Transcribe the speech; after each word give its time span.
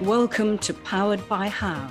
Welcome 0.00 0.56
to 0.60 0.72
Powered 0.72 1.28
by 1.28 1.50
How, 1.50 1.86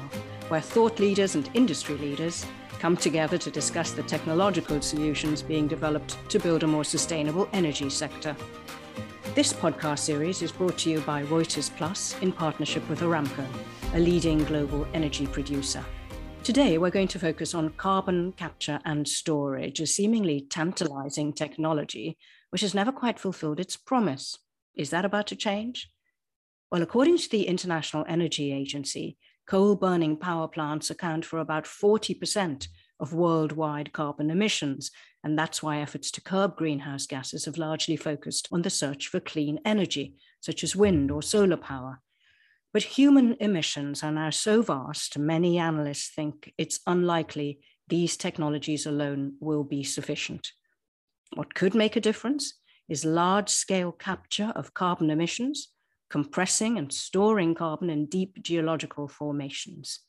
where 0.48 0.62
thought 0.62 0.98
leaders 0.98 1.36
and 1.36 1.48
industry 1.54 1.96
leaders 1.96 2.44
come 2.80 2.98
together 2.98 3.38
to 3.38 3.52
discuss 3.52 3.92
the 3.92 4.02
technological 4.02 4.82
solutions 4.82 5.44
being 5.44 5.68
developed 5.68 6.18
to 6.30 6.40
build 6.40 6.64
a 6.64 6.68
more 6.68 6.84
sustainable 6.84 7.48
energy 7.54 7.88
sector. 7.88 8.36
This 9.36 9.54
podcast 9.54 10.00
series 10.00 10.42
is 10.42 10.52
brought 10.52 10.76
to 10.80 10.90
you 10.90 11.02
by 11.02 11.22
Reuters 11.26 11.70
Plus 11.78 12.20
in 12.22 12.32
partnership 12.32 12.90
with 12.90 13.02
Aramco, 13.02 13.46
a 13.94 14.00
leading 14.00 14.44
global 14.46 14.88
energy 14.96 15.28
producer. 15.28 15.86
Today, 16.44 16.80
we're 16.80 16.90
going 16.90 17.10
to 17.10 17.20
focus 17.20 17.54
on 17.54 17.70
carbon 17.74 18.32
capture 18.32 18.80
and 18.86 19.08
storage, 19.08 19.80
a 19.82 19.86
seemingly 19.86 20.48
tantalizing 20.50 21.32
technology 21.32 22.18
which 22.50 22.62
has 22.62 22.74
never 22.74 22.92
quite 22.92 23.20
fulfilled 23.20 23.60
its 23.60 23.78
promise. 23.78 24.40
Is 24.76 24.90
that 24.90 25.06
about 25.06 25.28
to 25.28 25.36
change? 25.36 25.92
Well, 26.72 26.84
according 26.84 27.18
to 27.18 27.30
the 27.30 27.48
International 27.48 28.06
Energy 28.08 28.54
Agency, 28.54 29.18
coal 29.48 29.76
burning 29.76 30.16
power 30.18 30.48
plants 30.48 30.92
account 30.92 31.26
for 31.26 31.40
about 31.40 31.66
40% 31.66 32.68
of 33.00 33.14
worldwide 33.14 33.92
carbon 33.92 34.30
emissions. 34.30 34.92
And 35.24 35.38
that's 35.38 35.64
why 35.64 35.80
efforts 35.80 36.12
to 36.12 36.22
curb 36.22 36.56
greenhouse 36.56 37.08
gases 37.08 37.46
have 37.46 37.58
largely 37.58 37.96
focused 37.96 38.48
on 38.52 38.62
the 38.62 38.70
search 38.70 39.08
for 39.08 39.20
clean 39.20 39.60
energy, 39.66 40.16
such 40.42 40.64
as 40.64 40.76
wind 40.76 41.10
or 41.10 41.24
solar 41.24 41.58
power. 41.58 42.02
But 42.72 42.84
human 42.84 43.36
emissions 43.40 44.04
are 44.04 44.12
now 44.12 44.30
so 44.30 44.62
vast, 44.62 45.18
many 45.18 45.58
analysts 45.58 46.10
think 46.10 46.54
it's 46.58 46.82
unlikely 46.86 47.60
these 47.88 48.16
technologies 48.16 48.86
alone 48.86 49.34
will 49.40 49.64
be 49.64 49.84
sufficient. 49.84 50.52
What 51.34 51.56
could 51.56 51.74
make 51.74 51.96
a 51.96 52.02
difference 52.02 52.54
is 52.88 53.04
large 53.06 53.50
scale 53.50 53.92
capture 53.92 54.54
of 54.56 54.76
carbon 54.76 55.10
emissions 55.10 55.70
compressing 56.10 56.78
and 56.78 56.92
storing 56.92 57.56
carbon 57.56 57.90
in 57.90 58.06
deep 58.06 58.42
geological 58.42 59.08
formations. 59.08 60.00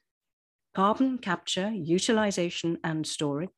Carbon 0.75 1.19
capture, 1.19 1.71
utilization, 1.71 2.79
and 2.85 3.07
storage 3.07 3.51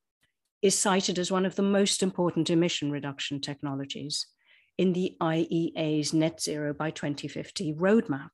is 0.62 0.78
cited 0.78 1.18
as 1.18 1.30
one 1.30 1.44
of 1.44 1.56
the 1.56 1.62
most 1.62 2.02
important 2.02 2.48
emission 2.48 2.90
reduction 2.90 3.40
technologies 3.40 4.26
in 4.78 4.92
the 4.92 5.16
IEA's 5.20 6.12
net 6.14 6.40
zero 6.40 6.72
by 6.72 6.90
2050 6.90 7.74
roadmap 7.74 8.30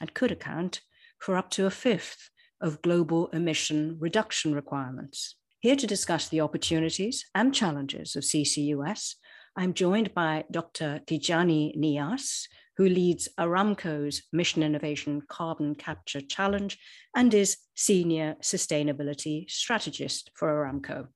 and 0.00 0.12
could 0.14 0.30
account 0.30 0.80
for 1.18 1.36
up 1.36 1.50
to 1.50 1.66
a 1.66 1.70
fifth 1.70 2.30
of 2.60 2.82
global 2.82 3.28
emission 3.28 3.96
reduction 3.98 4.54
requirements. 4.54 5.36
Here 5.60 5.76
to 5.76 5.86
discuss 5.86 6.28
the 6.28 6.40
opportunities 6.40 7.26
and 7.34 7.54
challenges 7.54 8.16
of 8.16 8.24
CCUS, 8.24 9.14
I'm 9.56 9.74
joined 9.74 10.14
by 10.14 10.44
Dr. 10.50 11.00
Tidjani 11.06 11.76
Niass, 11.76 12.46
who 12.80 12.88
leads 12.88 13.28
Aramco's 13.38 14.22
Mission 14.32 14.62
Innovation 14.62 15.20
Carbon 15.28 15.74
Capture 15.74 16.22
Challenge 16.22 16.78
and 17.14 17.34
is 17.34 17.58
Senior 17.74 18.36
Sustainability 18.40 19.50
Strategist 19.50 20.30
for 20.34 20.48
Aramco. 20.48 21.08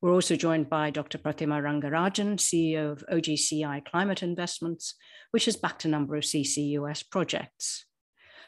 We're 0.00 0.14
also 0.14 0.36
joined 0.36 0.70
by 0.70 0.88
Dr. 0.88 1.18
Pratima 1.18 1.60
Rangarajan, 1.60 2.38
CEO 2.38 2.92
of 2.92 3.04
OGCI 3.12 3.84
Climate 3.84 4.22
Investments, 4.22 4.94
which 5.32 5.44
has 5.44 5.54
backed 5.54 5.84
a 5.84 5.88
number 5.88 6.16
of 6.16 6.24
CCUS 6.24 7.04
projects. 7.10 7.84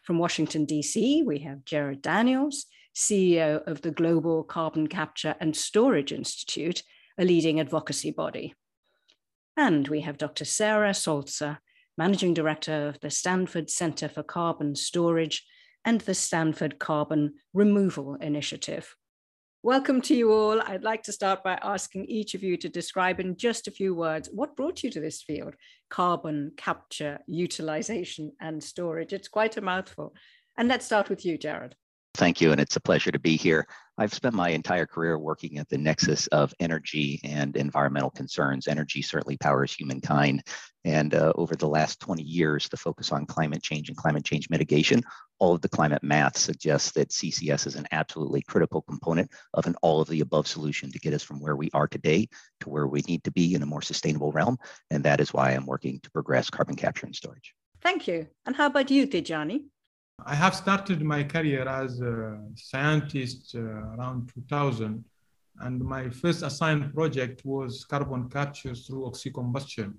From 0.03 0.17
Washington, 0.17 0.65
D.C., 0.65 1.23
we 1.23 1.41
have 1.41 1.67
Jarad 1.67 2.01
Daniels, 2.01 2.65
CEO 2.97 3.62
of 3.67 3.83
the 3.83 3.91
Global 3.91 4.42
Carbon 4.42 4.87
Capture 4.87 5.35
and 5.39 5.55
Storage 5.55 6.12
Institute, 6.12 6.83
a 7.19 7.27
leading 7.27 7.61
advocacy 7.61 8.11
body. 8.11 8.55
And 9.55 9.87
we 9.87 10.01
have 10.01 10.17
Dr. 10.17 10.47
Sarah 10.47 10.95
Saltzer, 10.95 11.59
Managing 11.97 12.34
Director 12.34 12.89
of 12.89 12.98
the 12.98 13.11
Stanford 13.11 13.70
Center 13.70 14.09
for 14.09 14.25
Carbon 14.25 14.75
Storage 14.75 15.47
and 15.84 16.01
the 16.01 16.14
Stanford 16.14 16.81
Carbon 16.81 17.34
Removal 17.53 18.17
Initiative. 18.17 18.97
Welcome 19.62 20.01
to 20.03 20.14
you 20.17 20.33
all. 20.33 20.61
I'd 20.61 20.83
like 20.83 21.05
to 21.05 21.13
start 21.13 21.45
by 21.45 21.55
asking 21.63 22.07
each 22.07 22.35
of 22.35 22.42
you 22.42 22.57
to 22.57 22.69
describe 22.69 23.20
in 23.20 23.36
just 23.36 23.69
a 23.69 23.70
few 23.70 23.95
words 23.95 24.29
what 24.33 24.57
brought 24.57 24.83
you 24.83 24.91
to 24.91 25.01
this 25.01 25.23
field 25.23 25.55
carbon 25.89 26.51
capture, 26.57 27.20
utilization, 27.29 28.33
and 28.40 28.61
storage. 28.61 29.13
It's 29.13 29.29
quite 29.29 29.57
a 29.57 29.61
mouthful. 29.61 30.17
And 30.58 30.67
let's 30.67 30.86
start 30.86 31.08
with 31.08 31.24
you, 31.24 31.39
Jarad. 31.39 31.74
Thank 32.14 32.41
you, 32.41 32.52
and 32.52 32.61
it's 32.61 32.77
a 32.77 32.80
pleasure 32.80 33.11
to 33.11 33.19
be 33.19 33.36
here. 33.36 33.67
I've 33.98 34.14
spent 34.14 34.36
my 34.36 34.51
entire 34.51 34.86
career 34.86 35.19
working 35.19 35.58
at 35.58 35.69
the 35.69 35.79
nexus 35.79 36.29
of 36.29 36.55
energy 36.61 37.20
and 37.25 37.57
environmental 37.57 38.11
concerns. 38.11 38.69
Energy 38.69 39.02
certainly 39.02 39.36
powers 39.36 39.75
humankind. 39.75 40.42
And 40.85 41.13
uh, 41.13 41.33
over 41.35 41.57
the 41.57 41.69
last 41.69 41.98
20 42.01 42.23
years, 42.23 42.69
the 42.69 42.77
focus 42.77 43.11
on 43.11 43.27
climate 43.27 43.63
change 43.63 43.89
and 43.89 43.97
climate 43.97 44.25
change 44.25 44.48
mitigation, 44.48 45.02
all 45.41 45.55
of 45.55 45.61
the 45.61 45.69
climate 45.69 46.05
math 46.05 46.36
suggests 46.36 46.92
that 46.92 47.11
CCS 47.11 47.67
is 47.67 47.75
an 47.75 47.86
absolutely 47.91 48.42
critical 48.42 48.83
component 48.83 49.31
of 49.52 49.67
an 49.67 49.75
all 49.83 50.01
of 50.01 50.08
the 50.08 50.20
above 50.20 50.46
solution 50.46 50.92
to 50.92 50.98
get 51.01 51.14
us 51.14 51.23
from 51.23 51.41
where 51.41 51.57
we 51.57 51.70
are 51.73 51.89
today 51.89 52.29
to 52.61 52.69
where 52.69 52.86
we 52.86 53.02
need 53.08 53.25
to 53.25 53.33
be 53.33 53.55
in 53.55 53.63
a 53.63 53.67
more 53.67 53.83
sustainable 53.83 54.31
realm. 54.31 54.57
And 54.91 55.02
that 55.05 55.20
is 55.20 55.33
why 55.33 55.51
I'm 55.51 55.67
working 55.67 55.98
to 56.01 56.11
progress 56.11 56.51
carbon 56.51 56.77
capture 56.77 57.07
and 57.07 57.17
storage. 57.17 57.55
Thank 57.81 58.07
you. 58.07 58.29
And 58.46 58.55
how 58.55 58.67
about 58.67 58.91
you, 58.91 59.07
Tidjani? 59.07 59.64
I 60.23 60.35
have 60.35 60.55
started 60.55 61.02
my 61.02 61.25
career 61.25 61.67
as 61.69 62.01
a 62.01 62.41
scientist 62.55 63.55
uh, 63.57 63.61
around 63.61 64.30
2000, 64.33 65.05
and 65.61 65.80
my 65.80 66.08
first 66.08 66.42
assigned 66.42 66.95
project 66.95 67.45
was 67.45 67.85
carbon 67.85 68.29
capture 68.29 68.75
through 68.75 69.11
oxycombustion, 69.11 69.95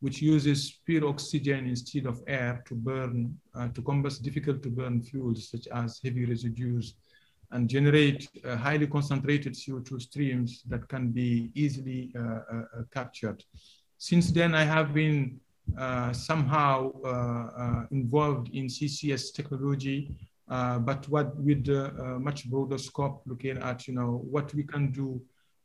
which 0.00 0.20
uses 0.20 0.80
pure 0.84 1.08
oxygen 1.08 1.66
instead 1.66 2.06
of 2.06 2.22
air 2.26 2.62
to 2.66 2.74
burn, 2.74 3.36
uh, 3.54 3.68
to 3.68 3.82
combust 3.82 4.22
difficult 4.22 4.62
to 4.62 4.70
burn 4.70 5.02
fuels 5.02 5.48
such 5.50 5.66
as 5.68 6.00
heavy 6.04 6.24
residues 6.24 6.94
and 7.50 7.68
generate 7.68 8.28
uh, 8.44 8.56
highly 8.56 8.86
concentrated 8.86 9.54
CO2 9.54 10.00
streams 10.00 10.62
that 10.68 10.88
can 10.88 11.10
be 11.10 11.50
easily 11.54 12.12
uh, 12.16 12.20
uh, 12.20 12.34
uh, 12.52 12.82
captured. 12.92 13.42
Since 13.98 14.32
then, 14.32 14.54
I 14.54 14.64
have 14.64 14.92
been 14.92 15.40
somehow 16.12 16.92
uh, 17.04 17.08
uh, 17.08 17.86
involved 17.90 18.48
in 18.54 18.66
CCS 18.66 19.32
technology, 19.32 20.14
but 20.48 21.08
what 21.08 21.36
with 21.36 21.68
a 21.68 22.18
much 22.20 22.48
broader 22.50 22.78
scope, 22.78 23.22
looking 23.26 23.58
at 23.58 23.88
you 23.88 23.94
know 23.94 24.22
what 24.30 24.52
we 24.54 24.62
can 24.62 24.92
do 24.92 25.20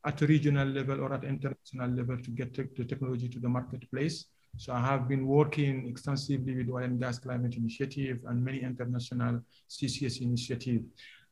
at 0.06 0.22
a 0.22 0.26
regional 0.26 0.66
level 0.66 1.00
or 1.00 1.12
at 1.12 1.24
international 1.24 1.90
level 1.90 2.16
to 2.16 2.30
get 2.30 2.54
te 2.54 2.62
the 2.76 2.84
technology 2.84 3.28
to 3.28 3.38
the 3.38 3.48
marketplace. 3.48 4.26
So 4.56 4.72
I 4.72 4.80
have 4.80 5.06
been 5.08 5.26
working 5.26 5.86
extensively 5.86 6.56
with 6.56 6.68
Oil 6.70 6.84
and 6.84 6.98
Gas 6.98 7.18
Climate 7.18 7.54
Initiative 7.54 8.18
and 8.26 8.44
many 8.44 8.62
international 8.62 9.42
CCS 9.68 10.22
initiatives. 10.22 10.84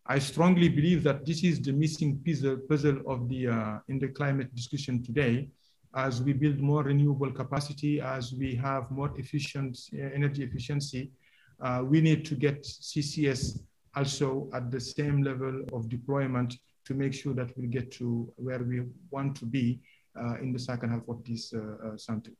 I 0.07 0.19
strongly 0.19 0.69
believe 0.69 1.03
that 1.03 1.27
this 1.27 1.43
is 1.45 1.61
the 1.61 1.73
missing 1.73 2.23
puzzle, 2.25 2.59
puzzle 2.69 2.99
of 3.07 3.29
the 3.29 3.49
uh, 3.49 3.79
in 3.89 3.99
the 3.99 4.09
climate 4.09 4.55
discussion 4.55 5.03
today 5.03 5.49
as 5.95 6.23
we 6.23 6.33
build 6.33 6.59
more 6.61 6.83
renewable 6.83 7.33
capacity, 7.33 8.01
as 8.01 8.33
we 8.33 8.55
have 8.55 8.91
more 8.91 9.13
efficient 9.19 9.79
uh, 9.95 10.03
energy 10.15 10.43
efficiency, 10.43 11.11
uh, 11.61 11.83
we 11.85 12.01
need 12.01 12.25
to 12.25 12.35
get 12.35 12.63
CCS 12.63 13.61
also 13.97 14.49
at 14.55 14.71
the 14.71 14.81
same 14.81 15.23
level 15.23 15.65
of 15.73 15.89
deployment 15.89 16.55
to 16.85 16.95
make 16.95 17.13
sure 17.13 17.35
that 17.35 17.57
we 17.59 17.67
get 17.67 17.91
to 17.93 18.33
where 18.37 18.63
we 18.63 18.83
want 19.11 19.37
to 19.37 19.47
be 19.47 19.81
uh, 20.19 20.35
in 20.41 20.53
the 20.53 20.59
second 20.59 20.91
half 20.91 21.09
of 21.09 21.25
this 21.25 21.53
uh, 21.53 21.59
uh, 21.59 21.97
century. 21.97 22.37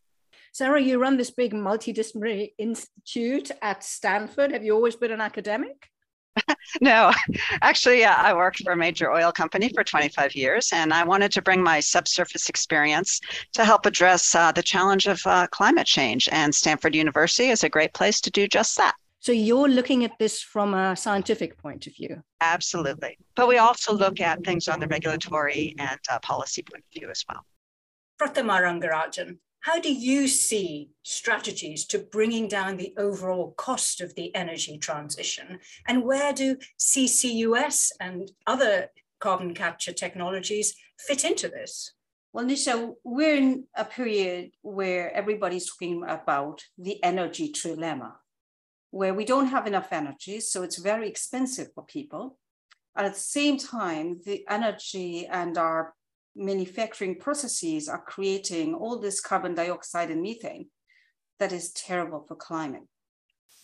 Sarah, 0.53 0.81
you 0.81 0.99
run 0.99 1.17
this 1.17 1.31
big 1.31 1.53
multidisciplinary 1.53 2.53
institute 2.59 3.51
at 3.63 3.83
Stanford. 3.83 4.53
Have 4.53 4.65
you 4.65 4.75
always 4.75 4.97
been 4.97 5.13
an 5.13 5.21
academic? 5.21 5.91
no, 6.81 7.13
actually, 7.63 8.05
uh, 8.05 8.15
I 8.15 8.35
worked 8.35 8.63
for 8.63 8.73
a 8.73 8.77
major 8.77 9.11
oil 9.11 9.33
company 9.33 9.71
for 9.75 9.85
25 9.85 10.35
years, 10.35 10.71
and 10.73 10.93
I 10.93 11.05
wanted 11.05 11.33
to 11.33 11.43
bring 11.43 11.63
my 11.63 11.81
subsurface 11.81 12.49
experience 12.49 13.21
to 13.55 13.65
help 13.65 13.87
address 13.87 14.35
uh, 14.35 14.53
the 14.53 14.63
challenge 14.63 15.07
of 15.07 15.21
uh, 15.27 15.47
climate 15.49 15.87
change. 15.87 16.29
And 16.31 16.55
Stanford 16.55 16.95
University 16.95 17.49
is 17.49 17.65
a 17.65 17.69
great 17.69 17.95
place 17.95 18.21
to 18.23 18.31
do 18.31 18.47
just 18.49 18.77
that. 18.77 18.95
So 19.21 19.33
you're 19.33 19.69
looking 19.69 20.05
at 20.05 20.13
this 20.19 20.41
from 20.41 20.75
a 20.75 20.95
scientific 20.95 21.59
point 21.59 21.87
of 21.87 21.95
view? 21.95 22.23
Absolutely. 22.41 23.19
But 23.35 23.49
we 23.49 23.59
also 23.59 23.93
look 23.93 24.21
at 24.21 24.45
things 24.45 24.69
on 24.69 24.79
the 24.79 24.87
regulatory 24.87 25.75
and 25.79 25.99
uh, 26.09 26.19
policy 26.21 26.63
point 26.63 26.85
of 26.85 27.01
view 27.01 27.11
as 27.11 27.25
well. 27.29 27.45
Pratima 28.21 28.61
Rangarajan, 28.61 29.39
how 29.69 29.79
do 29.79 29.93
you 29.93 30.27
see 30.27 30.89
strategies 31.03 31.85
to 31.85 31.99
bringing 31.99 32.49
down 32.49 32.79
the 32.79 32.95
overall 32.97 33.53
cost 33.59 34.01
of 34.01 34.15
the 34.15 34.35
energy 34.35 34.79
transition? 34.79 35.59
And 35.87 36.05
where 36.05 36.33
do 36.33 36.57
CCUS 36.79 37.93
and 38.01 38.31
other 38.47 38.89
carbon 39.21 39.53
capture 39.53 39.93
technologies 39.93 40.75
fit 40.99 41.23
into 41.23 41.49
this? 41.49 41.93
Well, 42.33 42.47
Nisha, 42.47 42.95
we're 43.05 43.37
in 43.37 43.65
a 43.77 43.85
period 43.85 44.53
where 44.63 45.13
everybody's 45.13 45.69
talking 45.71 46.03
about 46.03 46.65
the 46.79 47.05
energy 47.05 47.53
trilemma, 47.53 48.13
where 48.91 49.13
we 49.13 49.27
don't 49.27 49.49
have 49.49 49.67
enough 49.67 49.93
energy, 49.93 50.41
so 50.41 50.63
it's 50.63 50.79
very 50.79 51.07
expensive 51.07 51.69
for 51.75 51.85
people. 51.85 52.39
At 52.97 53.13
the 53.13 53.21
same 53.21 53.59
time, 53.59 54.21
the 54.25 54.47
energy 54.49 55.27
and 55.27 55.59
our 55.59 55.93
manufacturing 56.39 57.19
processes 57.19 57.89
are 57.89 58.03
creating 58.03 58.75
all 58.75 58.99
this 58.99 59.21
carbon 59.21 59.55
dioxide 59.55 60.11
and 60.11 60.23
methane 60.23 60.69
that 61.39 61.53
is 61.53 61.73
terrible 61.73 62.25
for 62.27 62.37
climate. 62.37 62.85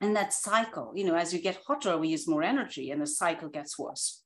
And 0.01 0.15
that 0.17 0.33
cycle, 0.33 0.93
you 0.95 1.05
know, 1.05 1.15
as 1.15 1.33
you 1.33 1.41
get 1.41 1.61
hotter, 1.67 1.97
we 1.97 2.09
use 2.09 2.29
more 2.29 2.43
energy 2.43 2.91
and 2.91 3.01
the 3.01 3.07
cycle 3.07 3.49
gets 3.49 3.79
worse. 3.79 4.23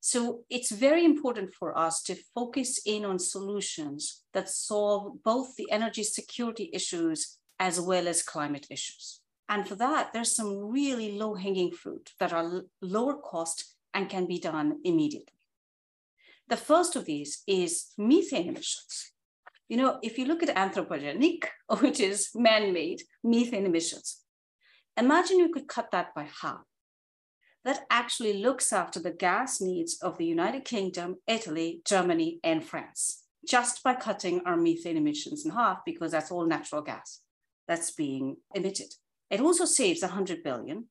So 0.00 0.44
it's 0.48 0.70
very 0.70 1.04
important 1.04 1.52
for 1.52 1.76
us 1.76 2.02
to 2.04 2.16
focus 2.34 2.80
in 2.86 3.04
on 3.04 3.18
solutions 3.18 4.22
that 4.32 4.48
solve 4.48 5.22
both 5.22 5.56
the 5.56 5.70
energy 5.70 6.04
security 6.04 6.70
issues 6.72 7.38
as 7.58 7.80
well 7.80 8.08
as 8.08 8.22
climate 8.22 8.66
issues. 8.70 9.20
And 9.48 9.68
for 9.68 9.74
that, 9.76 10.12
there's 10.12 10.34
some 10.34 10.70
really 10.70 11.18
low 11.18 11.34
hanging 11.34 11.72
fruit 11.72 12.12
that 12.18 12.32
are 12.32 12.62
lower 12.80 13.14
cost 13.14 13.74
and 13.92 14.08
can 14.08 14.26
be 14.26 14.38
done 14.38 14.78
immediately. 14.84 15.34
The 16.50 16.56
first 16.56 16.96
of 16.96 17.04
these 17.04 17.44
is 17.46 17.92
methane 17.96 18.48
emissions. 18.48 19.12
You 19.68 19.76
know, 19.76 20.00
if 20.02 20.18
you 20.18 20.24
look 20.24 20.42
at 20.42 20.56
anthropogenic, 20.56 21.44
which 21.80 22.00
is 22.00 22.30
man 22.34 22.72
made 22.72 23.02
methane 23.22 23.66
emissions, 23.66 24.22
imagine 24.96 25.38
you 25.38 25.52
could 25.52 25.68
cut 25.68 25.92
that 25.92 26.12
by 26.12 26.28
half 26.42 26.64
that 27.64 27.84
actually 27.88 28.32
looks 28.42 28.72
after 28.72 28.98
the 28.98 29.12
gas 29.12 29.60
needs 29.60 29.98
of 30.02 30.18
the 30.18 30.24
United 30.24 30.64
Kingdom, 30.64 31.16
Italy, 31.28 31.82
Germany, 31.84 32.40
and 32.42 32.64
France, 32.64 33.24
just 33.46 33.84
by 33.84 33.94
cutting 33.94 34.40
our 34.44 34.56
methane 34.56 34.96
emissions 34.96 35.44
in 35.44 35.52
half, 35.52 35.78
because 35.84 36.10
that's 36.10 36.32
all 36.32 36.46
natural 36.46 36.82
gas 36.82 37.20
that's 37.68 37.92
being 37.92 38.36
emitted. 38.54 38.94
It 39.30 39.40
also 39.40 39.66
saves 39.66 40.02
$100 40.02 40.42
billion, 40.42 40.86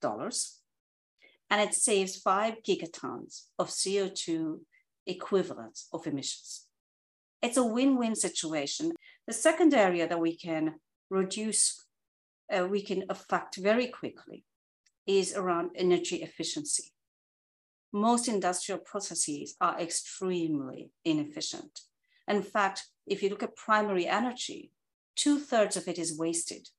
and 1.52 1.62
it 1.62 1.74
saves 1.74 2.18
five 2.18 2.58
gigatons 2.66 3.48
of 3.58 3.70
CO2 3.70 4.60
equivalents 5.06 5.88
of 5.94 6.08
emissions. 6.08 6.68
It's 7.42 7.58
a 7.58 7.66
win-win 7.66 8.16
situation. 8.16 8.92
The 9.28 9.34
second 9.34 9.74
area 9.74 10.08
that 10.08 10.20
we 10.20 10.36
can 10.36 10.76
reduce, 11.10 11.86
uh, 12.52 12.68
we 12.68 12.82
can 12.82 13.04
affect 13.10 13.58
very 13.58 13.88
quickly 13.88 14.44
is 15.08 15.34
around 15.36 15.72
energy 15.76 16.18
efficiency. 16.18 16.92
Most 17.92 18.28
industrial 18.28 18.80
processes 18.80 19.56
are 19.60 19.80
extremely 19.80 20.92
inefficient. 21.04 21.82
In 22.28 22.44
fact, 22.44 22.86
if 23.08 23.24
you 23.24 23.30
look 23.30 23.42
at 23.42 23.56
primary 23.56 24.06
energy, 24.06 24.72
two 25.16 25.40
thirds 25.40 25.76
of 25.76 25.88
it 25.88 25.98
is 25.98 26.18
wasted. 26.18 26.70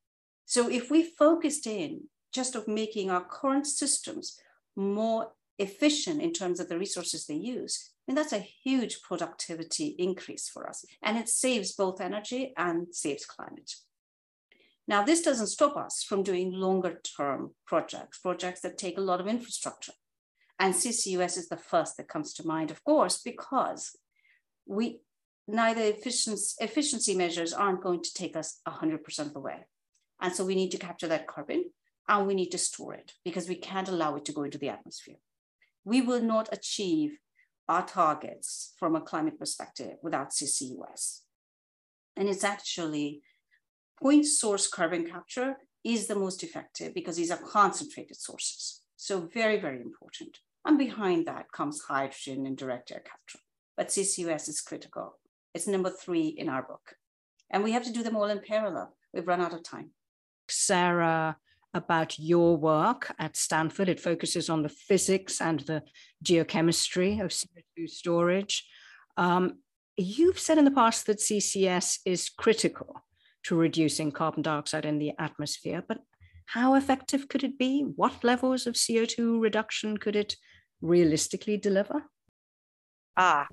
So 0.44 0.70
if 0.70 0.90
we 0.90 1.02
focused 1.02 1.66
in 1.66 2.08
just 2.32 2.54
of 2.54 2.68
making 2.68 3.10
our 3.10 3.24
current 3.24 3.66
systems 3.66 4.38
more 4.76 5.32
efficient 5.58 6.22
in 6.22 6.32
terms 6.32 6.60
of 6.60 6.68
the 6.68 6.78
resources 6.78 7.26
they 7.26 7.34
use, 7.34 7.89
That's 8.14 8.32
a 8.32 8.46
huge 8.64 9.02
productivity 9.02 9.94
increase 9.98 10.48
for 10.48 10.68
us. 10.68 10.84
And 11.02 11.16
it 11.16 11.28
saves 11.28 11.72
both 11.72 12.00
energy 12.00 12.52
and 12.56 12.94
saves 12.94 13.24
climate. 13.24 13.72
Now, 14.88 15.04
this 15.04 15.22
doesn't 15.22 15.46
stop 15.46 15.76
us 15.76 16.02
from 16.02 16.22
doing 16.22 16.52
longer 16.52 17.00
term 17.16 17.54
projects, 17.66 18.18
projects 18.18 18.60
that 18.62 18.78
take 18.78 18.98
a 18.98 19.02
lot 19.02 19.20
of 19.20 19.28
infrastructure. 19.28 19.92
And 20.58 20.74
CCUS 20.74 21.38
is 21.38 21.48
the 21.48 21.56
first 21.56 21.96
that 21.96 22.08
comes 22.08 22.34
to 22.34 22.46
mind, 22.46 22.70
of 22.70 22.82
course, 22.84 23.22
because 23.22 23.96
we 24.66 25.00
neither 25.46 25.82
efficiency, 25.82 26.56
efficiency 26.60 27.14
measures 27.14 27.52
aren't 27.52 27.82
going 27.82 28.02
to 28.02 28.14
take 28.14 28.36
us 28.36 28.60
100% 28.66 29.18
of 29.20 29.32
the 29.32 29.40
way. 29.40 29.66
And 30.20 30.34
so 30.34 30.44
we 30.44 30.54
need 30.54 30.70
to 30.72 30.78
capture 30.78 31.08
that 31.08 31.26
carbon 31.26 31.64
and 32.08 32.26
we 32.26 32.34
need 32.34 32.50
to 32.50 32.58
store 32.58 32.94
it 32.94 33.12
because 33.24 33.48
we 33.48 33.54
can't 33.54 33.88
allow 33.88 34.16
it 34.16 34.24
to 34.26 34.32
go 34.32 34.42
into 34.42 34.58
the 34.58 34.68
atmosphere. 34.68 35.16
We 35.84 36.02
will 36.02 36.20
not 36.20 36.48
achieve 36.52 37.18
our 37.70 37.86
targets 37.86 38.74
from 38.80 38.96
a 38.96 39.00
climate 39.00 39.38
perspective 39.38 39.96
without 40.02 40.30
CCUS. 40.30 41.20
And 42.16 42.28
it's 42.28 42.42
actually 42.42 43.22
point 44.02 44.26
source 44.26 44.66
carbon 44.66 45.06
capture 45.06 45.56
is 45.84 46.08
the 46.08 46.16
most 46.16 46.42
effective 46.42 46.92
because 46.92 47.14
these 47.14 47.30
are 47.30 47.36
concentrated 47.36 48.16
sources. 48.16 48.82
So 48.96 49.20
very, 49.32 49.60
very 49.60 49.80
important. 49.80 50.38
And 50.64 50.78
behind 50.78 51.26
that 51.26 51.52
comes 51.52 51.80
hydrogen 51.82 52.44
and 52.44 52.56
direct 52.56 52.90
air 52.90 53.04
capture. 53.08 53.38
But 53.76 53.88
CCUS 53.88 54.48
is 54.48 54.60
critical. 54.60 55.14
It's 55.54 55.68
number 55.68 55.90
three 55.90 56.26
in 56.26 56.48
our 56.48 56.64
book. 56.64 56.96
And 57.52 57.62
we 57.62 57.70
have 57.70 57.84
to 57.84 57.92
do 57.92 58.02
them 58.02 58.16
all 58.16 58.24
in 58.24 58.40
parallel. 58.40 58.96
We've 59.14 59.28
run 59.28 59.40
out 59.40 59.54
of 59.54 59.62
time. 59.62 59.90
Sarah, 60.48 61.36
about 61.72 62.18
your 62.18 62.56
work 62.56 63.14
at 63.18 63.36
Stanford, 63.36 63.88
it 63.88 64.00
focuses 64.00 64.50
on 64.50 64.62
the 64.62 64.68
physics 64.68 65.40
and 65.40 65.60
the 65.60 65.82
geochemistry 66.24 67.20
of 67.22 67.30
CO2 67.30 67.88
storage. 67.88 68.66
Um, 69.16 69.58
you've 69.96 70.38
said 70.38 70.58
in 70.58 70.64
the 70.64 70.70
past 70.70 71.06
that 71.06 71.18
CCS 71.18 71.98
is 72.04 72.28
critical 72.28 73.04
to 73.44 73.56
reducing 73.56 74.10
carbon 74.12 74.42
dioxide 74.42 74.84
in 74.84 74.98
the 74.98 75.12
atmosphere. 75.18 75.82
But 75.86 75.98
how 76.46 76.74
effective 76.74 77.28
could 77.28 77.44
it 77.44 77.58
be? 77.58 77.82
What 77.82 78.24
levels 78.24 78.66
of 78.66 78.74
CO2 78.74 79.40
reduction 79.40 79.96
could 79.96 80.16
it 80.16 80.36
realistically 80.80 81.56
deliver? 81.56 82.04
Ah, 83.16 83.46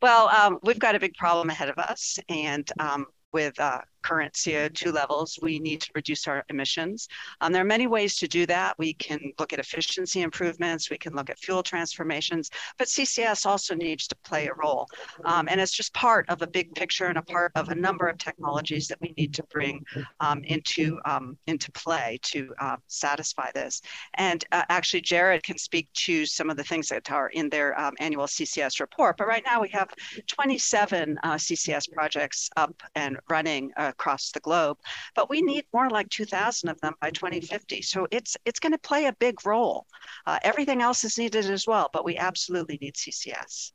well, 0.00 0.28
um, 0.28 0.58
we've 0.62 0.78
got 0.78 0.94
a 0.94 1.00
big 1.00 1.14
problem 1.14 1.50
ahead 1.50 1.68
of 1.68 1.78
us, 1.78 2.18
and 2.28 2.68
um, 2.78 3.06
with 3.32 3.58
uh, 3.60 3.80
current 4.02 4.34
CO2 4.34 4.92
levels, 4.92 5.38
we 5.42 5.58
need 5.58 5.80
to 5.82 5.90
reduce 5.94 6.26
our 6.26 6.44
emissions. 6.48 7.08
Um, 7.40 7.52
there 7.52 7.62
are 7.62 7.66
many 7.66 7.86
ways 7.86 8.16
to 8.16 8.28
do 8.28 8.46
that. 8.46 8.78
We 8.78 8.94
can 8.94 9.20
look 9.38 9.52
at 9.52 9.58
efficiency 9.58 10.22
improvements, 10.22 10.90
we 10.90 10.98
can 10.98 11.14
look 11.14 11.30
at 11.30 11.38
fuel 11.38 11.62
transformations, 11.62 12.50
but 12.78 12.88
CCS 12.88 13.46
also 13.46 13.74
needs 13.74 14.06
to 14.08 14.16
play 14.24 14.48
a 14.48 14.54
role. 14.54 14.86
Um, 15.24 15.48
and 15.48 15.60
it's 15.60 15.72
just 15.72 15.92
part 15.94 16.28
of 16.28 16.42
a 16.42 16.46
big 16.46 16.74
picture 16.74 17.06
and 17.06 17.18
a 17.18 17.22
part 17.22 17.52
of 17.54 17.68
a 17.68 17.74
number 17.74 18.08
of 18.08 18.18
technologies 18.18 18.88
that 18.88 19.00
we 19.00 19.14
need 19.16 19.34
to 19.34 19.42
bring 19.44 19.84
um, 20.20 20.42
into, 20.44 20.98
um, 21.04 21.36
into 21.46 21.70
play 21.72 22.18
to 22.22 22.52
uh, 22.60 22.76
satisfy 22.86 23.50
this. 23.52 23.82
And 24.14 24.44
uh, 24.52 24.64
actually, 24.68 25.02
Jarad 25.02 25.42
can 25.42 25.58
speak 25.58 25.88
to 25.94 26.26
some 26.26 26.50
of 26.50 26.56
the 26.56 26.64
things 26.64 26.88
that 26.88 27.10
are 27.10 27.28
in 27.28 27.48
their 27.48 27.78
um, 27.78 27.94
annual 27.98 28.26
CCS 28.26 28.80
report. 28.80 29.16
But 29.16 29.26
right 29.26 29.42
now, 29.44 29.60
we 29.60 29.68
have 29.70 29.88
27 30.26 31.18
uh, 31.22 31.34
CCS 31.34 31.90
projects 31.92 32.50
up 32.56 32.74
and 32.94 33.18
running 33.28 33.70
uh, 33.76 33.89
across 33.90 34.32
the 34.32 34.40
globe, 34.40 34.78
but 35.14 35.28
we 35.28 35.42
need 35.42 35.64
more 35.74 35.90
like 35.90 36.08
2,000 36.08 36.68
of 36.70 36.80
them 36.80 36.94
by 37.00 37.10
2050. 37.10 37.82
So 37.82 38.06
it's 38.10 38.36
it's 38.46 38.60
going 38.60 38.72
to 38.72 38.78
play 38.78 39.06
a 39.06 39.12
big 39.20 39.44
role. 39.44 39.86
Uh, 40.26 40.38
everything 40.42 40.80
else 40.80 41.04
is 41.04 41.18
needed 41.18 41.44
as 41.46 41.66
well, 41.66 41.90
but 41.92 42.04
we 42.04 42.16
absolutely 42.16 42.78
need 42.80 42.94
CCS. 42.94 43.72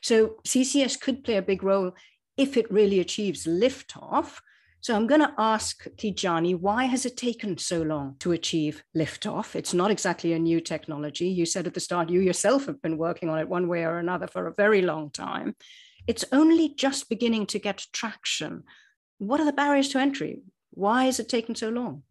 So 0.00 0.36
CCS 0.44 1.00
could 1.00 1.24
play 1.24 1.36
a 1.36 1.42
big 1.42 1.62
role 1.62 1.92
if 2.36 2.56
it 2.56 2.70
really 2.70 3.00
achieves 3.00 3.46
liftoff. 3.46 4.40
So 4.80 4.96
I'm 4.96 5.06
going 5.06 5.20
to 5.20 5.34
ask 5.38 5.84
Tidjani, 5.96 6.58
why 6.58 6.86
has 6.86 7.06
it 7.06 7.16
taken 7.16 7.56
so 7.56 7.82
long 7.82 8.16
to 8.18 8.32
achieve 8.32 8.82
liftoff? 8.96 9.54
It's 9.54 9.72
not 9.72 9.92
exactly 9.92 10.32
a 10.32 10.38
new 10.40 10.60
technology. 10.60 11.28
You 11.28 11.46
said 11.46 11.68
at 11.68 11.74
the 11.74 11.80
start 11.80 12.10
you 12.10 12.20
yourself 12.20 12.66
have 12.66 12.82
been 12.82 12.98
working 12.98 13.28
on 13.28 13.38
it 13.38 13.48
one 13.48 13.68
way 13.68 13.84
or 13.84 13.98
another 13.98 14.26
for 14.26 14.48
a 14.48 14.54
very 14.54 14.82
long 14.82 15.10
time. 15.10 15.54
It's 16.08 16.24
only 16.32 16.74
just 16.74 17.08
beginning 17.08 17.46
to 17.46 17.60
get 17.60 17.86
traction 17.92 18.64
what 19.22 19.40
are 19.40 19.44
the 19.44 19.52
barriers 19.52 19.88
to 19.90 19.98
entry? 19.98 20.42
Why 20.70 21.04
is 21.04 21.20
it 21.20 21.28
taking 21.28 21.54
so 21.54 21.68
long? 21.68 22.02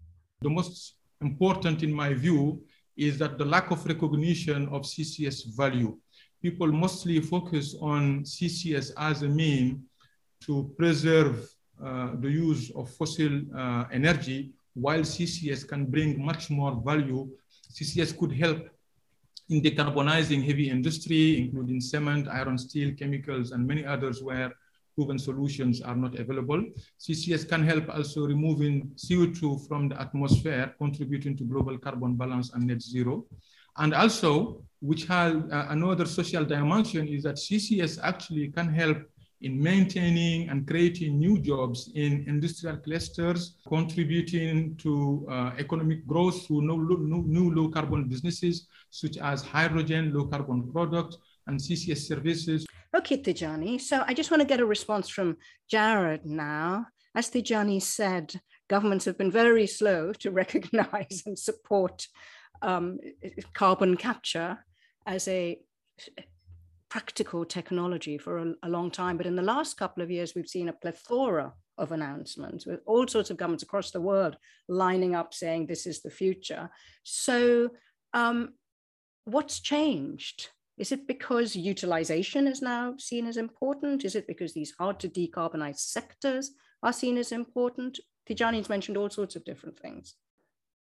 The 0.41 0.50
most 0.50 0.96
important, 1.20 1.84
in 1.84 1.94
my 1.94 2.13
view, 2.13 2.63
is 2.96 3.18
that 3.18 3.38
the 3.38 3.46
lack 3.46 3.70
of 3.72 3.86
recognition 3.86 4.70
of 4.70 4.84
CCS 4.84 5.56
value. 5.56 5.98
People 6.41 6.72
mostly 6.72 7.20
focus 7.20 7.75
on 7.82 8.24
CCS 8.24 8.91
as 8.98 9.24
a 9.24 9.27
mean 9.27 9.84
to 10.46 10.74
preserve 10.77 11.50
uh, 11.84 12.12
the 12.20 12.32
use 12.32 12.72
of 12.75 12.89
fossil 12.91 13.41
uh, 13.58 13.86
energy, 13.91 14.53
while 14.74 15.01
CCS 15.01 15.68
can 15.68 15.86
bring 15.86 16.24
much 16.24 16.50
more 16.50 16.82
value. 16.86 17.30
CCS 17.74 18.18
could 18.18 18.32
help 18.32 18.70
in 19.50 19.62
decarbonizing 19.62 20.46
heavy 20.46 20.70
industry, 20.70 21.39
including 21.39 21.82
cement, 21.82 22.27
iron, 22.30 22.58
steel, 22.58 22.94
chemicals, 22.98 23.51
and 23.51 23.68
many 23.68 23.86
others 23.86 24.24
where 24.24 24.53
proven 25.01 25.17
solutions 25.17 25.81
are 25.81 25.96
not 25.96 26.13
available. 26.20 26.63
CCS 27.00 27.50
can 27.50 27.63
help 27.63 27.89
also 27.89 28.27
removing 28.27 28.91
CO2 28.96 29.67
from 29.67 29.89
the 29.89 30.00
atmosphere, 30.00 30.75
contributing 30.77 31.36
to 31.38 31.43
global 31.43 31.77
carbon 31.79 32.15
balance 32.15 32.53
and 32.53 32.67
net 32.67 32.81
zero. 32.81 33.25
And 33.77 33.93
also, 33.93 34.63
which 34.79 35.05
has 35.05 35.34
uh, 35.34 35.67
another 35.70 36.05
social 36.05 36.46
dimension 36.46 37.08
is 37.08 37.24
that 37.24 37.36
CCS 37.36 38.00
actually 38.03 38.50
can 38.50 38.72
help 38.72 39.00
in 39.41 39.60
maintaining 39.60 40.50
and 40.50 40.67
creating 40.67 41.17
new 41.17 41.39
jobs 41.39 41.91
in 41.96 42.24
industrial 42.27 42.77
clusters, 42.77 43.55
contributing 43.67 44.75
to 44.75 45.25
uh, 45.31 45.51
economic 45.58 46.05
growth 46.05 46.46
through 46.46 46.62
new, 46.62 46.77
new, 47.00 47.24
new 47.25 47.55
low 47.55 47.70
carbon 47.70 48.03
businesses, 48.08 48.67
such 48.91 49.17
as 49.17 49.41
hydrogen, 49.41 50.13
low 50.13 50.25
carbon 50.27 50.72
products, 50.72 51.17
and 51.48 51.60
CCS 51.60 52.01
services. 52.08 52.67
Okay, 52.95 53.17
Tidjani. 53.17 53.79
So 53.79 54.03
I 54.05 54.13
just 54.13 54.31
want 54.31 54.41
to 54.41 54.48
get 54.48 54.60
a 54.60 54.65
response 54.65 55.07
from 55.07 55.38
Jared 55.69 56.25
now. 56.25 56.88
As 57.15 57.29
Tidjani 57.29 57.81
said, 57.81 58.39
governments 58.69 59.05
have 59.05 59.17
been 59.17 59.31
very 59.31 59.65
slow 59.65 60.12
to 60.13 60.31
recognize 60.43 61.24
and 61.25 61.39
support 61.39 62.07
um, 62.62 63.00
carbon 63.53 63.95
capture 63.98 64.65
as 65.07 65.27
a 65.27 65.60
practical 66.89 67.45
technology 67.45 68.17
for 68.17 68.38
a, 68.38 68.53
a, 68.63 68.69
long 68.69 68.91
time. 68.91 69.15
But 69.15 69.25
in 69.25 69.38
the 69.38 69.41
last 69.41 69.77
couple 69.77 70.03
of 70.03 70.12
years, 70.12 70.36
we've 70.36 70.48
seen 70.48 70.67
a 70.67 70.74
plethora 70.74 71.53
of 71.77 71.93
announcements 71.93 72.65
with 72.65 72.81
all 72.86 73.07
sorts 73.07 73.29
of 73.29 73.38
governments 73.38 73.63
across 73.63 73.91
the 73.91 74.01
world 74.01 74.36
lining 74.67 75.15
up 75.15 75.33
saying 75.33 75.65
this 75.65 75.88
is 75.88 76.01
the 76.01 76.12
future. 76.12 76.69
So, 77.03 77.69
um, 78.13 78.55
what's 79.24 79.62
changed? 79.62 80.50
Is 80.81 80.91
it 80.91 81.05
because 81.05 81.55
utilization 81.55 82.47
is 82.47 82.59
now 82.59 82.95
seen 82.97 83.27
as 83.27 83.38
important? 83.38 84.03
Is 84.03 84.15
it 84.15 84.25
because 84.25 84.55
these 84.55 84.73
hard 84.79 85.00
to 85.01 85.07
decarbonize 85.07 85.77
sectors 85.77 86.55
are 86.81 86.91
seen 86.91 87.19
as 87.19 87.31
important? 87.31 88.00
Tidjani's 88.27 88.67
mentioned 88.67 88.97
all 88.97 89.11
sorts 89.11 89.35
of 89.35 89.45
different 89.45 89.79
things. 89.79 90.15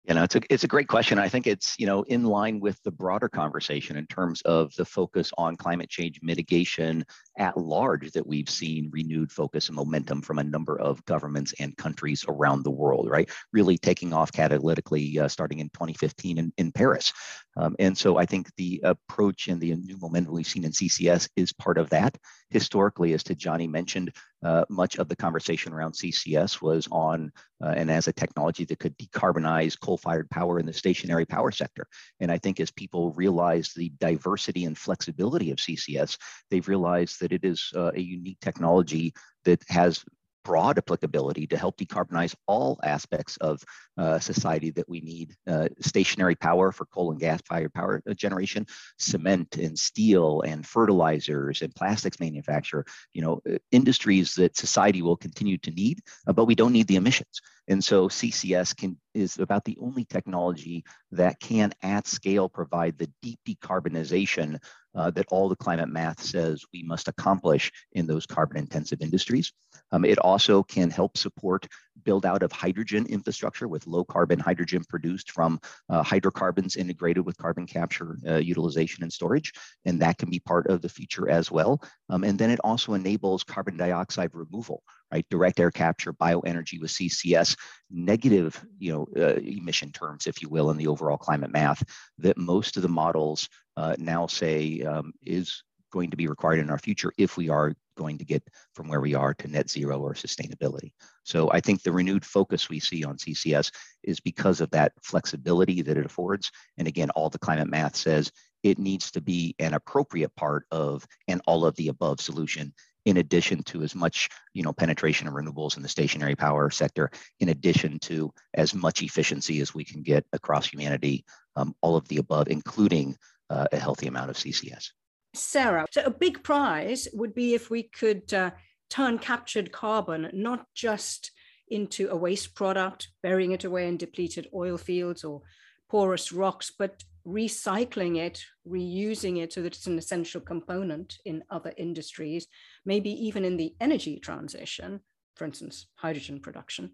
You 0.05 0.15
know, 0.15 0.23
it's 0.23 0.35
a 0.35 0.41
it's 0.49 0.63
a 0.63 0.67
great 0.67 0.87
question. 0.87 1.19
I 1.19 1.29
think 1.29 1.45
it's 1.45 1.75
you 1.77 1.85
know 1.85 2.01
in 2.03 2.23
line 2.23 2.59
with 2.59 2.81
the 2.81 2.89
broader 2.89 3.29
conversation 3.29 3.95
in 3.95 4.07
terms 4.07 4.41
of 4.41 4.73
the 4.73 4.85
focus 4.85 5.31
on 5.37 5.55
climate 5.55 5.91
change 5.91 6.19
mitigation 6.23 7.05
at 7.37 7.55
large 7.55 8.11
that 8.13 8.25
we've 8.25 8.49
seen 8.49 8.89
renewed 8.91 9.31
focus 9.31 9.67
and 9.67 9.75
momentum 9.75 10.23
from 10.23 10.39
a 10.39 10.43
number 10.43 10.79
of 10.79 11.05
governments 11.05 11.53
and 11.59 11.77
countries 11.77 12.25
around 12.27 12.63
the 12.63 12.71
world. 12.71 13.07
Right, 13.11 13.29
really 13.53 13.77
taking 13.77 14.11
off 14.11 14.31
catalytically 14.31 15.19
uh, 15.19 15.27
starting 15.27 15.59
in 15.59 15.69
2015 15.69 16.39
in, 16.39 16.51
in 16.57 16.71
Paris, 16.71 17.13
um, 17.61 17.75
and 17.77 17.95
so 17.95 18.17
I 18.17 18.25
think 18.25 18.49
the 18.55 18.81
approach 18.83 19.47
and 19.47 19.61
the 19.61 19.75
new 19.75 19.95
momentum 20.01 20.33
we've 20.33 20.47
seen 20.47 20.65
in 20.65 20.71
CCS 20.71 21.29
is 21.35 21.53
part 21.53 21.77
of 21.77 21.91
that. 21.91 22.17
Historically, 22.49 23.13
as 23.13 23.23
Tidjani 23.23 23.69
mentioned, 23.69 24.11
uh, 24.43 24.65
much 24.67 24.97
of 24.97 25.07
the 25.07 25.15
conversation 25.15 25.71
around 25.71 25.91
CCS 25.91 26.59
was 26.59 26.87
on 26.91 27.31
uh, 27.63 27.73
and 27.77 27.91
as 27.91 28.07
a 28.07 28.13
technology 28.13 28.65
that 28.65 28.79
could 28.79 28.97
decarbonize 28.97 29.79
coal-fired 29.79 30.27
power 30.31 30.59
in 30.59 30.65
the 30.65 30.73
stationary 30.73 31.25
power 31.25 31.51
sector. 31.51 31.85
And 32.19 32.31
I 32.31 32.39
think 32.39 32.59
as 32.59 32.71
people 32.71 33.11
realize 33.11 33.73
the 33.73 33.91
diversity 33.99 34.65
and 34.65 34.75
flexibility 34.75 35.51
of 35.51 35.57
CCS, 35.57 36.17
they've 36.49 36.67
realized 36.67 37.21
that 37.21 37.31
it 37.31 37.45
is 37.45 37.71
uh, 37.75 37.91
a 37.93 38.01
unique 38.01 38.39
technology 38.41 39.13
that 39.45 39.63
has 39.69 40.03
broad 40.43 40.77
applicability 40.77 41.47
to 41.47 41.57
help 41.57 41.77
decarbonize 41.77 42.35
all 42.47 42.79
aspects 42.83 43.37
of 43.37 43.63
uh, 43.97 44.19
society 44.19 44.71
that 44.71 44.87
we 44.89 45.01
need 45.01 45.35
uh, 45.47 45.67
stationary 45.79 46.35
power 46.35 46.71
for 46.71 46.85
coal 46.85 47.11
and 47.11 47.19
gas 47.19 47.41
fired 47.47 47.73
power 47.73 48.01
uh, 48.09 48.13
generation 48.13 48.65
cement 48.97 49.57
and 49.57 49.77
steel 49.77 50.41
and 50.41 50.65
fertilizers 50.65 51.61
and 51.61 51.75
plastics 51.75 52.19
manufacture 52.19 52.85
you 53.13 53.21
know 53.21 53.41
uh, 53.49 53.57
industries 53.71 54.35
that 54.35 54.57
society 54.57 55.01
will 55.01 55.17
continue 55.17 55.57
to 55.57 55.71
need 55.71 55.99
uh, 56.27 56.33
but 56.33 56.45
we 56.45 56.55
don't 56.55 56.73
need 56.73 56.87
the 56.87 56.95
emissions 56.95 57.41
and 57.67 57.83
so 57.83 58.07
ccs 58.07 58.75
can 58.75 58.97
is 59.13 59.39
about 59.39 59.65
the 59.65 59.77
only 59.81 60.05
technology 60.05 60.83
that 61.11 61.39
can 61.39 61.71
at 61.81 62.07
scale 62.07 62.47
provide 62.47 62.97
the 62.97 63.09
deep 63.21 63.39
decarbonization 63.47 64.57
uh, 64.95 65.09
that 65.11 65.25
all 65.31 65.49
the 65.49 65.55
climate 65.55 65.89
math 65.89 66.21
says 66.21 66.63
we 66.73 66.83
must 66.83 67.07
accomplish 67.07 67.71
in 67.93 68.07
those 68.07 68.25
carbon 68.25 68.57
intensive 68.57 69.01
industries. 69.01 69.53
Um, 69.91 70.05
it 70.05 70.19
also 70.19 70.63
can 70.63 70.89
help 70.89 71.17
support 71.17 71.67
build 72.03 72.25
out 72.25 72.43
of 72.43 72.51
hydrogen 72.51 73.05
infrastructure 73.07 73.67
with 73.67 73.87
low 73.87 74.03
carbon 74.03 74.39
hydrogen 74.39 74.83
produced 74.87 75.31
from 75.31 75.59
uh, 75.89 76.03
hydrocarbons 76.03 76.75
integrated 76.75 77.25
with 77.25 77.37
carbon 77.37 77.65
capture 77.65 78.17
uh, 78.27 78.35
utilization 78.35 79.03
and 79.03 79.11
storage. 79.11 79.53
And 79.85 80.01
that 80.01 80.17
can 80.17 80.29
be 80.29 80.39
part 80.39 80.67
of 80.67 80.81
the 80.81 80.89
future 80.89 81.29
as 81.29 81.51
well. 81.51 81.81
Um, 82.09 82.23
and 82.23 82.37
then 82.37 82.51
it 82.51 82.59
also 82.63 82.93
enables 82.93 83.43
carbon 83.43 83.77
dioxide 83.77 84.31
removal, 84.33 84.83
right? 85.11 85.25
Direct 85.29 85.59
air 85.59 85.71
capture, 85.71 86.13
bioenergy 86.13 86.79
with 86.79 86.91
CCS, 86.91 87.57
negative, 87.89 88.63
you 88.79 88.91
know, 88.91 89.07
uh, 89.21 89.35
emission 89.35 89.91
terms, 89.91 90.27
if 90.27 90.41
you 90.41 90.49
will, 90.49 90.71
in 90.71 90.77
the 90.77 90.87
overall 90.87 91.17
climate 91.17 91.51
math 91.51 91.83
that 92.17 92.37
most 92.37 92.77
of 92.77 92.83
the 92.83 92.89
models 92.89 93.49
uh, 93.77 93.95
now 93.97 94.27
say 94.27 94.81
um, 94.81 95.13
is 95.25 95.63
going 95.91 96.09
to 96.11 96.17
be 96.17 96.27
required 96.27 96.59
in 96.59 96.69
our 96.69 96.77
future 96.77 97.11
if 97.17 97.37
we 97.37 97.49
are 97.49 97.73
going 97.97 98.17
to 98.17 98.25
get 98.25 98.43
from 98.73 98.87
where 98.87 99.01
we 99.01 99.13
are 99.13 99.33
to 99.35 99.47
net 99.47 99.69
zero 99.69 99.99
or 99.99 100.13
sustainability. 100.13 100.91
So 101.23 101.51
I 101.51 101.59
think 101.59 101.83
the 101.83 101.91
renewed 101.91 102.25
focus 102.25 102.69
we 102.69 102.79
see 102.79 103.03
on 103.03 103.17
CCS 103.17 103.71
is 104.03 104.19
because 104.19 104.61
of 104.61 104.71
that 104.71 104.93
flexibility 105.03 105.81
that 105.83 105.97
it 105.97 106.05
affords. 106.05 106.51
And 106.77 106.87
again, 106.87 107.09
all 107.11 107.29
the 107.29 107.39
climate 107.39 107.69
math 107.69 107.95
says 107.95 108.31
it 108.63 108.79
needs 108.79 109.11
to 109.11 109.21
be 109.21 109.55
an 109.59 109.73
appropriate 109.73 110.35
part 110.35 110.65
of 110.71 111.05
an 111.27 111.41
all 111.45 111.65
of 111.65 111.75
the 111.75 111.89
above 111.89 112.21
solution 112.21 112.73
in 113.05 113.17
addition 113.17 113.63
to 113.63 113.81
as 113.81 113.95
much 113.95 114.29
you 114.53 114.63
know 114.63 114.73
penetration 114.73 115.27
of 115.27 115.33
renewables 115.33 115.75
in 115.75 115.83
the 115.83 115.89
stationary 115.89 116.35
power 116.35 116.69
sector 116.69 117.09
in 117.39 117.49
addition 117.49 117.97
to 117.99 118.31
as 118.53 118.75
much 118.75 119.01
efficiency 119.01 119.59
as 119.59 119.73
we 119.73 119.83
can 119.83 120.03
get 120.03 120.25
across 120.33 120.67
humanity 120.67 121.25
um, 121.55 121.73
all 121.81 121.95
of 121.95 122.07
the 122.09 122.17
above 122.17 122.47
including 122.47 123.17
uh, 123.49 123.65
a 123.71 123.79
healthy 123.79 124.07
amount 124.07 124.29
of 124.29 124.35
ccs 124.35 124.91
Sarah, 125.33 125.85
so 125.91 126.03
a 126.03 126.11
big 126.11 126.43
prize 126.43 127.07
would 127.13 127.33
be 127.33 127.53
if 127.53 127.69
we 127.69 127.83
could 127.83 128.33
uh, 128.33 128.51
turn 128.89 129.17
captured 129.17 129.71
carbon 129.71 130.29
not 130.33 130.65
just 130.75 131.31
into 131.69 132.09
a 132.09 132.15
waste 132.15 132.53
product, 132.53 133.07
burying 133.23 133.51
it 133.51 133.63
away 133.63 133.87
in 133.87 133.97
depleted 133.97 134.47
oil 134.53 134.77
fields 134.77 135.23
or 135.23 135.41
porous 135.89 136.31
rocks, 136.31 136.71
but 136.77 137.03
recycling 137.25 138.17
it, 138.17 138.43
reusing 138.67 139.41
it 139.41 139.53
so 139.53 139.61
that 139.61 139.75
it's 139.75 139.87
an 139.87 139.97
essential 139.97 140.41
component 140.41 141.17
in 141.25 141.43
other 141.49 141.73
industries, 141.77 142.47
maybe 142.85 143.09
even 143.09 143.45
in 143.45 143.57
the 143.57 143.73
energy 143.79 144.19
transition, 144.19 144.99
for 145.35 145.45
instance, 145.45 145.87
hydrogen 145.95 146.39
production. 146.39 146.91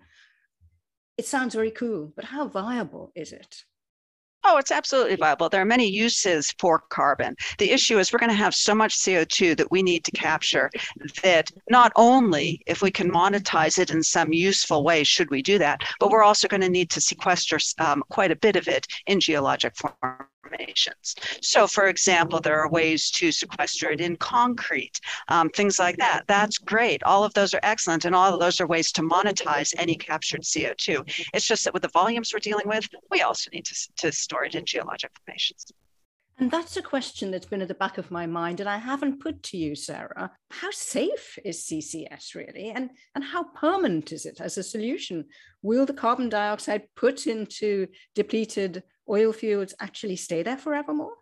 It 1.17 1.25
sounds 1.25 1.55
very 1.55 1.71
cool, 1.71 2.13
but 2.15 2.25
how 2.25 2.47
viable 2.47 3.11
is 3.15 3.31
it? 3.31 3.63
Oh, 4.43 4.57
it's 4.57 4.71
absolutely 4.71 5.15
viable. 5.15 5.49
There 5.49 5.61
are 5.61 5.65
many 5.65 5.87
uses 5.87 6.53
for 6.57 6.83
carbon. 6.89 7.35
The 7.57 7.71
issue 7.71 7.99
is 7.99 8.13
we're 8.13 8.19
going 8.19 8.29
to 8.29 8.35
have 8.35 8.55
so 8.55 8.73
much 8.73 8.97
CO2 8.97 9.57
that 9.57 9.71
we 9.71 9.83
need 9.83 10.05
to 10.05 10.11
capture 10.11 10.69
that 11.23 11.51
not 11.69 11.91
only 11.95 12.61
if 12.65 12.81
we 12.81 12.91
can 12.91 13.11
monetize 13.11 13.77
it 13.77 13.91
in 13.91 14.01
some 14.01 14.31
useful 14.31 14.83
way, 14.83 15.03
should 15.03 15.29
we 15.31 15.41
do 15.41 15.57
that, 15.57 15.81
but 15.99 16.11
we're 16.11 16.23
also 16.23 16.47
going 16.47 16.61
to 16.61 16.69
need 16.69 16.89
to 16.91 17.01
sequester 17.01 17.59
um, 17.79 18.03
quite 18.09 18.31
a 18.31 18.35
bit 18.37 18.55
of 18.55 18.67
it 18.67 18.87
in 19.05 19.19
geologic 19.19 19.75
form 19.75 20.27
formations. 20.47 21.15
So, 21.41 21.67
for 21.67 21.87
example, 21.87 22.39
there 22.39 22.59
are 22.59 22.69
ways 22.69 23.11
to 23.11 23.31
sequester 23.31 23.91
it 23.91 24.01
in 24.01 24.15
concrete, 24.17 24.99
um, 25.27 25.49
things 25.49 25.79
like 25.79 25.97
that. 25.97 26.23
That's 26.27 26.57
great. 26.57 27.03
All 27.03 27.23
of 27.23 27.33
those 27.33 27.53
are 27.53 27.59
excellent, 27.63 28.05
and 28.05 28.15
all 28.15 28.33
of 28.33 28.39
those 28.39 28.61
are 28.61 28.67
ways 28.67 28.91
to 28.93 29.01
monetize 29.01 29.73
any 29.77 29.95
captured 29.95 30.41
CO2. 30.41 31.27
It's 31.33 31.45
just 31.45 31.63
that 31.65 31.73
with 31.73 31.83
the 31.83 31.89
volumes 31.89 32.31
we're 32.33 32.39
dealing 32.39 32.67
with, 32.67 32.87
we 33.11 33.21
also 33.21 33.49
need 33.51 33.65
to, 33.65 33.75
to 33.97 34.11
store 34.11 34.45
it 34.45 34.55
in 34.55 34.65
geologic 34.65 35.11
formations. 35.25 35.71
And 36.39 36.51
that's 36.51 36.77
a 36.77 36.83
question 36.83 37.31
that's 37.31 37.47
been 37.47 37.63
at 37.63 37.67
the 37.67 37.73
back 37.73 37.97
of 37.97 38.11
my 38.11 38.27
mind, 38.27 38.59
and 38.59 38.69
I 38.69 38.77
haven't 38.77 39.21
put 39.21 39.41
to 39.43 39.57
you, 39.57 39.73
Sarah. 39.73 40.31
How 40.51 40.69
safe 40.69 41.39
is 41.43 41.65
CCS 41.65 42.35
really, 42.35 42.69
and, 42.69 42.91
and 43.15 43.23
how 43.23 43.45
permanent 43.55 44.11
is 44.11 44.27
it 44.27 44.39
as 44.39 44.55
a 44.55 44.63
solution? 44.63 45.25
Will 45.63 45.87
the 45.87 45.93
carbon 45.93 46.29
dioxide 46.29 46.83
put 46.95 47.25
into 47.25 47.87
depleted 48.13 48.83
oil 49.09 49.33
fields 49.33 49.73
actually 49.79 50.15
stay 50.15 50.43
there 50.43 50.57
forevermore? 50.57 51.13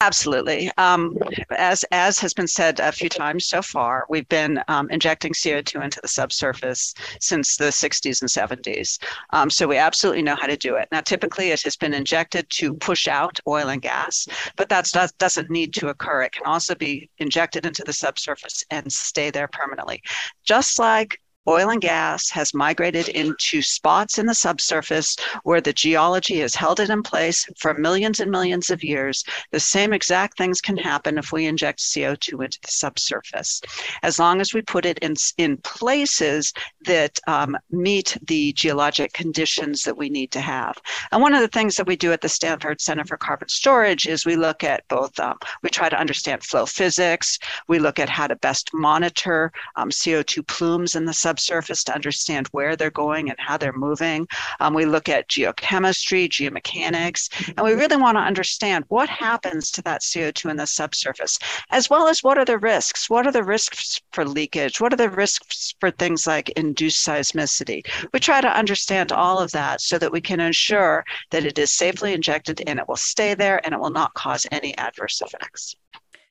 Absolutely. 0.00 0.70
Um, 0.76 1.16
as 1.50 1.82
as 1.90 2.18
has 2.18 2.34
been 2.34 2.48
said 2.48 2.78
a 2.78 2.92
few 2.92 3.08
times 3.08 3.46
so 3.46 3.62
far, 3.62 4.04
we've 4.10 4.28
been 4.28 4.62
um, 4.68 4.90
injecting 4.90 5.32
CO2 5.32 5.82
into 5.82 5.98
the 6.02 6.08
subsurface 6.08 6.92
since 7.20 7.56
the 7.56 7.70
60s 7.72 8.20
and 8.20 8.28
70s. 8.28 8.98
Um, 9.30 9.48
so 9.48 9.66
we 9.66 9.78
absolutely 9.78 10.20
know 10.22 10.36
how 10.36 10.46
to 10.46 10.58
do 10.58 10.74
it. 10.74 10.88
Now, 10.92 11.00
typically, 11.00 11.50
it 11.52 11.62
has 11.62 11.76
been 11.76 11.94
injected 11.94 12.50
to 12.50 12.74
push 12.74 13.08
out 13.08 13.40
oil 13.46 13.68
and 13.68 13.80
gas, 13.80 14.26
but 14.56 14.68
that 14.68 14.90
doesn't 15.18 15.48
need 15.48 15.72
to 15.74 15.88
occur. 15.88 16.22
It 16.22 16.32
can 16.32 16.44
also 16.44 16.74
be 16.74 17.08
injected 17.18 17.64
into 17.64 17.82
the 17.84 17.92
subsurface 17.92 18.62
and 18.70 18.92
stay 18.92 19.30
there 19.30 19.48
permanently. 19.48 20.02
Just 20.44 20.78
like 20.78 21.18
oil 21.46 21.70
and 21.70 21.80
gas 21.80 22.30
has 22.30 22.54
migrated 22.54 23.08
into 23.08 23.60
spots 23.60 24.18
in 24.18 24.26
the 24.26 24.34
subsurface 24.34 25.16
where 25.42 25.60
the 25.60 25.72
geology 25.72 26.38
has 26.38 26.54
held 26.54 26.80
it 26.80 26.90
in 26.90 27.02
place 27.02 27.46
for 27.58 27.74
millions 27.74 28.20
and 28.20 28.30
millions 28.30 28.70
of 28.70 28.82
years. 28.82 29.24
The 29.50 29.60
same 29.60 29.92
exact 29.92 30.38
things 30.38 30.60
can 30.60 30.76
happen 30.76 31.18
if 31.18 31.32
we 31.32 31.46
inject 31.46 31.80
CO2 31.80 32.44
into 32.44 32.58
the 32.62 32.70
subsurface, 32.70 33.60
as 34.02 34.18
long 34.18 34.40
as 34.40 34.54
we 34.54 34.62
put 34.62 34.86
it 34.86 34.98
in, 35.00 35.14
in 35.36 35.58
places 35.58 36.52
that 36.86 37.18
um, 37.26 37.56
meet 37.70 38.16
the 38.26 38.52
geologic 38.54 39.12
conditions 39.12 39.82
that 39.82 39.96
we 39.96 40.08
need 40.08 40.30
to 40.32 40.40
have. 40.40 40.76
And 41.12 41.20
one 41.20 41.34
of 41.34 41.40
the 41.40 41.48
things 41.48 41.74
that 41.76 41.86
we 41.86 41.96
do 41.96 42.12
at 42.12 42.20
the 42.20 42.28
Stanford 42.28 42.80
Center 42.80 43.04
for 43.04 43.16
Carbon 43.16 43.48
Storage 43.48 44.06
is 44.06 44.24
we 44.24 44.36
look 44.36 44.64
at 44.64 44.86
both, 44.88 45.18
um, 45.20 45.38
we 45.62 45.70
try 45.70 45.88
to 45.88 45.98
understand 45.98 46.42
flow 46.42 46.66
physics, 46.66 47.38
we 47.68 47.78
look 47.78 47.98
at 47.98 48.08
how 48.08 48.26
to 48.26 48.36
best 48.36 48.70
monitor 48.72 49.52
um, 49.76 49.90
CO2 49.90 50.46
plumes 50.46 50.94
in 50.94 51.04
the 51.04 51.12
subsurface 51.12 51.33
subsurface 51.34 51.82
to 51.84 51.94
understand 51.94 52.46
where 52.52 52.76
they're 52.76 52.90
going 52.90 53.28
and 53.28 53.38
how 53.40 53.56
they're 53.56 53.72
moving. 53.72 54.26
Um, 54.60 54.72
we 54.72 54.86
look 54.86 55.08
at 55.08 55.28
geochemistry, 55.28 56.28
geomechanics, 56.28 57.52
and 57.56 57.64
we 57.64 57.72
really 57.72 57.96
want 57.96 58.16
to 58.16 58.22
understand 58.22 58.84
what 58.88 59.08
happens 59.08 59.70
to 59.72 59.82
that 59.82 60.02
CO2 60.02 60.50
in 60.50 60.56
the 60.56 60.66
subsurface, 60.66 61.38
as 61.70 61.90
well 61.90 62.06
as 62.06 62.22
what 62.22 62.38
are 62.38 62.44
the 62.44 62.58
risks? 62.58 63.10
What 63.10 63.26
are 63.26 63.32
the 63.32 63.42
risks 63.42 64.00
for 64.12 64.24
leakage? 64.24 64.80
What 64.80 64.92
are 64.92 64.96
the 64.96 65.10
risks 65.10 65.74
for 65.80 65.90
things 65.90 66.26
like 66.26 66.50
induced 66.50 67.04
seismicity? 67.04 67.82
We 68.12 68.20
try 68.20 68.40
to 68.40 68.56
understand 68.56 69.10
all 69.10 69.40
of 69.40 69.50
that 69.52 69.80
so 69.80 69.98
that 69.98 70.12
we 70.12 70.20
can 70.20 70.40
ensure 70.40 71.04
that 71.30 71.44
it 71.44 71.58
is 71.58 71.72
safely 71.72 72.12
injected 72.12 72.62
and 72.66 72.78
it 72.78 72.88
will 72.88 72.96
stay 72.96 73.34
there 73.34 73.60
and 73.64 73.74
it 73.74 73.80
will 73.80 73.90
not 73.90 74.14
cause 74.14 74.46
any 74.52 74.76
adverse 74.78 75.20
effects. 75.20 75.74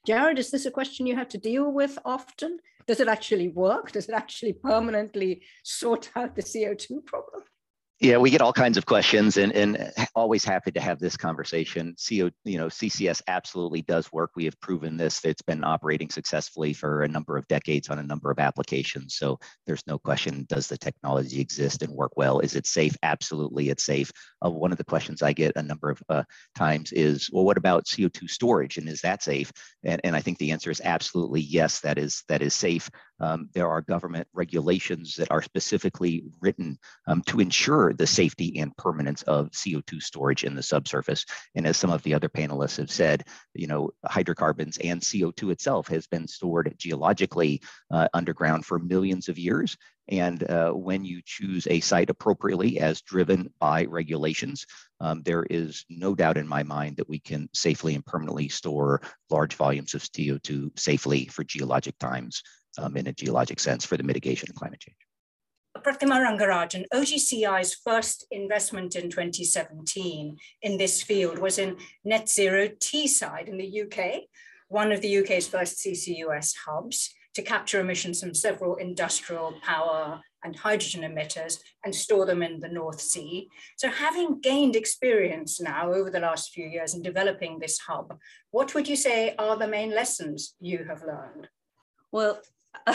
Jarad, 0.08 0.38
is 0.38 0.52
this 0.52 0.66
a 0.66 0.72
question 0.72 1.08
you 1.08 1.16
have 1.16 1.30
to 1.30 1.38
deal 1.38 1.72
with 1.72 1.98
often? 2.04 2.60
Does 2.88 3.00
it 3.00 3.08
actually 3.08 3.50
work? 3.50 3.92
Does 3.92 4.10
it 4.10 4.14
actually 4.14 4.54
permanently 4.54 5.44
sort 5.64 6.10
out 6.16 6.36
the 6.36 6.42
CO2 6.42 7.06
problem? 7.06 7.44
Yeah, 8.04 8.18
we 8.18 8.32
get 8.32 8.42
all 8.42 8.52
kinds 8.52 8.78
of 8.78 8.86
questions 8.86 9.38
and, 9.38 9.54
and 9.54 9.94
always 10.14 10.44
happy 10.44 10.72
to 10.72 10.82
have 10.82 11.00
this 11.00 11.16
conversation. 11.16 11.96
CO, 11.96 12.32
you 12.44 12.58
know, 12.58 12.68
CCS 12.68 13.22
absolutely 13.30 13.82
does 13.84 14.12
work. 14.12 14.32
We 14.36 14.44
have 14.44 14.60
proven 14.60 14.98
this. 14.98 15.24
It's 15.24 15.42
been 15.42 15.64
operating 15.64 16.10
successfully 16.10 16.74
for 16.74 17.04
a 17.04 17.08
number 17.08 17.38
of 17.38 17.48
decades 17.48 17.88
on 17.88 18.00
a 18.00 18.04
number 18.04 18.30
of 18.30 18.40
applications. 18.40 19.16
So 19.16 19.40
there's 19.66 19.88
no 19.88 19.98
question, 19.98 20.46
does 20.50 20.68
the 20.68 20.78
technology 20.78 21.40
exist 21.40 21.82
and 21.82 21.94
work 21.94 22.12
well? 22.18 22.40
Is 22.40 22.58
it 22.58 22.68
safe? 22.68 22.94
Absolutely, 23.04 23.70
it's 23.70 23.86
safe. 23.86 24.12
Uh, 24.46 24.50
one 24.50 24.74
of 24.74 24.78
the 24.78 24.84
questions 24.84 25.22
I 25.22 25.32
get 25.32 25.54
a 25.56 25.64
number 25.64 25.90
of 25.90 26.04
uh, 26.10 26.24
times 26.56 26.92
is, 26.92 27.30
well, 27.32 27.46
what 27.46 27.58
about 27.58 27.86
CO2 27.86 28.30
storage 28.30 28.76
and 28.76 28.90
is 28.90 29.00
that 29.00 29.24
safe? 29.24 29.50
And, 29.86 30.02
and 30.04 30.14
I 30.14 30.20
think 30.20 30.40
the 30.40 30.52
answer 30.52 30.72
is 30.72 30.82
absolutely 30.84 31.40
yes, 31.40 31.80
that 31.80 31.98
is, 31.98 32.26
that 32.28 32.42
is 32.42 32.54
safe. 32.54 32.90
Um, 33.20 33.50
there 33.54 33.70
are 33.70 33.82
government 33.82 34.28
regulations 34.34 35.16
that 35.16 35.32
are 35.32 35.42
specifically 35.42 36.24
written 36.42 36.78
um, 37.08 37.22
to 37.28 37.40
ensure 37.40 37.94
the 37.94 38.08
safety 38.08 38.60
and 38.60 38.76
permanence 38.78 39.22
of 39.24 39.52
CO2 39.52 40.02
storage 40.02 40.44
in 40.44 40.56
the 40.56 40.64
subsurface. 40.64 41.26
And 41.56 41.68
as 41.68 41.78
some 41.78 41.92
of 41.92 42.04
the 42.04 42.14
other 42.14 42.30
panelists 42.30 42.78
have 42.78 42.92
said, 42.92 43.26
you 43.54 43.68
know, 43.68 43.92
hydrocarbons 44.06 44.78
and 44.78 45.02
CO2 45.02 45.52
itself 45.52 45.88
has 45.88 46.08
been 46.08 46.28
stored 46.28 46.74
geologically 46.78 47.62
uh, 47.92 48.08
underground 48.14 48.66
for 48.66 48.80
millions 48.80 49.30
of 49.30 49.38
years. 49.38 49.78
And 50.10 50.44
uh, 50.50 50.72
when 50.72 51.06
you 51.06 51.22
choose 51.26 51.66
a 51.68 51.80
site 51.80 52.10
appropriately 52.10 52.80
as 52.80 53.02
driven 53.02 53.54
by 53.60 53.86
regulations, 53.86 54.66
um, 55.00 55.22
there 55.24 55.46
is 55.50 55.86
no 55.90 56.14
doubt 56.14 56.38
in 56.38 56.48
my 56.48 56.64
mind 56.64 56.98
that 56.98 57.08
we 57.08 57.20
can 57.20 57.48
safely 57.54 57.96
and 57.96 58.06
permanently 58.06 58.50
store 58.50 59.02
large 59.30 59.56
volumes 59.56 59.94
of 59.94 60.02
CO2 60.02 60.78
safely 60.78 61.28
for 61.28 61.46
geologic 61.46 61.98
times 62.00 62.44
um, 62.78 62.98
in 62.98 63.08
a 63.08 63.14
geologic 63.14 63.60
sense 63.60 63.86
for 63.86 63.98
the 63.98 64.04
mitigation 64.04 64.50
of 64.50 64.56
climate 64.56 64.80
change. 64.80 64.98
Pratima 65.78 66.22
Rangarajan, 66.24 66.86
OGCI's 66.94 67.76
first 67.76 68.26
investment 68.32 68.96
in 68.96 69.10
2017 69.10 70.38
in 70.62 70.78
this 70.78 71.02
field 71.02 71.40
was 71.40 71.58
in 71.58 71.78
Net 72.06 72.30
Zero 72.30 72.68
Teesside 72.68 73.48
in 73.48 73.58
the 73.58 73.82
UK, 73.82 74.22
one 74.68 74.92
of 74.92 75.02
the 75.02 75.18
UK's 75.18 75.48
first 75.48 75.78
CCUS 75.78 76.54
hubs 76.66 77.14
to 77.34 77.42
capture 77.42 77.80
emissions 77.80 78.22
from 78.22 78.34
several 78.34 78.76
industrial 78.76 79.56
power 79.64 80.22
and 80.44 80.56
hydrogen 80.56 81.02
emitters 81.02 81.60
and 81.84 81.96
store 81.96 82.26
them 82.26 82.44
in 82.44 82.60
the 82.60 82.68
North 82.68 83.02
Sea. 83.02 83.48
So 83.78 83.90
having 83.90 84.40
gained 84.42 84.76
experience 84.76 85.60
now 85.60 85.92
over 85.92 86.10
the 86.10 86.20
last 86.20 86.52
few 86.52 86.66
years 86.66 86.94
in 86.94 87.02
developing 87.02 87.60
this 87.60 87.80
hub, 87.80 88.18
what 88.52 88.76
would 88.76 88.88
you 88.88 88.96
say 88.96 89.36
are 89.38 89.58
the 89.58 89.68
main 89.68 89.94
lessons 89.94 90.56
you 90.60 90.86
have 90.88 91.02
learned? 91.02 91.48
Well, 92.12 92.42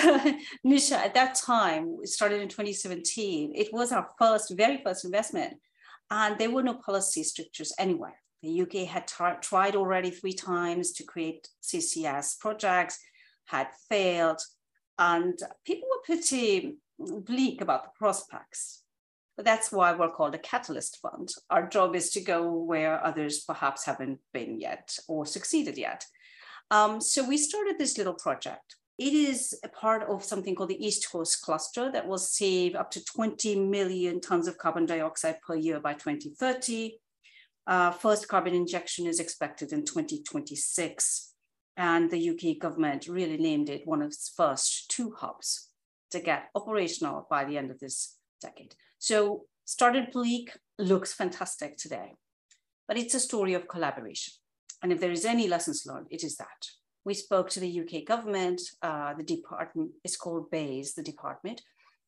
Nisha, 0.66 0.92
at 0.92 1.14
that 1.14 1.34
time, 1.34 1.96
it 2.02 2.08
started 2.08 2.42
in 2.42 2.48
2017. 2.48 3.52
It 3.54 3.68
was 3.72 3.92
our 3.92 4.08
first, 4.18 4.54
very 4.56 4.80
first 4.84 5.04
investment, 5.04 5.54
and 6.10 6.38
there 6.38 6.50
were 6.50 6.62
no 6.62 6.74
policy 6.74 7.22
strictures 7.22 7.72
anywhere. 7.78 8.20
The 8.42 8.62
UK 8.62 8.88
had 8.88 9.10
tried 9.42 9.76
already 9.76 10.10
three 10.10 10.32
times 10.32 10.92
to 10.92 11.04
create 11.04 11.48
CCS 11.62 12.38
projects, 12.38 12.98
had 13.46 13.68
failed, 13.88 14.40
and 14.98 15.38
people 15.64 15.88
were 15.88 16.02
pretty 16.04 16.76
bleak 16.98 17.60
about 17.60 17.84
the 17.84 17.90
prospects. 17.98 18.82
But 19.36 19.44
that's 19.44 19.70
why 19.70 19.94
we're 19.94 20.10
called 20.10 20.34
a 20.34 20.38
catalyst 20.38 20.98
fund. 21.00 21.28
Our 21.48 21.68
job 21.68 21.94
is 21.94 22.10
to 22.10 22.20
go 22.20 22.52
where 22.52 23.04
others 23.04 23.44
perhaps 23.44 23.84
haven't 23.84 24.18
been 24.32 24.60
yet 24.60 24.96
or 25.06 25.24
succeeded 25.26 25.78
yet. 25.78 26.04
Um, 26.70 27.00
so 27.00 27.26
we 27.26 27.38
started 27.38 27.78
this 27.78 27.96
little 27.96 28.14
project 28.14 28.76
it 28.98 29.12
is 29.12 29.58
a 29.64 29.68
part 29.68 30.02
of 30.10 30.24
something 30.24 30.56
called 30.56 30.70
the 30.70 30.84
East 30.84 31.10
Coast 31.10 31.40
Cluster 31.42 31.90
that 31.92 32.08
will 32.08 32.18
save 32.18 32.74
up 32.74 32.90
to 32.90 33.04
20 33.04 33.60
million 33.60 34.20
tons 34.20 34.48
of 34.48 34.58
carbon 34.58 34.86
dioxide 34.86 35.40
per 35.40 35.54
year 35.54 35.78
by 35.78 35.92
2030. 35.92 36.98
Uh, 37.68 37.92
first 37.92 38.26
carbon 38.26 38.54
injection 38.54 39.06
is 39.06 39.20
expected 39.20 39.72
in 39.72 39.84
2026. 39.84 41.32
And 41.76 42.10
the 42.10 42.30
UK 42.30 42.58
government 42.58 43.06
really 43.06 43.36
named 43.36 43.70
it 43.70 43.82
one 43.86 44.02
of 44.02 44.08
its 44.08 44.32
first 44.36 44.90
two 44.90 45.12
hubs 45.12 45.68
to 46.10 46.18
get 46.18 46.48
operational 46.56 47.24
by 47.30 47.44
the 47.44 47.56
end 47.56 47.70
of 47.70 47.78
this 47.78 48.16
decade. 48.42 48.74
So 48.98 49.44
started 49.64 50.10
bleak, 50.10 50.58
looks 50.76 51.12
fantastic 51.12 51.76
today, 51.76 52.14
but 52.88 52.98
it's 52.98 53.14
a 53.14 53.20
story 53.20 53.54
of 53.54 53.68
collaboration. 53.68 54.34
And 54.82 54.90
if 54.90 54.98
there 54.98 55.12
is 55.12 55.24
any 55.24 55.46
lessons 55.46 55.84
learned, 55.86 56.08
it 56.10 56.24
is 56.24 56.36
that 56.36 56.66
we 57.04 57.14
spoke 57.14 57.48
to 57.50 57.60
the 57.60 57.80
UK 57.80 58.04
government, 58.04 58.60
uh, 58.82 59.14
the 59.14 59.22
department, 59.22 59.92
it's 60.04 60.16
called 60.16 60.50
BEIS, 60.50 60.94
the 60.94 61.02
department, 61.02 61.62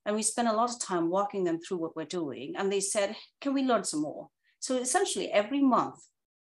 and 0.04 0.16
we 0.16 0.22
spent 0.22 0.48
a 0.48 0.52
lot 0.52 0.70
of 0.70 0.80
time 0.80 1.10
walking 1.10 1.44
them 1.44 1.58
through 1.60 1.78
what 1.78 1.96
we're 1.96 2.04
doing. 2.04 2.54
And 2.56 2.72
they 2.72 2.80
said, 2.80 3.16
can 3.40 3.54
we 3.54 3.62
learn 3.62 3.84
some 3.84 4.02
more? 4.02 4.28
So 4.58 4.76
essentially 4.76 5.30
every 5.30 5.60
month 5.60 6.00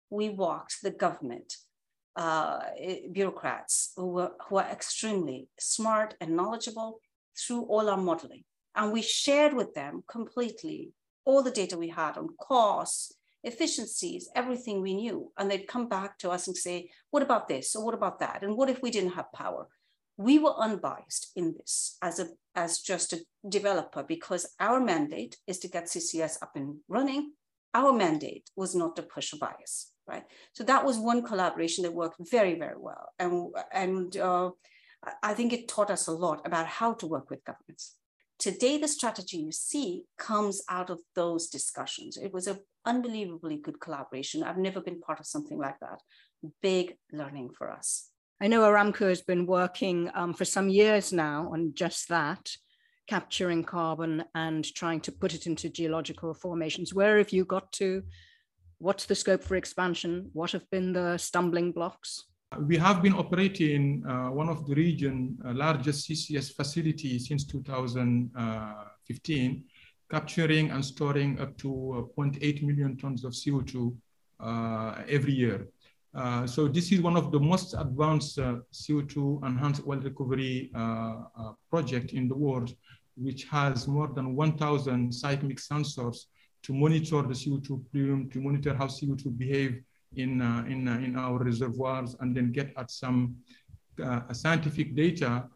we 0.09 0.29
walked 0.29 0.77
the 0.81 0.91
government 0.91 1.53
uh, 2.15 2.59
bureaucrats 3.11 3.93
who 3.95 4.07
were, 4.07 4.31
who 4.47 4.57
are 4.57 4.67
extremely 4.71 5.49
smart 5.59 6.15
and 6.19 6.35
knowledgeable 6.35 6.99
through 7.37 7.63
all 7.63 7.89
our 7.89 7.97
modeling. 7.97 8.43
And 8.75 8.91
we 8.91 9.01
shared 9.01 9.53
with 9.53 9.73
them 9.73 10.03
completely 10.07 10.91
all 11.25 11.43
the 11.43 11.51
data 11.51 11.77
we 11.77 11.89
had 11.89 12.17
on 12.17 12.29
costs, 12.41 13.13
efficiencies, 13.43 14.29
everything 14.35 14.81
we 14.81 14.95
knew. 14.95 15.31
And 15.37 15.49
they'd 15.49 15.67
come 15.67 15.87
back 15.87 16.17
to 16.19 16.29
us 16.29 16.47
and 16.47 16.55
say, 16.55 16.89
what 17.11 17.23
about 17.23 17.47
this? 17.47 17.75
Or 17.75 17.85
what 17.85 17.93
about 17.93 18.19
that? 18.19 18.43
And 18.43 18.55
what 18.55 18.69
if 18.69 18.81
we 18.81 18.91
didn't 18.91 19.13
have 19.13 19.31
power? 19.33 19.67
We 20.17 20.39
were 20.39 20.55
unbiased 20.57 21.31
in 21.35 21.53
this 21.57 21.97
as, 22.01 22.19
a, 22.19 22.27
as 22.55 22.79
just 22.79 23.13
a 23.13 23.19
developer 23.47 24.03
because 24.03 24.49
our 24.59 24.79
mandate 24.79 25.37
is 25.45 25.59
to 25.59 25.67
get 25.67 25.85
CCS 25.85 26.41
up 26.41 26.51
and 26.55 26.77
running. 26.87 27.33
Our 27.73 27.93
mandate 27.93 28.49
was 28.55 28.73
not 28.73 28.95
to 28.95 29.03
push 29.03 29.33
a 29.33 29.37
bias, 29.37 29.91
right? 30.07 30.23
So 30.53 30.63
that 30.63 30.83
was 30.83 30.97
one 30.97 31.21
collaboration 31.21 31.83
that 31.83 31.93
worked 31.93 32.17
very, 32.31 32.57
very 32.57 32.79
well. 32.79 33.09
And, 33.19 33.53
and 33.71 34.17
uh, 34.17 34.51
I 35.21 35.35
think 35.35 35.53
it 35.53 35.67
taught 35.67 35.91
us 35.91 36.07
a 36.07 36.11
lot 36.11 36.41
about 36.45 36.65
how 36.65 36.93
to 36.93 37.05
work 37.05 37.29
with 37.29 37.45
governments. 37.45 37.96
Today, 38.39 38.77
the 38.77 38.87
strategy 38.87 39.37
you 39.37 39.51
see 39.51 40.03
comes 40.17 40.61
out 40.69 40.91
of 40.91 40.99
those 41.15 41.47
discussions. 41.47 42.17
It 42.17 42.31
was 42.31 42.45
an 42.45 42.59
unbelievably 42.85 43.57
good 43.57 43.79
collaboration. 43.79 44.43
I've 44.43 44.59
never 44.59 44.79
been 44.79 45.01
part 45.01 45.19
of 45.19 45.25
something 45.25 45.57
like 45.57 45.79
that. 45.79 46.01
Big 46.61 46.95
learning 47.11 47.49
for 47.57 47.71
us. 47.71 48.11
I 48.39 48.47
know 48.47 48.61
Aramco 48.61 49.09
has 49.09 49.23
been 49.23 49.47
working 49.47 50.11
um, 50.13 50.35
for 50.35 50.45
some 50.45 50.69
years 50.69 51.11
now 51.11 51.49
on 51.51 51.73
just 51.73 52.09
that, 52.09 52.51
capturing 53.07 53.63
carbon 53.63 54.23
and 54.35 54.63
trying 54.75 54.99
to 55.01 55.11
put 55.11 55.33
it 55.33 55.47
into 55.47 55.69
geological 55.69 56.35
formations. 56.35 56.93
Where 56.93 57.17
have 57.17 57.31
you 57.31 57.43
got 57.43 57.71
to? 57.73 58.03
What's 58.77 59.05
the 59.05 59.15
scope 59.15 59.43
for 59.43 59.55
expansion? 59.55 60.29
What 60.33 60.51
have 60.51 60.69
been 60.69 60.93
the 60.93 61.17
stumbling 61.17 61.71
blocks? 61.71 62.25
We 62.55 62.77
have 62.77 63.03
been 63.03 63.13
operating 63.13 64.05
uh, 64.07 64.29
one 64.29 64.47
of 64.47 64.65
the 64.65 64.73
region's 64.73 65.37
uh, 65.45 65.51
largest 65.53 66.09
CCS 66.09 66.55
facilities 66.55 67.27
since 67.27 67.43
2015, 67.43 69.63
capturing 70.09 70.71
and 70.71 70.83
storing 70.83 71.41
up 71.41 71.57
to 71.57 71.69
uh, 71.69 72.03
0.8 72.19 72.63
million 72.63 72.95
tons 72.95 73.25
of 73.25 73.33
CO2 73.33 73.93
uh, 74.39 75.03
every 75.09 75.33
year. 75.33 75.67
Uh, 76.15 76.47
so 76.47 76.69
this 76.69 76.93
is 76.93 77.01
one 77.01 77.17
of 77.17 77.33
the 77.33 77.39
most 77.39 77.73
advanced 77.77 78.39
uh, 78.39 78.59
CO2 78.73 79.45
enhanced 79.45 79.81
oil 79.85 79.99
recovery 79.99 80.71
project 81.69 82.13
in 82.13 82.29
the 82.29 82.35
world, 82.35 82.73
which 83.17 83.43
has 83.43 83.89
more 83.89 84.07
than 84.07 84.35
1,000 84.35 85.13
seismic 85.13 85.57
sensors 85.57 86.27
to 86.63 86.73
monitor 86.73 87.23
the 87.23 87.33
CO2 87.33 87.83
plume, 87.91 88.29
to 88.29 88.39
monitor 88.39 88.73
how 88.73 88.87
CO2 88.87 89.37
behave 89.37 89.83
in, 90.15 90.41
uh, 90.41 90.63
in, 90.67 90.87
uh, 90.87 90.97
in 90.97 91.15
our 91.15 91.37
reservoirs 91.39 92.15
and 92.19 92.35
then 92.35 92.51
get 92.51 92.73
at 92.77 92.89
some 92.91 93.35
uh, 94.03 94.31
scientific 94.33 94.95
data 94.95 95.47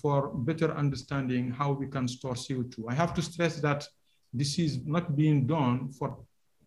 for 0.00 0.30
better 0.34 0.72
understanding 0.76 1.50
how 1.50 1.72
we 1.72 1.86
can 1.86 2.08
store 2.08 2.34
CO2. 2.34 2.84
I 2.88 2.94
have 2.94 3.12
to 3.14 3.22
stress 3.22 3.60
that 3.60 3.86
this 4.32 4.58
is 4.58 4.84
not 4.86 5.14
being 5.14 5.46
done 5.46 5.90
for 5.92 6.16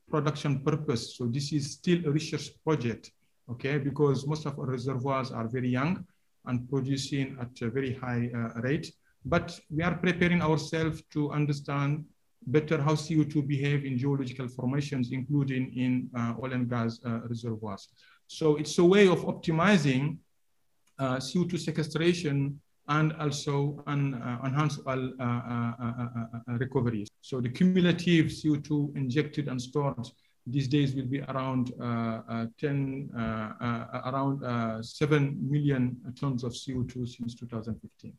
production 0.07 0.59
purpose. 0.59 1.17
So 1.17 1.25
this 1.25 1.51
is 1.51 1.71
still 1.71 2.05
a 2.05 2.11
research 2.11 2.51
project, 2.63 3.11
okay? 3.49 3.79
Because 3.79 4.27
most 4.27 4.45
of 4.45 4.59
our 4.59 4.67
reservoirs 4.67 5.31
are 5.31 5.47
very 5.47 5.69
young 5.69 6.05
and 6.45 6.69
producing 6.69 7.37
at 7.41 7.59
a 7.61 7.69
very 7.71 7.95
high 7.95 8.29
uh, 8.35 8.61
rate. 8.61 8.93
But 9.25 9.59
we 9.71 9.81
are 9.81 9.95
preparing 9.95 10.41
ourselves 10.43 11.01
to 11.13 11.31
understand 11.31 12.05
better 12.47 12.81
how 12.81 12.93
CO2 12.93 13.47
behave 13.47 13.85
in 13.85 13.97
geological 13.97 14.47
formations, 14.47 15.11
including 15.11 15.73
in 15.75 16.09
uh, 16.15 16.33
oil 16.41 16.53
and 16.53 16.69
gas 16.69 16.99
uh, 17.05 17.21
reservoirs. 17.27 17.89
So 18.27 18.55
it's 18.57 18.77
a 18.77 18.83
way 18.83 19.07
of 19.07 19.19
optimizing 19.25 20.17
uh, 20.99 21.17
CO2 21.17 21.59
sequestration 21.59 22.59
and 22.87 23.13
also 23.13 23.83
an 23.87 24.13
enhanced 24.43 24.81
oil 24.87 25.11
recovery. 26.47 27.05
So 27.21 27.41
the 27.41 27.49
cumulative 27.49 28.27
CO2 28.27 28.95
injected 28.95 29.47
and 29.47 29.59
stored 29.59 30.07
these 30.47 30.67
days 30.67 30.93
will 30.95 31.05
be 31.05 31.21
around 31.21 31.73
uh, 31.81 32.21
uh, 32.29 32.45
10, 32.59 33.09
uh, 33.17 34.01
around 34.05 34.43
uh, 34.43 34.81
7 34.81 35.37
million 35.41 35.97
tons 36.19 36.43
of 36.43 36.53
CO2 36.53 37.07
since 37.07 37.35
2015. 37.35 38.13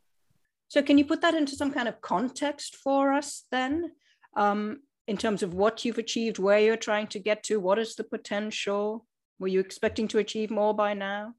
So 0.69 0.83
can 0.83 0.99
you 0.99 1.05
put 1.05 1.21
that 1.21 1.35
into 1.35 1.55
some 1.55 1.73
kind 1.73 1.87
of 1.87 2.01
context 2.01 2.77
for 2.77 3.13
us 3.13 3.45
then? 3.53 3.93
Um, 4.37 4.81
in 5.09 5.17
terms 5.17 5.43
of 5.43 5.55
what 5.55 5.85
you've 5.85 5.99
achieved, 5.99 6.39
where 6.39 6.59
you're 6.59 6.77
trying 6.77 7.07
to 7.09 7.19
get 7.19 7.43
to, 7.45 7.61
what 7.61 7.79
is 7.79 7.95
the 7.95 8.05
potential? 8.05 9.07
Were 9.39 9.49
you 9.49 9.61
expecting 9.61 10.09
to 10.09 10.19
achieve 10.19 10.51
more 10.51 10.75
by 10.75 10.95
now? 10.95 11.35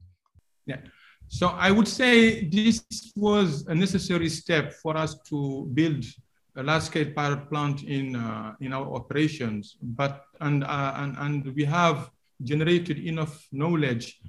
Yeah. 0.66 0.80
So 1.28 1.48
I 1.48 1.70
would 1.70 1.88
say 1.88 2.48
this 2.48 2.84
was 3.14 3.66
a 3.66 3.74
necessary 3.74 4.30
step 4.30 4.72
for 4.72 4.96
us 4.96 5.18
to 5.28 5.70
build 5.74 6.04
a 6.56 6.62
large-scale 6.62 7.12
pilot 7.14 7.48
plant 7.50 7.82
in 7.82 8.16
uh, 8.16 8.54
in 8.60 8.72
our 8.72 8.88
operations. 8.94 9.76
But 9.82 10.24
and, 10.40 10.64
uh, 10.64 10.94
and 10.96 11.16
and 11.18 11.54
we 11.54 11.64
have 11.64 12.10
generated 12.42 12.98
enough 12.98 13.46
knowledge 13.52 14.20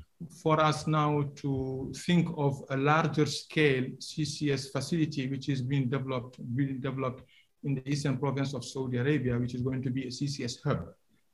for 0.42 0.60
us 0.60 0.88
now 0.88 1.24
to 1.36 1.94
think 1.96 2.28
of 2.38 2.62
a 2.70 2.78
larger 2.78 3.26
scale 3.26 3.86
CCS 4.00 4.72
facility, 4.72 5.28
which 5.28 5.48
is 5.48 5.62
being 5.62 5.88
developed, 5.88 6.38
being 6.56 6.80
developed 6.82 7.24
in 7.64 7.76
the 7.76 7.90
eastern 7.90 8.18
province 8.18 8.54
of 8.54 8.64
Saudi 8.64 8.98
Arabia, 8.98 9.38
which 9.38 9.54
is 9.54 9.62
going 9.62 9.82
to 9.82 9.90
be 9.90 10.04
a 10.04 10.08
CCS 10.08 10.64
hub. 10.64 10.88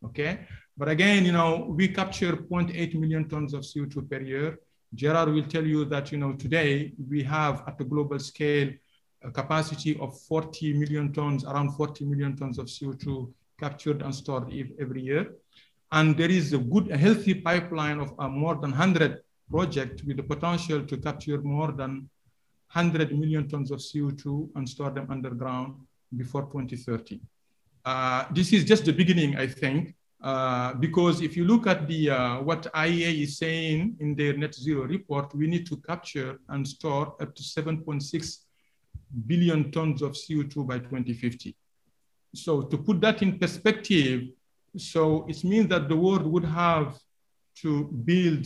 Okay, 0.03 0.45
but 0.77 0.87
again, 0.89 1.25
you 1.25 1.31
know, 1.31 1.67
we 1.69 1.87
capture 1.87 2.33
0.8 2.33 2.95
million 2.95 3.27
tons 3.27 3.53
of 3.53 3.61
CO2 3.61 4.09
per 4.09 4.21
year. 4.21 4.59
Gerard 4.93 5.29
will 5.29 5.43
tell 5.43 5.65
you 5.65 5.85
that, 5.85 6.11
you 6.11 6.17
know, 6.17 6.33
today 6.33 6.93
we 7.09 7.23
have 7.23 7.63
at 7.67 7.77
the 7.77 7.83
global 7.83 8.19
scale 8.19 8.69
a 9.23 9.31
capacity 9.31 9.97
of 9.99 10.19
40 10.21 10.73
million 10.73 11.11
tons, 11.11 11.43
around 11.43 11.71
40 11.71 12.05
million 12.05 12.35
tons 12.35 12.59
of 12.59 12.67
CO2 12.67 13.31
captured 13.59 14.01
and 14.01 14.13
stored 14.13 14.53
every 14.79 15.01
year. 15.01 15.33
And 15.91 16.15
there 16.17 16.29
is 16.29 16.53
a 16.53 16.57
good, 16.57 16.91
a 16.91 16.97
healthy 16.97 17.33
pipeline 17.33 17.99
of 17.99 18.13
uh, 18.19 18.27
more 18.27 18.55
than 18.55 18.71
100 18.71 19.21
projects 19.49 20.03
with 20.03 20.17
the 20.17 20.23
potential 20.23 20.85
to 20.85 20.97
capture 20.97 21.41
more 21.41 21.71
than 21.71 22.09
100 22.73 23.17
million 23.17 23.47
tons 23.47 23.71
of 23.71 23.79
CO2 23.79 24.49
and 24.55 24.67
store 24.67 24.91
them 24.91 25.07
underground 25.09 25.75
before 26.17 26.43
2030. 26.43 27.19
Uh, 27.83 28.25
this 28.31 28.51
is 28.51 28.63
just 28.63 28.85
the 28.85 28.93
beginning, 28.93 29.37
I 29.37 29.47
think, 29.47 29.95
uh, 30.21 30.73
because 30.73 31.21
if 31.21 31.37
you 31.37 31.45
look 31.45 31.67
at 31.67 31.87
the 31.87 32.09
uh, 32.09 32.41
what 32.41 32.63
IEA 32.73 33.23
is 33.23 33.37
saying 33.37 33.95
in 33.99 34.15
their 34.15 34.35
net 34.35 34.55
zero 34.55 34.85
report, 34.85 35.35
we 35.35 35.45
need 35.45 35.67
to 35.67 35.77
capture 35.77 36.39
and 36.49 36.67
store 36.67 37.15
up 37.21 37.35
to 37.35 37.43
7.6 37.43 38.37
billion 39.27 39.71
tons 39.71 40.01
of 40.01 40.13
CO2 40.13 40.67
by 40.67 40.79
2050. 40.79 41.55
So 42.33 42.63
to 42.63 42.77
put 42.77 43.01
that 43.01 43.21
in 43.21 43.37
perspective, 43.37 44.29
so 44.77 45.25
it 45.29 45.43
means 45.43 45.69
that 45.69 45.87
the 45.87 45.95
world 45.95 46.25
would 46.25 46.45
have 46.45 46.97
to 47.61 47.83
build 48.03 48.45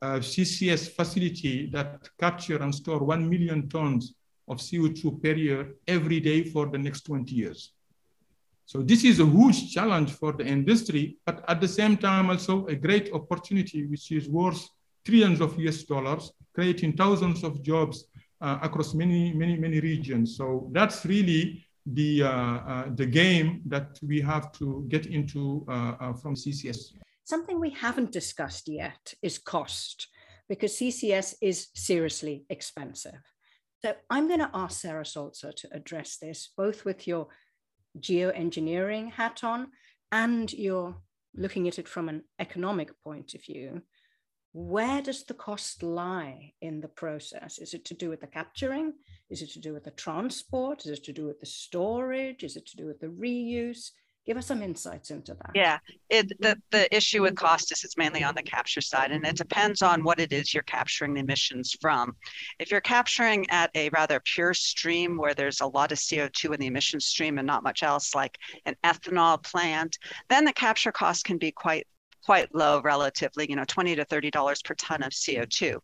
a 0.00 0.18
CCS 0.18 0.90
facility 0.90 1.70
that 1.72 2.08
capture 2.18 2.56
and 2.56 2.74
store 2.74 2.98
1 2.98 3.28
million 3.28 3.68
tons 3.68 4.14
of 4.52 4.58
CO2 4.58 5.02
per 5.22 5.34
year 5.46 5.60
every 5.96 6.20
day 6.20 6.44
for 6.44 6.64
the 6.66 6.78
next 6.78 7.00
20 7.06 7.34
years. 7.34 7.72
So 8.66 8.82
this 8.82 9.04
is 9.04 9.20
a 9.20 9.26
huge 9.26 9.72
challenge 9.72 10.12
for 10.12 10.32
the 10.32 10.46
industry, 10.46 11.18
but 11.26 11.44
at 11.48 11.60
the 11.60 11.68
same 11.68 11.96
time 11.96 12.30
also 12.30 12.66
a 12.66 12.76
great 12.76 13.12
opportunity 13.12 13.86
which 13.86 14.12
is 14.12 14.28
worth 14.28 14.62
trillions 15.04 15.40
of 15.40 15.58
US 15.58 15.82
dollars, 15.82 16.32
creating 16.54 16.92
thousands 16.92 17.42
of 17.42 17.62
jobs 17.62 18.04
uh, 18.40 18.58
across 18.62 18.94
many, 18.94 19.32
many, 19.32 19.56
many 19.56 19.80
regions. 19.80 20.36
So 20.36 20.70
that's 20.72 21.04
really 21.04 21.66
the, 21.86 22.22
uh, 22.22 22.28
uh, 22.28 22.84
the 22.94 23.06
game 23.06 23.62
that 23.66 23.98
we 24.02 24.20
have 24.20 24.52
to 24.52 24.84
get 24.88 25.06
into 25.06 25.64
uh, 25.68 25.72
uh, 26.00 26.12
from 26.14 26.34
CCS. 26.34 26.92
Something 27.24 27.58
we 27.60 27.70
haven't 27.70 28.12
discussed 28.12 28.68
yet 28.68 29.14
is 29.22 29.38
cost, 29.38 30.08
because 30.48 30.72
CCS 30.72 31.34
is 31.40 31.68
seriously 31.74 32.44
expensive. 32.48 33.22
So 33.84 33.94
I'm 34.08 34.28
going 34.28 34.38
to 34.38 34.50
ask 34.54 34.80
Sarah 34.80 35.04
Saltzer 35.04 35.50
to 35.50 35.68
address 35.72 36.16
this, 36.18 36.50
both 36.56 36.84
with 36.84 37.08
your 37.08 37.26
geoengineering 37.98 39.10
hat 39.10 39.42
on 39.42 39.68
and 40.12 40.52
you're 40.52 40.94
looking 41.34 41.66
at 41.66 41.78
it 41.80 41.88
from 41.88 42.08
an 42.08 42.22
economic 42.38 42.90
point 43.02 43.34
of 43.34 43.44
view. 43.44 43.82
Where 44.52 45.02
does 45.02 45.24
the 45.24 45.34
cost 45.34 45.82
lie 45.82 46.52
in 46.60 46.80
the 46.80 46.88
process? 46.88 47.58
Is 47.58 47.74
it 47.74 47.84
to 47.86 47.94
do 47.94 48.08
with 48.10 48.20
the 48.20 48.26
capturing? 48.26 48.92
Is 49.30 49.42
it 49.42 49.50
to 49.52 49.60
do 49.60 49.72
with 49.72 49.84
the 49.84 49.90
transport? 49.90 50.84
Is 50.84 50.98
it 50.98 51.04
to 51.04 51.12
do 51.12 51.26
with 51.26 51.40
the 51.40 51.46
storage? 51.46 52.44
Is 52.44 52.56
it 52.56 52.66
to 52.66 52.76
do 52.76 52.86
with 52.86 53.00
the 53.00 53.08
reuse? 53.08 53.90
Give 54.24 54.36
us 54.36 54.46
some 54.46 54.62
insights 54.62 55.10
into 55.10 55.34
that. 55.34 55.50
Yeah, 55.52 55.78
it, 56.08 56.28
the, 56.40 56.56
the 56.70 56.94
issue 56.94 57.22
with 57.22 57.34
cost 57.34 57.72
is 57.72 57.82
it's 57.82 57.96
mainly 57.96 58.22
on 58.22 58.36
the 58.36 58.42
capture 58.42 58.80
side, 58.80 59.10
and 59.10 59.26
it 59.26 59.36
depends 59.36 59.82
on 59.82 60.04
what 60.04 60.20
it 60.20 60.32
is 60.32 60.54
you're 60.54 60.62
capturing 60.62 61.14
the 61.14 61.20
emissions 61.20 61.76
from. 61.80 62.14
If 62.60 62.70
you're 62.70 62.80
capturing 62.80 63.50
at 63.50 63.70
a 63.74 63.88
rather 63.88 64.20
pure 64.20 64.54
stream 64.54 65.16
where 65.16 65.34
there's 65.34 65.60
a 65.60 65.66
lot 65.66 65.90
of 65.90 65.98
CO2 65.98 66.54
in 66.54 66.60
the 66.60 66.68
emission 66.68 67.00
stream 67.00 67.38
and 67.38 67.46
not 67.46 67.64
much 67.64 67.82
else, 67.82 68.14
like 68.14 68.38
an 68.64 68.76
ethanol 68.84 69.42
plant, 69.42 69.98
then 70.28 70.44
the 70.44 70.52
capture 70.52 70.92
cost 70.92 71.24
can 71.24 71.38
be 71.38 71.50
quite 71.50 71.88
quite 72.24 72.54
low 72.54 72.80
relatively, 72.82 73.46
you 73.48 73.56
know, 73.56 73.64
20 73.66 73.96
to 73.96 74.04
$30 74.04 74.64
per 74.64 74.74
ton 74.74 75.02
of 75.02 75.12
CO2. 75.12 75.78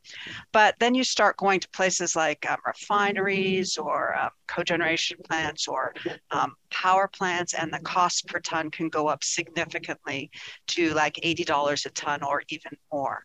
But 0.52 0.74
then 0.78 0.94
you 0.94 1.04
start 1.04 1.36
going 1.36 1.60
to 1.60 1.68
places 1.70 2.14
like 2.14 2.48
um, 2.50 2.58
refineries 2.66 3.76
or 3.76 4.16
um, 4.16 4.30
cogeneration 4.48 5.22
plants 5.24 5.68
or 5.68 5.94
um, 6.30 6.54
power 6.70 7.08
plants 7.08 7.54
and 7.54 7.72
the 7.72 7.78
cost 7.80 8.26
per 8.26 8.40
ton 8.40 8.70
can 8.70 8.88
go 8.88 9.08
up 9.08 9.24
significantly 9.24 10.30
to 10.68 10.92
like 10.94 11.14
$80 11.24 11.86
a 11.86 11.90
ton 11.90 12.22
or 12.22 12.42
even 12.48 12.72
more. 12.92 13.24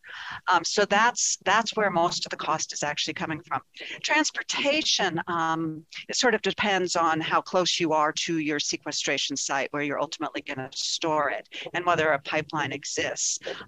Um, 0.51 0.63
so 0.63 0.85
that's 0.85 1.37
that's 1.45 1.75
where 1.75 1.89
most 1.91 2.25
of 2.25 2.29
the 2.29 2.37
cost 2.37 2.73
is 2.73 2.83
actually 2.83 3.13
coming 3.13 3.41
from. 3.47 3.61
Transportation, 4.01 5.21
um, 5.27 5.85
it 6.09 6.15
sort 6.15 6.35
of 6.35 6.41
depends 6.41 6.95
on 6.95 7.19
how 7.19 7.41
close 7.41 7.79
you 7.79 7.93
are 7.93 8.11
to 8.11 8.37
your 8.39 8.59
sequestration 8.59 9.35
site 9.37 9.67
where 9.71 9.83
you're 9.83 10.01
ultimately 10.01 10.41
going 10.41 10.57
to 10.57 10.69
store 10.75 11.29
it 11.29 11.47
and 11.73 11.85
whether 11.85 12.09
a 12.09 12.19
pipeline 12.19 12.71
exists. 12.71 13.02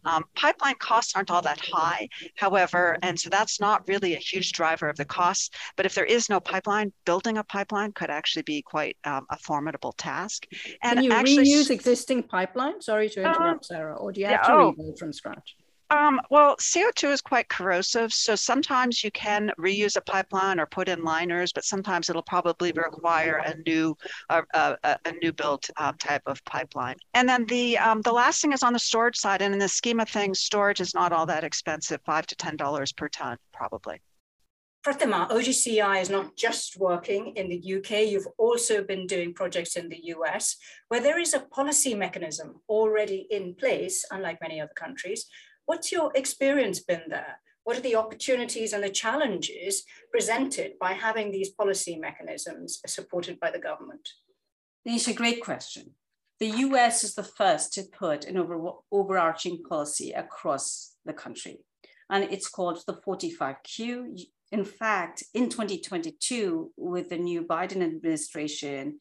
Um, 0.06 0.24
pipeline 0.36 0.76
costs 0.80 1.16
aren't 1.16 1.32
all 1.32 1.42
that 1.42 1.60
high, 1.60 2.08
however, 2.36 2.98
and 3.02 3.20
so 3.20 3.30
that's 3.30 3.60
not 3.60 3.88
really 3.88 4.14
a 4.14 4.20
huge 4.20 4.52
driver 4.52 4.90
of 4.90 4.98
the 4.98 5.06
costs. 5.06 5.50
But 5.76 5.86
if 5.86 5.96
there 5.96 6.06
is 6.06 6.30
no 6.30 6.40
pipeline, 6.40 6.92
building 7.06 7.38
a 7.38 7.44
pipeline 7.44 7.92
could 7.92 8.10
actually 8.10 8.44
be 8.44 8.62
quite 8.62 8.98
um, 9.04 9.26
a 9.30 9.38
formidable 9.38 9.94
task. 9.94 10.48
And 10.84 10.98
Can 10.98 11.04
you 11.04 11.12
actually, 11.12 11.46
reuse 11.46 11.70
existing 11.70 12.24
pipelines? 12.24 12.84
Sorry 12.84 13.10
to 13.10 13.20
interrupt, 13.20 13.40
um, 13.40 13.60
Sarah. 13.64 13.96
Or 13.96 14.12
do 14.12 14.20
you 14.22 14.28
have 14.28 14.40
yeah, 14.44 14.48
to 14.48 14.54
oh, 14.54 14.70
rebuild 14.70 15.00
from 15.00 15.14
scratch? 15.14 15.56
Um, 15.92 16.20
well, 16.32 16.56
CO2 16.58 17.12
is 17.12 17.22
quite 17.22 17.48
corrosive, 17.48 18.12
so 18.12 18.36
sometimes 18.36 19.04
you 19.04 19.12
can 19.12 19.52
reuse 19.60 19.96
a 19.96 20.02
pipeline 20.02 20.60
or 20.60 20.66
put 20.66 20.90
in 20.90 21.04
liners, 21.04 21.54
but 21.54 21.64
sometimes 21.64 22.10
it'll 22.10 22.24
probably 22.24 22.72
require 22.72 23.36
a 23.38 23.56
new 23.68 23.96
uh, 24.30 24.42
uh, 24.54 24.76
a 24.84 25.12
new 25.22 25.32
built 25.32 25.70
uh, 25.78 25.94
type 26.00 26.24
of 26.26 26.44
pipeline. 26.46 26.96
And 27.14 27.30
then 27.30 27.46
the 27.46 27.78
um, 27.78 28.02
the 28.02 28.12
last 28.12 28.42
thing 28.42 28.52
is 28.52 28.64
on 28.64 28.74
the 28.74 28.80
storage 28.80 29.18
side, 29.18 29.44
and 29.44 29.54
in 29.54 29.60
the 29.60 29.70
scheme 29.70 30.00
of 30.00 30.10
things, 30.10 30.40
storage 30.40 30.82
is 30.82 30.96
not 30.96 31.12
all 31.12 31.28
that 31.28 31.44
expensive, 31.44 32.02
five 32.04 32.26
to 32.28 32.36
ten 32.36 32.56
dollars 32.56 32.92
per 32.92 33.08
ton, 33.08 33.38
probably. 33.54 34.02
Pratima, 34.86 35.28
OGCI 35.32 36.00
is 36.00 36.12
not 36.12 36.36
just 36.36 36.78
working 36.78 37.36
in 37.36 37.50
the 37.50 37.76
UK, 37.78 38.08
you've 38.08 38.28
also 38.38 38.84
been 38.84 39.08
doing 39.08 39.34
projects 39.34 39.78
in 39.78 39.90
the 39.90 40.00
US, 40.16 40.58
where 40.90 41.00
there 41.00 41.20
is 41.20 41.34
a 41.34 41.40
policy 41.40 41.96
mechanism 41.96 42.62
already 42.70 43.26
in 43.32 43.56
place, 43.56 44.06
unlike 44.12 44.38
many 44.42 44.62
other 44.62 44.74
countries. 44.76 45.26
What's 45.66 45.92
your 45.92 46.12
experience 46.16 46.80
been 46.80 47.04
there? 47.08 47.40
What 47.64 47.78
are 47.78 47.82
the 47.82 47.96
opportunities 47.96 48.74
and 48.74 48.84
the 48.84 48.90
challenges 48.90 49.84
presented 50.12 50.74
by 50.80 50.94
having 50.94 51.32
these 51.32 51.50
policy 51.50 51.98
mechanisms 51.98 52.80
supported 52.86 53.40
by 53.40 53.52
the 53.52 53.60
government? 53.60 54.08
It's 54.86 55.08
a 55.08 55.14
great 55.14 55.44
question. 55.44 55.92
The 56.40 56.50
US 56.68 57.04
is 57.04 57.16
the 57.16 57.24
first 57.24 57.74
to 57.74 57.84
put 57.84 58.26
an 58.26 58.38
over, 58.38 58.72
overarching 58.92 59.64
policy 59.64 60.12
across 60.12 60.96
the 61.06 61.14
country, 61.14 61.60
and 62.10 62.26
it's 62.26 62.50
called 62.50 62.84
the 62.86 62.94
45Q 63.08 64.28
in 64.52 64.64
fact, 64.64 65.24
in 65.34 65.50
2022, 65.50 66.72
with 66.78 67.10
the 67.10 67.18
new 67.18 67.44
Biden 67.44 67.82
administration, 67.84 69.00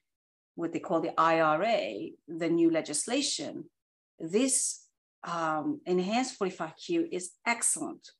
what 0.54 0.72
they 0.72 0.78
call 0.80 1.00
the 1.00 1.18
IRA, 1.18 2.10
the 2.26 2.48
new 2.48 2.70
legislation, 2.70 3.64
this 4.18 4.83
um, 5.24 5.80
enhanced 5.86 6.38
45Q 6.38 7.08
is 7.12 7.32
excellent. 7.46 8.10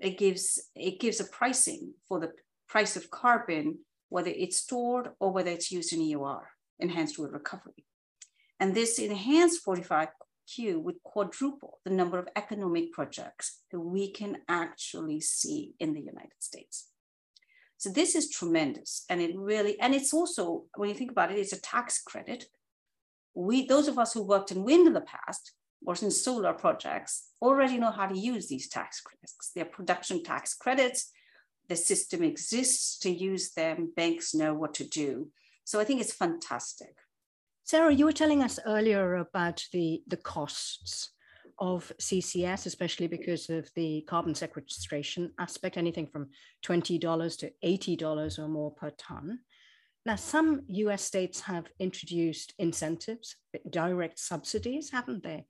It 0.00 0.18
gives 0.18 0.60
it 0.74 1.00
gives 1.00 1.20
a 1.20 1.24
pricing 1.24 1.94
for 2.08 2.20
the 2.20 2.32
price 2.68 2.96
of 2.96 3.10
carbon, 3.10 3.78
whether 4.08 4.30
it's 4.30 4.58
stored 4.58 5.10
or 5.20 5.32
whether 5.32 5.50
it's 5.50 5.70
used 5.70 5.92
in 5.92 6.00
EOR, 6.00 6.42
enhanced 6.78 7.18
oil 7.18 7.28
recovery. 7.28 7.84
And 8.58 8.74
this 8.74 8.98
enhanced 8.98 9.62
45 9.62 10.08
Q 10.54 10.80
would 10.80 11.02
quadruple 11.02 11.80
the 11.84 11.90
number 11.90 12.18
of 12.18 12.28
economic 12.36 12.92
projects 12.92 13.60
that 13.70 13.80
we 13.80 14.10
can 14.10 14.38
actually 14.48 15.20
see 15.20 15.74
in 15.78 15.92
the 15.92 16.00
United 16.00 16.40
States. 16.40 16.88
So 17.76 17.90
this 17.90 18.14
is 18.14 18.30
tremendous. 18.30 19.04
And 19.08 19.20
it 19.20 19.36
really, 19.36 19.78
and 19.80 19.94
it's 19.94 20.14
also, 20.14 20.64
when 20.76 20.88
you 20.88 20.94
think 20.94 21.10
about 21.10 21.32
it, 21.32 21.38
it's 21.38 21.52
a 21.52 21.60
tax 21.60 22.00
credit 22.02 22.46
we, 23.34 23.66
those 23.66 23.88
of 23.88 23.98
us 23.98 24.12
who 24.12 24.22
worked 24.22 24.50
in 24.50 24.64
wind 24.64 24.86
in 24.86 24.92
the 24.92 25.00
past 25.00 25.52
or 25.86 25.94
in 26.00 26.10
solar 26.10 26.52
projects 26.52 27.28
already 27.40 27.78
know 27.78 27.90
how 27.90 28.06
to 28.06 28.18
use 28.18 28.48
these 28.48 28.68
tax 28.68 29.00
credits. 29.00 29.50
They're 29.54 29.64
production 29.64 30.22
tax 30.22 30.54
credits. 30.54 31.10
The 31.68 31.76
system 31.76 32.22
exists 32.22 32.98
to 33.00 33.10
use 33.10 33.52
them. 33.52 33.92
Banks 33.96 34.34
know 34.34 34.54
what 34.54 34.74
to 34.74 34.84
do. 34.84 35.30
So 35.64 35.80
I 35.80 35.84
think 35.84 36.00
it's 36.00 36.12
fantastic. 36.12 36.96
Sarah, 37.64 37.92
you 37.92 38.04
were 38.04 38.12
telling 38.12 38.42
us 38.42 38.58
earlier 38.66 39.14
about 39.16 39.64
the, 39.72 40.02
the 40.08 40.16
costs 40.16 41.10
of 41.58 41.92
CCS, 42.00 42.66
especially 42.66 43.06
because 43.06 43.48
of 43.48 43.70
the 43.76 44.02
carbon 44.08 44.34
sequestration 44.34 45.32
aspect, 45.38 45.76
anything 45.76 46.06
from 46.06 46.28
$20 46.64 47.38
to 47.38 47.52
$80 47.64 48.38
or 48.38 48.48
more 48.48 48.72
per 48.72 48.90
ton. 48.90 49.38
Now, 50.04 50.16
some 50.16 50.62
US 50.66 51.02
states 51.02 51.40
have 51.42 51.66
introduced 51.78 52.54
incentives, 52.58 53.36
direct 53.70 54.18
subsidies, 54.18 54.90
haven't 54.90 55.22
they? 55.22 55.46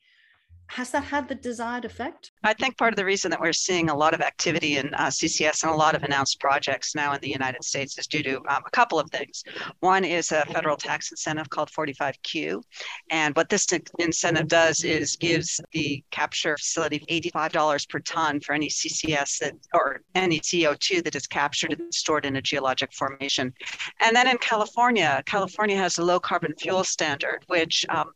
Has 0.72 0.90
that 0.90 1.04
had 1.04 1.28
the 1.28 1.34
desired 1.34 1.84
effect? 1.84 2.32
I 2.42 2.54
think 2.54 2.78
part 2.78 2.94
of 2.94 2.96
the 2.96 3.04
reason 3.04 3.30
that 3.30 3.40
we're 3.40 3.52
seeing 3.52 3.90
a 3.90 3.94
lot 3.94 4.14
of 4.14 4.22
activity 4.22 4.78
in 4.78 4.94
uh, 4.94 5.08
CCS 5.08 5.64
and 5.64 5.72
a 5.72 5.76
lot 5.76 5.94
of 5.94 6.02
announced 6.02 6.40
projects 6.40 6.94
now 6.94 7.12
in 7.12 7.20
the 7.20 7.28
United 7.28 7.62
States 7.62 7.98
is 7.98 8.06
due 8.06 8.22
to 8.22 8.36
um, 8.48 8.62
a 8.66 8.70
couple 8.70 8.98
of 8.98 9.10
things. 9.10 9.44
One 9.80 10.02
is 10.02 10.32
a 10.32 10.46
federal 10.46 10.78
tax 10.78 11.10
incentive 11.10 11.50
called 11.50 11.70
45Q. 11.70 12.62
And 13.10 13.36
what 13.36 13.50
this 13.50 13.66
incentive 13.98 14.48
does 14.48 14.82
is 14.82 15.14
gives 15.16 15.60
the 15.72 16.02
capture 16.10 16.56
facility 16.56 17.04
$85 17.10 17.88
per 17.90 17.98
ton 18.00 18.40
for 18.40 18.54
any 18.54 18.70
CCS 18.70 19.40
that, 19.40 19.52
or 19.74 20.00
any 20.14 20.40
CO2 20.40 21.04
that 21.04 21.14
is 21.14 21.26
captured 21.26 21.78
and 21.78 21.92
stored 21.92 22.24
in 22.24 22.36
a 22.36 22.42
geologic 22.42 22.94
formation. 22.94 23.52
And 24.00 24.16
then 24.16 24.26
in 24.26 24.38
California, 24.38 25.22
California 25.26 25.76
has 25.76 25.98
a 25.98 26.02
low 26.02 26.18
carbon 26.18 26.54
fuel 26.58 26.82
standard, 26.82 27.44
which 27.48 27.84
um, 27.90 28.12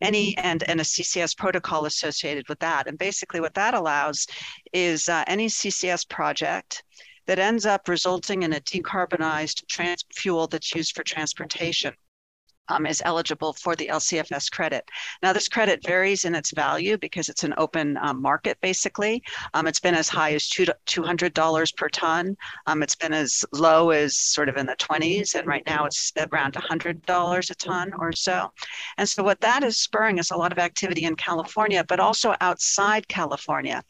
any 0.00 0.36
and, 0.38 0.64
and 0.64 0.80
a 0.80 0.84
CCS 0.84 1.36
protocol 1.36 1.86
is 1.86 1.99
associated 2.02 2.48
with 2.48 2.58
that. 2.60 2.86
And 2.86 2.98
basically, 2.98 3.40
what 3.40 3.54
that 3.54 3.74
allows 3.74 4.26
is 4.72 5.08
uh, 5.08 5.24
any 5.26 5.48
CCS 5.48 6.08
project 6.08 6.82
that 7.26 7.38
ends 7.38 7.66
up 7.66 7.88
resulting 7.88 8.42
in 8.42 8.54
a 8.54 8.60
decarbonized 8.60 9.66
trans- 9.68 10.04
fuel 10.14 10.46
that's 10.46 10.74
used 10.74 10.94
for 10.94 11.04
transportation 11.04 11.94
um, 12.70 12.86
is 12.86 13.02
eligible 13.04 13.52
for 13.52 13.76
the 13.76 13.88
LCFS 13.88 14.50
credit. 14.50 14.88
Now, 15.22 15.32
this 15.32 15.48
credit 15.48 15.84
varies 15.84 16.24
in 16.24 16.34
its 16.34 16.52
value 16.52 16.96
because 16.96 17.28
it's 17.28 17.44
an 17.44 17.54
open 17.58 17.98
um, 17.98 18.22
market, 18.22 18.58
basically. 18.60 19.22
Um, 19.54 19.66
it's 19.66 19.80
been 19.80 19.94
as 19.94 20.08
high 20.08 20.34
as 20.34 20.48
two, 20.48 20.66
$200 20.86 21.76
per 21.76 21.88
ton. 21.88 22.36
Um, 22.66 22.82
it's 22.82 22.94
been 22.94 23.12
as 23.12 23.44
low 23.52 23.90
as 23.90 24.16
sort 24.16 24.48
of 24.48 24.56
in 24.56 24.66
the 24.66 24.76
20s, 24.76 25.34
and 25.34 25.46
right 25.46 25.64
now 25.66 25.84
it's 25.84 26.12
around 26.32 26.54
$100 26.54 27.50
a 27.50 27.54
ton 27.54 27.92
or 27.98 28.12
so. 28.12 28.52
And 28.96 29.08
so, 29.08 29.22
what 29.22 29.40
that 29.40 29.62
is 29.62 29.78
spurring 29.78 30.18
is 30.18 30.30
a 30.30 30.36
lot 30.36 30.52
of 30.52 30.58
activity 30.58 31.04
in 31.04 31.16
California, 31.16 31.84
but 31.84 32.00
also 32.00 32.34
outside 32.40 33.08
California. 33.08 33.82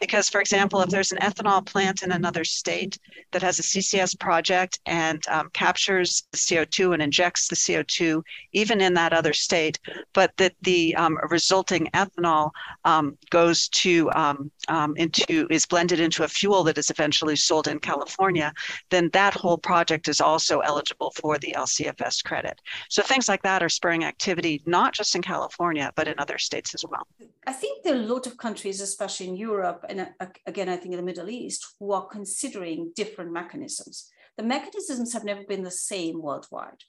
Because, 0.00 0.28
for 0.28 0.40
example, 0.40 0.80
if 0.80 0.90
there's 0.90 1.12
an 1.12 1.18
ethanol 1.18 1.64
plant 1.64 2.02
in 2.02 2.12
another 2.12 2.44
state 2.44 2.98
that 3.32 3.42
has 3.42 3.58
a 3.58 3.62
CCS 3.62 4.18
project 4.18 4.80
and 4.86 5.26
um, 5.28 5.50
captures 5.52 6.24
the 6.32 6.38
CO2 6.38 6.94
and 6.94 7.02
injects 7.02 7.48
the 7.48 7.56
CO2 7.56 8.22
even 8.52 8.80
in 8.80 8.94
that 8.94 9.12
other 9.12 9.32
state, 9.32 9.78
but 10.12 10.36
that 10.36 10.54
the 10.62 10.94
um, 10.96 11.18
resulting 11.30 11.88
ethanol 11.94 12.50
um, 12.84 13.16
goes 13.30 13.68
to 13.68 14.10
um, 14.12 14.50
um, 14.68 14.96
into 14.96 15.46
is 15.50 15.66
blended 15.66 16.00
into 16.00 16.24
a 16.24 16.28
fuel 16.28 16.64
that 16.64 16.78
is 16.78 16.90
eventually 16.90 17.36
sold 17.36 17.68
in 17.68 17.78
California, 17.78 18.52
then 18.90 19.10
that 19.12 19.34
whole 19.34 19.58
project 19.58 20.08
is 20.08 20.20
also 20.20 20.60
eligible 20.60 21.10
for 21.12 21.38
the 21.38 21.54
LCFS 21.56 22.24
credit. 22.24 22.60
So 22.88 23.02
things 23.02 23.28
like 23.28 23.42
that 23.42 23.62
are 23.62 23.68
spurring 23.68 24.04
activity 24.04 24.62
not 24.66 24.94
just 24.94 25.14
in 25.14 25.22
California 25.22 25.92
but 25.94 26.08
in 26.08 26.14
other 26.18 26.38
states 26.38 26.74
as 26.74 26.84
well. 26.88 27.06
I 27.46 27.52
think 27.52 27.82
there 27.82 27.94
are 27.94 28.02
a 28.02 28.12
lot 28.14 28.26
of 28.26 28.36
countries, 28.36 28.80
especially 28.80 29.28
in 29.28 29.36
Europe 29.36 29.84
and 29.88 30.08
uh, 30.20 30.26
again 30.46 30.68
I 30.68 30.76
think 30.76 30.92
in 30.92 30.98
the 30.98 31.10
Middle 31.10 31.30
East, 31.30 31.74
who 31.78 31.92
are 31.92 32.06
considering 32.06 32.92
different 32.94 33.32
mechanisms. 33.32 34.10
The 34.36 34.44
mechanisms 34.44 35.12
have 35.12 35.24
never 35.24 35.42
been 35.42 35.64
the 35.64 35.70
same 35.70 36.22
worldwide. 36.22 36.84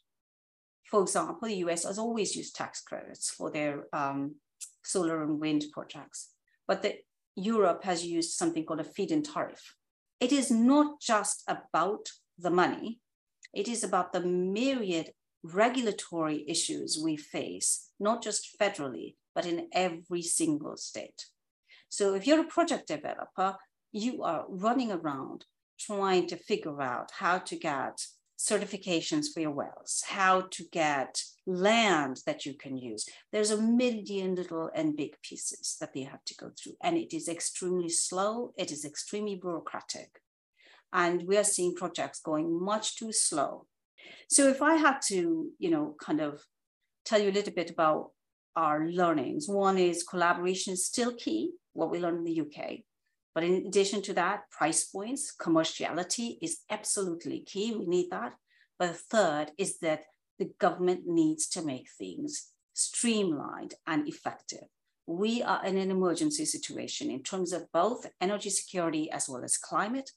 For 0.90 1.02
example, 1.02 1.48
the 1.48 1.64
US 1.68 1.84
has 1.86 2.00
always 2.00 2.36
used 2.36 2.56
tax 2.56 2.82
credits 2.82 3.30
for 3.30 3.52
their 3.52 3.86
um, 3.94 4.36
solar 4.84 5.24
and 5.24 5.40
wind 5.40 5.66
projects, 5.72 6.30
but 6.68 6.82
the, 6.82 6.96
Europe 7.36 7.84
has 7.84 8.06
used 8.06 8.32
something 8.32 8.66
called 8.66 8.80
a 8.80 8.84
feed-in 8.84 9.24
tariff. 9.24 9.76
It 10.20 10.32
is 10.32 10.52
not 10.52 11.00
just 11.00 11.44
about 11.48 12.10
the 12.38 12.50
money, 12.50 13.00
it 13.54 13.68
is 13.68 13.84
about 13.84 14.14
the 14.14 14.22
myriad 14.22 15.12
regulatory 15.44 16.44
issues 16.48 17.00
we 17.02 17.16
face, 17.16 17.90
not 18.00 18.22
just 18.22 18.58
federally, 18.60 19.16
but 19.34 19.46
in 19.46 19.68
every 19.72 20.22
single 20.22 20.76
state. 20.76 21.28
So 21.88 22.14
if 22.14 22.28
you're 22.28 22.42
a 22.42 22.56
project 22.56 22.88
developer, 22.88 23.56
you 23.92 24.24
are 24.24 24.46
running 24.50 24.92
around 24.92 25.46
trying 25.80 26.28
to 26.28 26.36
figure 26.36 26.82
out 26.82 27.12
how 27.18 27.38
to 27.40 27.56
get 27.56 28.06
certifications 28.40 29.26
for 29.34 29.42
your 29.42 29.52
wells, 29.52 30.04
how 30.08 30.42
to 30.50 30.64
get 30.72 31.22
land 31.46 32.22
that 32.26 32.46
you 32.46 32.54
can 32.54 32.78
use. 32.78 33.06
There's 33.34 33.52
a 33.52 33.62
million 33.62 34.36
little 34.36 34.70
and 34.74 34.96
big 34.96 35.22
pieces 35.22 35.76
that 35.82 35.94
they 35.94 36.04
have 36.04 36.24
to 36.26 36.36
go 36.36 36.52
through. 36.58 36.74
And 36.82 36.98
it 36.98 37.14
is 37.14 37.28
extremely 37.28 37.90
slow, 37.90 38.54
it 38.58 38.72
is 38.72 38.86
extremely 38.86 39.36
bureaucratic. 39.36 40.22
And 40.94 41.24
we 41.28 41.38
are 41.38 41.44
seeing 41.44 41.76
projects 41.76 42.22
going 42.22 42.64
much 42.64 42.96
too 42.96 43.12
slow. 43.12 43.66
So 44.30 44.48
if 44.48 44.62
I 44.62 44.76
had 44.76 45.00
to, 45.08 45.50
you 45.60 45.70
know, 45.70 45.96
kind 46.02 46.22
of 46.22 46.42
tell 47.06 47.22
you 47.22 47.30
a 47.30 47.34
little 47.34 47.54
bit 47.54 47.70
about 47.70 48.12
our 48.56 48.88
learnings, 48.88 49.50
one 49.50 49.78
is 49.78 50.04
collaboration 50.04 50.74
is 50.74 50.86
still 50.86 51.14
key, 51.14 51.52
what 51.74 51.92
we 51.92 52.00
learned 52.00 52.20
in 52.20 52.24
the 52.24 52.42
UK. 52.42 52.80
But 53.36 53.44
in 53.44 53.66
addition 53.68 54.02
to 54.04 54.14
that, 54.14 54.50
price 54.52 54.86
points, 54.86 55.34
commerciality 55.40 56.38
is 56.42 56.60
absolutely 56.70 57.42
key. 57.42 57.76
We 57.76 57.86
need 57.86 58.10
that. 58.12 58.34
But 58.78 58.88
the 58.88 58.98
third 58.98 59.52
is 59.58 59.80
that 59.80 60.04
the 60.40 60.52
government 60.60 61.02
needs 61.06 61.48
to 61.50 61.62
make 61.62 61.88
things 61.98 62.52
streamlined 62.74 63.76
and 63.86 64.08
effective. 64.08 64.64
We 65.06 65.44
are 65.44 65.66
in 65.66 65.78
an 65.78 65.92
emergency 65.92 66.46
situation 66.46 67.10
in 67.12 67.24
terms 67.24 67.52
of 67.52 67.72
both 67.72 68.08
energy 68.22 68.50
security 68.50 69.12
as 69.12 69.28
well 69.28 69.44
as 69.44 69.58
climate. 69.58 70.12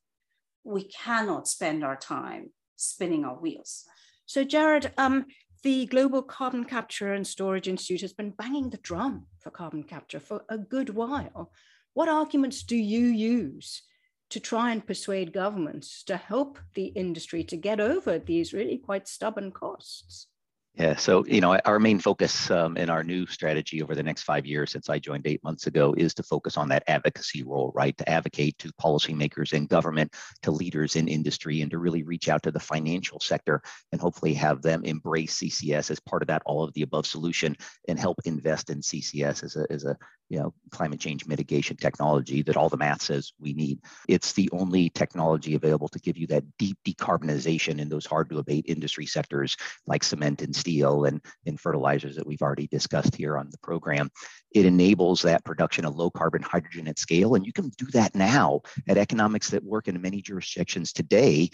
We 0.64 0.84
cannot 0.84 1.48
spend 1.48 1.82
our 1.84 1.96
time 1.96 2.50
spinning 2.76 3.24
our 3.24 3.34
wheels. 3.34 3.84
So, 4.26 4.44
Jarad, 4.44 4.92
um, 4.96 5.26
the 5.62 5.86
Global 5.86 6.22
Carbon 6.22 6.64
Capture 6.64 7.12
and 7.12 7.26
Storage 7.26 7.68
Institute 7.68 8.00
has 8.02 8.12
been 8.12 8.30
banging 8.30 8.70
the 8.70 8.78
drum 8.78 9.26
for 9.38 9.50
carbon 9.50 9.82
capture 9.82 10.20
for 10.20 10.44
a 10.48 10.58
good 10.58 10.90
while. 10.90 11.50
What 11.94 12.08
arguments 12.08 12.62
do 12.62 12.76
you 12.76 13.06
use 13.06 13.82
to 14.30 14.40
try 14.40 14.72
and 14.72 14.86
persuade 14.86 15.32
governments 15.32 16.02
to 16.04 16.16
help 16.16 16.58
the 16.74 16.86
industry 16.86 17.44
to 17.44 17.56
get 17.56 17.80
over 17.80 18.18
these 18.18 18.54
really 18.54 18.78
quite 18.78 19.06
stubborn 19.06 19.52
costs? 19.52 20.28
Yeah, 20.74 20.96
so 20.96 21.22
you 21.26 21.42
know, 21.42 21.58
our 21.66 21.78
main 21.78 21.98
focus 21.98 22.50
um, 22.50 22.78
in 22.78 22.88
our 22.88 23.04
new 23.04 23.26
strategy 23.26 23.82
over 23.82 23.94
the 23.94 24.02
next 24.02 24.22
five 24.22 24.46
years, 24.46 24.72
since 24.72 24.88
I 24.88 24.98
joined 24.98 25.26
eight 25.26 25.44
months 25.44 25.66
ago, 25.66 25.94
is 25.98 26.14
to 26.14 26.22
focus 26.22 26.56
on 26.56 26.70
that 26.70 26.82
advocacy 26.86 27.42
role, 27.42 27.72
right? 27.74 27.94
To 27.98 28.08
advocate 28.08 28.56
to 28.60 28.72
policymakers 28.80 29.52
in 29.52 29.66
government, 29.66 30.14
to 30.44 30.50
leaders 30.50 30.96
in 30.96 31.08
industry, 31.08 31.60
and 31.60 31.70
to 31.72 31.78
really 31.78 32.04
reach 32.04 32.30
out 32.30 32.42
to 32.44 32.50
the 32.50 32.58
financial 32.58 33.20
sector 33.20 33.60
and 33.92 34.00
hopefully 34.00 34.32
have 34.32 34.62
them 34.62 34.82
embrace 34.84 35.40
CCS 35.40 35.90
as 35.90 36.00
part 36.00 36.22
of 36.22 36.28
that 36.28 36.42
all 36.46 36.64
of 36.64 36.72
the 36.72 36.82
above 36.82 37.04
solution 37.04 37.54
and 37.86 37.98
help 37.98 38.16
invest 38.24 38.70
in 38.70 38.80
CCS 38.80 39.44
as 39.44 39.56
a 39.56 39.66
as 39.70 39.84
a 39.84 39.94
you 40.32 40.38
know 40.38 40.54
climate 40.70 40.98
change 40.98 41.26
mitigation 41.26 41.76
technology 41.76 42.40
that 42.40 42.56
all 42.56 42.70
the 42.70 42.76
math 42.78 43.02
says 43.02 43.34
we 43.38 43.52
need. 43.52 43.78
It's 44.08 44.32
the 44.32 44.48
only 44.50 44.88
technology 44.88 45.54
available 45.54 45.88
to 45.88 45.98
give 45.98 46.16
you 46.16 46.26
that 46.28 46.44
deep 46.58 46.78
decarbonization 46.86 47.78
in 47.78 47.90
those 47.90 48.06
hard 48.06 48.30
to 48.30 48.38
abate 48.38 48.64
industry 48.66 49.04
sectors 49.04 49.54
like 49.86 50.02
cement 50.02 50.40
and 50.40 50.56
steel 50.56 51.04
and 51.04 51.20
in 51.44 51.58
fertilizers 51.58 52.16
that 52.16 52.26
we've 52.26 52.40
already 52.40 52.66
discussed 52.66 53.14
here 53.14 53.36
on 53.36 53.50
the 53.50 53.58
program. 53.58 54.10
It 54.54 54.64
enables 54.64 55.20
that 55.22 55.44
production 55.44 55.84
of 55.84 55.96
low 55.96 56.10
carbon 56.10 56.40
hydrogen 56.40 56.88
at 56.88 56.98
scale. 56.98 57.34
And 57.34 57.44
you 57.44 57.52
can 57.52 57.70
do 57.76 57.86
that 57.92 58.14
now 58.14 58.62
at 58.88 58.96
economics 58.96 59.50
that 59.50 59.62
work 59.62 59.86
in 59.86 60.00
many 60.00 60.22
jurisdictions 60.22 60.94
today 60.94 61.50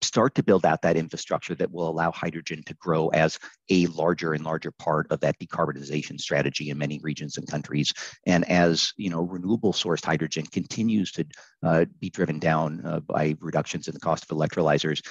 start 0.00 0.34
to 0.36 0.42
build 0.42 0.64
out 0.64 0.82
that 0.82 0.96
infrastructure 0.96 1.54
that 1.56 1.70
will 1.70 1.88
allow 1.88 2.10
hydrogen 2.12 2.62
to 2.64 2.74
grow 2.74 3.08
as 3.08 3.38
a 3.70 3.86
larger 3.86 4.32
and 4.32 4.44
larger 4.44 4.70
part 4.70 5.06
of 5.10 5.20
that 5.20 5.38
decarbonization 5.38 6.20
strategy 6.20 6.70
in 6.70 6.78
many 6.78 6.98
regions 7.02 7.36
and 7.36 7.48
countries. 7.48 7.92
And 8.26 8.48
as 8.48 8.92
you 8.96 9.10
know 9.10 9.22
renewable 9.22 9.72
sourced 9.72 10.04
hydrogen 10.04 10.46
continues 10.46 11.12
to 11.12 11.24
uh, 11.62 11.84
be 12.00 12.10
driven 12.10 12.38
down 12.38 12.82
uh, 12.84 13.00
by 13.00 13.34
reductions 13.40 13.88
in 13.88 13.94
the 13.94 14.00
cost 14.00 14.24
of 14.24 14.36
electrolyzers 14.36 15.02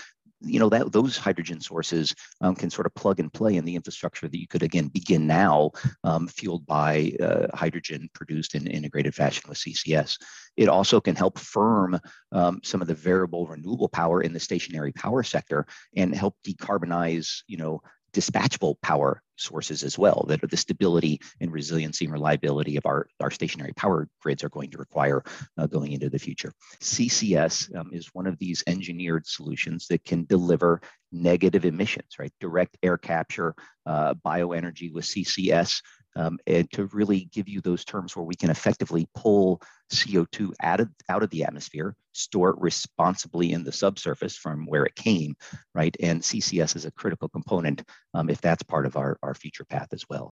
you 0.41 0.59
know 0.59 0.69
that 0.69 0.91
those 0.91 1.17
hydrogen 1.17 1.59
sources 1.59 2.13
um, 2.41 2.55
can 2.55 2.69
sort 2.69 2.85
of 2.85 2.93
plug 2.95 3.19
and 3.19 3.33
play 3.33 3.55
in 3.55 3.65
the 3.65 3.75
infrastructure 3.75 4.27
that 4.27 4.39
you 4.39 4.47
could 4.47 4.63
again 4.63 4.87
begin 4.87 5.25
now 5.25 5.71
um, 6.03 6.27
fueled 6.27 6.65
by 6.65 7.11
uh, 7.19 7.47
hydrogen 7.55 8.09
produced 8.13 8.55
in 8.55 8.67
integrated 8.67 9.15
fashion 9.15 9.43
with 9.49 9.57
ccs 9.57 10.17
it 10.55 10.69
also 10.69 11.01
can 11.01 11.15
help 11.15 11.39
firm 11.39 11.99
um, 12.31 12.59
some 12.63 12.81
of 12.81 12.87
the 12.87 12.93
variable 12.93 13.47
renewable 13.47 13.89
power 13.89 14.21
in 14.21 14.33
the 14.33 14.39
stationary 14.39 14.91
power 14.91 15.23
sector 15.23 15.65
and 15.95 16.13
help 16.13 16.35
decarbonize 16.45 17.41
you 17.47 17.57
know 17.57 17.81
dispatchable 18.13 18.75
power 18.81 19.21
sources 19.37 19.83
as 19.83 19.97
well 19.97 20.25
that 20.27 20.41
the 20.49 20.57
stability 20.57 21.19
and 21.39 21.51
resiliency 21.51 22.05
and 22.05 22.13
reliability 22.13 22.77
of 22.77 22.85
our, 22.85 23.07
our 23.19 23.31
stationary 23.31 23.73
power 23.73 24.07
grids 24.21 24.43
are 24.43 24.49
going 24.49 24.71
to 24.71 24.77
require 24.77 25.23
uh, 25.57 25.67
going 25.67 25.91
into 25.91 26.09
the 26.09 26.19
future. 26.19 26.51
CCS 26.81 27.75
um, 27.75 27.89
is 27.91 28.09
one 28.13 28.27
of 28.27 28.37
these 28.39 28.63
engineered 28.67 29.25
solutions 29.25 29.87
that 29.87 30.03
can 30.03 30.25
deliver 30.25 30.81
negative 31.11 31.65
emissions, 31.65 32.15
right? 32.19 32.33
Direct 32.39 32.77
air 32.83 32.97
capture, 32.97 33.55
uh, 33.85 34.13
bioenergy 34.25 34.93
with 34.93 35.05
CCS 35.05 35.81
um, 36.17 36.39
and 36.47 36.69
to 36.71 36.87
really 36.87 37.29
give 37.31 37.47
you 37.47 37.61
those 37.61 37.85
terms 37.85 38.15
where 38.15 38.25
we 38.25 38.35
can 38.35 38.49
effectively 38.49 39.07
pull 39.13 39.61
CO2 39.93 40.51
out 40.61 40.79
of, 40.79 40.89
out 41.09 41.21
of 41.21 41.29
the 41.29 41.43
atmosphere, 41.43 41.95
store 42.13 42.49
it 42.49 42.57
responsibly 42.59 43.53
in 43.53 43.63
the 43.63 43.71
subsurface 43.71 44.35
from 44.35 44.65
where 44.65 44.83
it 44.83 44.95
came, 44.95 45.35
right? 45.75 45.95
And 46.01 46.21
CCS 46.21 46.75
is 46.75 46.85
a 46.85 46.91
critical 46.91 47.29
component 47.29 47.83
um, 48.15 48.29
if 48.29 48.41
that's 48.41 48.63
part 48.63 48.87
of 48.87 48.97
our, 48.97 49.17
our 49.27 49.35
future 49.35 49.65
path 49.65 49.89
as 49.91 50.03
well. 50.09 50.33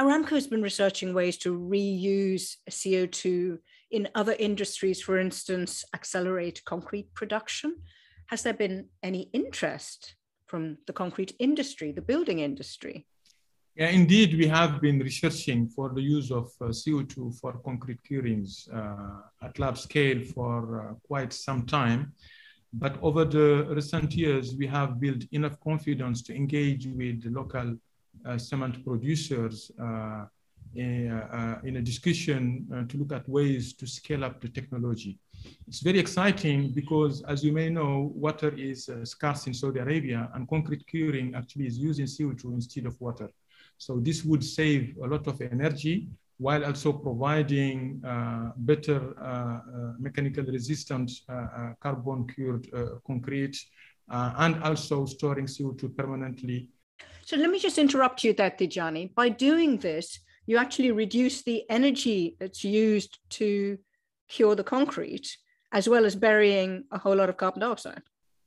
Aramco 0.00 0.30
has 0.30 0.46
been 0.46 0.62
researching 0.62 1.14
ways 1.14 1.36
to 1.38 1.56
reuse 1.56 2.56
CO2 2.70 3.58
in 3.90 4.08
other 4.14 4.34
industries, 4.38 5.02
for 5.02 5.18
instance, 5.18 5.84
accelerate 5.94 6.64
concrete 6.64 7.12
production. 7.14 7.76
Has 8.26 8.42
there 8.42 8.54
been 8.54 8.88
any 9.02 9.28
interest 9.32 10.16
from 10.46 10.78
the 10.86 10.92
concrete 10.92 11.34
industry, 11.38 11.92
the 11.92 12.00
building 12.00 12.38
industry? 12.40 13.06
Yeah, 13.74 13.88
indeed, 13.88 14.36
we 14.36 14.46
have 14.48 14.80
been 14.80 14.98
researching 14.98 15.68
for 15.68 15.90
the 15.94 16.02
use 16.02 16.30
of 16.30 16.50
uh, 16.60 16.66
CO2 16.66 17.38
for 17.38 17.54
concrete 17.64 18.02
curings 18.02 18.68
uh, 18.74 19.20
at 19.42 19.58
lab 19.58 19.78
scale 19.78 20.20
for 20.34 20.90
uh, 20.90 20.94
quite 21.06 21.32
some 21.32 21.64
time. 21.64 22.12
But 22.74 22.98
over 23.02 23.24
the 23.24 23.66
recent 23.70 24.14
years, 24.14 24.54
we 24.56 24.66
have 24.66 25.00
built 25.00 25.24
enough 25.32 25.58
confidence 25.60 26.22
to 26.22 26.34
engage 26.34 26.86
with 26.86 27.24
local 27.26 27.76
cement 28.36 28.84
producers 28.84 29.70
uh, 29.80 30.24
in, 30.74 31.10
uh, 31.10 31.60
in, 31.64 31.76
a 31.76 31.82
discussion 31.82 32.86
to 32.88 32.96
look 32.96 33.12
at 33.12 33.28
ways 33.28 33.74
to 33.74 33.86
scale 33.86 34.24
up 34.24 34.40
the 34.40 34.48
technology. 34.48 35.18
It's 35.66 35.80
very 35.80 35.98
exciting 35.98 36.72
because, 36.72 37.22
as 37.24 37.44
you 37.44 37.52
may 37.52 37.68
know, 37.68 38.12
water 38.14 38.54
is 38.56 38.88
scarce 39.04 39.46
in 39.48 39.54
Saudi 39.54 39.80
Arabia, 39.80 40.30
and 40.34 40.48
concrete 40.48 40.86
curing 40.86 41.34
actually 41.34 41.66
is 41.66 41.78
using 41.78 42.06
CO2 42.06 42.54
instead 42.54 42.86
of 42.86 42.98
water. 43.00 43.28
So 43.76 43.98
this 43.98 44.24
would 44.24 44.44
save 44.44 44.96
a 45.02 45.06
lot 45.06 45.26
of 45.26 45.40
energy 45.40 46.08
while 46.38 46.64
also 46.64 46.92
providing 46.92 48.02
uh, 48.04 48.50
better 48.56 49.14
uh, 49.20 49.24
uh, 49.24 49.92
mechanical 49.98 50.44
resistant 50.44 51.10
uh, 51.28 51.32
uh, 51.32 51.72
carbon 51.80 52.26
cured 52.26 52.66
uh, 52.74 52.98
concrete 53.06 53.56
and 54.08 54.62
also 54.62 55.06
storing 55.06 55.46
CO2 55.46 55.96
permanently. 55.96 56.68
So 57.24 57.36
let 57.36 57.50
me 57.50 57.58
just 57.58 57.78
interrupt 57.78 58.24
you 58.24 58.32
there, 58.32 58.50
Tidjani. 58.50 59.14
By 59.14 59.28
doing 59.28 59.78
this, 59.78 60.18
you 60.46 60.56
actually 60.56 60.90
reduce 60.90 61.42
the 61.42 61.64
energy 61.70 62.36
that's 62.38 62.64
used 62.64 63.18
to 63.30 63.78
cure 64.28 64.54
the 64.54 64.64
concrete, 64.64 65.36
as 65.72 65.88
well 65.88 66.04
as 66.04 66.16
burying 66.16 66.84
a 66.90 66.98
whole 66.98 67.16
lot 67.16 67.28
of 67.28 67.36
carbon 67.36 67.60
dioxide. 67.60 68.02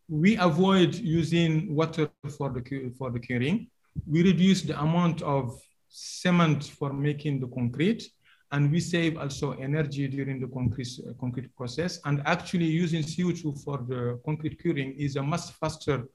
We 0.09 0.37
avoid 0.37 0.95
using 0.95 1.73
water 1.73 2.09
for 2.37 2.49
the, 2.49 2.93
for 2.97 3.11
the 3.11 3.19
curing 3.19 3.69
we 4.07 4.23
reduce 4.23 4.61
the 4.61 4.79
amount 4.79 5.21
of 5.21 5.59
cement 5.89 6.63
for 6.63 6.91
making 6.91 7.39
the 7.39 7.47
concrete 7.47 8.03
and 8.51 8.71
we 8.71 8.79
save 8.79 9.17
also 9.17 9.53
energy 9.53 10.07
during 10.07 10.39
the 10.39 10.47
concrete, 10.47 10.87
uh, 11.07 11.13
concrete 11.19 11.55
process. 11.55 11.99
And 12.05 12.21
actually 12.25 12.65
using 12.65 13.01
CO2 13.01 13.63
for 13.63 13.77
the 13.77 14.19
concrete 14.23 14.61
curing 14.61 14.93
is 14.93 15.15
a 15.15 15.23
much 15.23 15.51
faster 15.59 16.07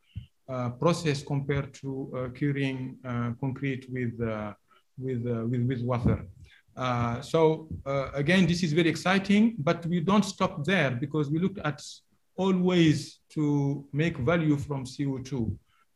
process 0.78 1.22
compared 1.22 1.72
to 1.74 1.88
uh, 2.16 2.28
curing 2.30 2.96
uh, 3.04 3.30
concrete 3.40 3.86
with, 3.90 4.20
uh, 4.20 4.52
with, 4.98 5.26
uh, 5.26 5.46
with, 5.46 5.62
with 5.66 5.82
water. 5.82 6.26
so 7.22 7.68
again, 8.14 8.46
this 8.46 8.62
is 8.62 8.72
very 8.72 8.88
exciting, 8.88 9.54
but 9.58 9.84
we 9.86 10.00
don't 10.00 10.24
stop 10.24 10.64
there 10.64 10.90
because 10.90 11.30
we 11.30 11.38
look 11.38 11.56
at 11.64 11.80
all 12.36 12.56
ways 12.56 13.20
to 13.28 13.84
make 13.92 14.16
value 14.18 14.56
from 14.56 14.84
CO2 14.84 15.32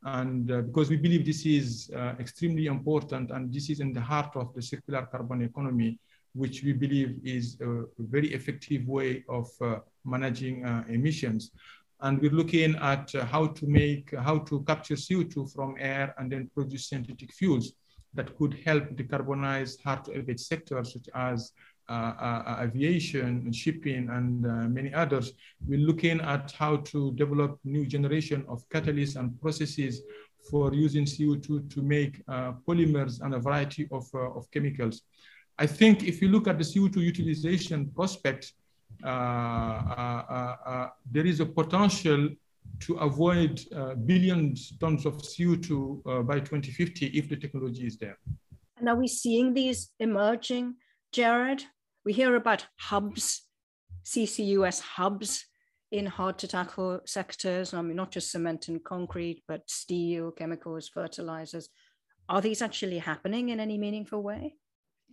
and 0.05 0.51
uh, 0.51 0.61
because 0.61 0.91
we 0.91 0.97
believe 0.97 1.25
this 1.25 1.47
is 1.47 1.91
uh, 1.97 2.15
extremely 2.21 2.67
important 2.67 3.31
and 3.31 3.53
this 3.53 3.71
is 3.71 3.81
in 3.81 3.93
the 3.93 4.01
heart 4.01 4.31
of 4.37 4.55
the 4.55 4.61
circular 4.61 5.07
carbon 5.11 5.43
economy 5.43 5.99
which 6.35 6.63
we 6.63 6.73
believe 6.73 7.19
is 7.25 7.57
a 7.61 7.85
very 7.99 8.35
effective 8.35 8.87
way 8.87 9.25
of 9.29 9.49
uh, 9.61 9.77
managing 10.05 10.65
uh, 10.65 10.85
emissions 10.89 11.53
and 12.01 12.21
we're 12.21 12.31
looking 12.31 12.75
at 12.77 13.15
uh, 13.15 13.25
how 13.25 13.47
to 13.47 13.67
make 13.67 14.15
how 14.19 14.39
to 14.39 14.63
capture 14.65 14.95
co2 14.95 15.53
from 15.53 15.77
air 15.79 16.15
and 16.19 16.31
then 16.31 16.51
produce 16.55 16.89
synthetic 16.89 17.33
fuels 17.33 17.73
that 18.15 18.37
could 18.37 18.55
help 18.65 18.85
decarbonize 18.91 19.83
hard 19.83 20.05
to 20.05 20.13
abate 20.13 20.41
sectors 20.41 20.93
such 20.93 21.09
as 21.15 21.53
uh, 21.89 21.93
uh, 21.93 22.57
aviation 22.63 23.43
and 23.45 23.55
shipping 23.55 24.09
and 24.09 24.47
uh, 24.47 24.69
many 24.69 24.95
others. 24.95 25.33
We're 25.67 25.87
looking 25.87 26.21
at 26.21 26.53
how 26.53 26.77
to 26.77 27.13
develop 27.13 27.59
new 27.65 27.85
generation 27.85 28.45
of 28.49 28.67
catalysts 28.71 29.17
and 29.17 29.39
processes 29.41 30.01
for 30.51 30.73
using 30.73 31.05
CO2 31.05 31.71
to 31.75 31.83
make 31.83 32.25
polymers 32.67 33.21
and 33.21 33.35
a 33.35 33.39
variety 33.39 33.87
of, 33.91 34.05
of 34.15 34.51
chemicals. 34.51 35.03
I 35.59 35.67
think 35.67 36.05
if 36.05 36.21
you 36.23 36.29
look 36.29 36.49
at 36.49 36.59
the 36.59 36.65
CO2 36.65 36.97
utilization 36.97 37.91
prospect, 37.91 38.45
uh, 38.47 38.49
uh, 38.49 38.53
uh, 38.53 38.64
Uh, 39.05 39.09
uh, 39.09 40.57
uh, 40.67 40.89
there 41.11 41.27
is 41.27 41.41
a 41.41 41.47
potential 41.47 42.31
to 42.81 42.95
avoid 42.95 43.61
billions 44.07 44.77
tons 44.79 45.05
of 45.07 45.15
CO2 45.19 46.27
by 46.27 46.41
2050 46.41 47.07
if 47.07 47.29
the 47.29 47.37
technology 47.37 47.87
is 47.87 47.99
there. 47.99 48.19
And 48.79 48.89
are 48.89 48.97
we 48.97 49.07
seeing 49.07 49.55
these 49.55 49.91
emerging, 50.01 50.75
Jarad? 51.15 51.63
We 52.05 52.13
hear 52.13 52.35
about 52.35 52.67
hubs, 52.79 53.43
CCUS 54.05 54.81
hubs 54.81 55.45
in 55.93 56.07
hard 56.07 56.39
to 56.39 56.49
tackle 56.49 57.01
sectors. 57.07 57.73
I 57.73 57.83
mean, 57.83 57.97
not 57.97 58.11
just 58.11 58.33
cement 58.33 58.69
and 58.69 58.83
concrete, 58.83 59.43
but 59.47 59.71
steel, 59.71 60.33
chemicals, 60.33 60.89
fertilizers. 60.89 61.69
Are 62.29 62.41
these 62.41 62.63
actually 62.63 62.99
happening 62.99 63.51
in 63.51 63.61
any 63.61 63.79
meaningful 63.79 64.23
way? 64.23 64.57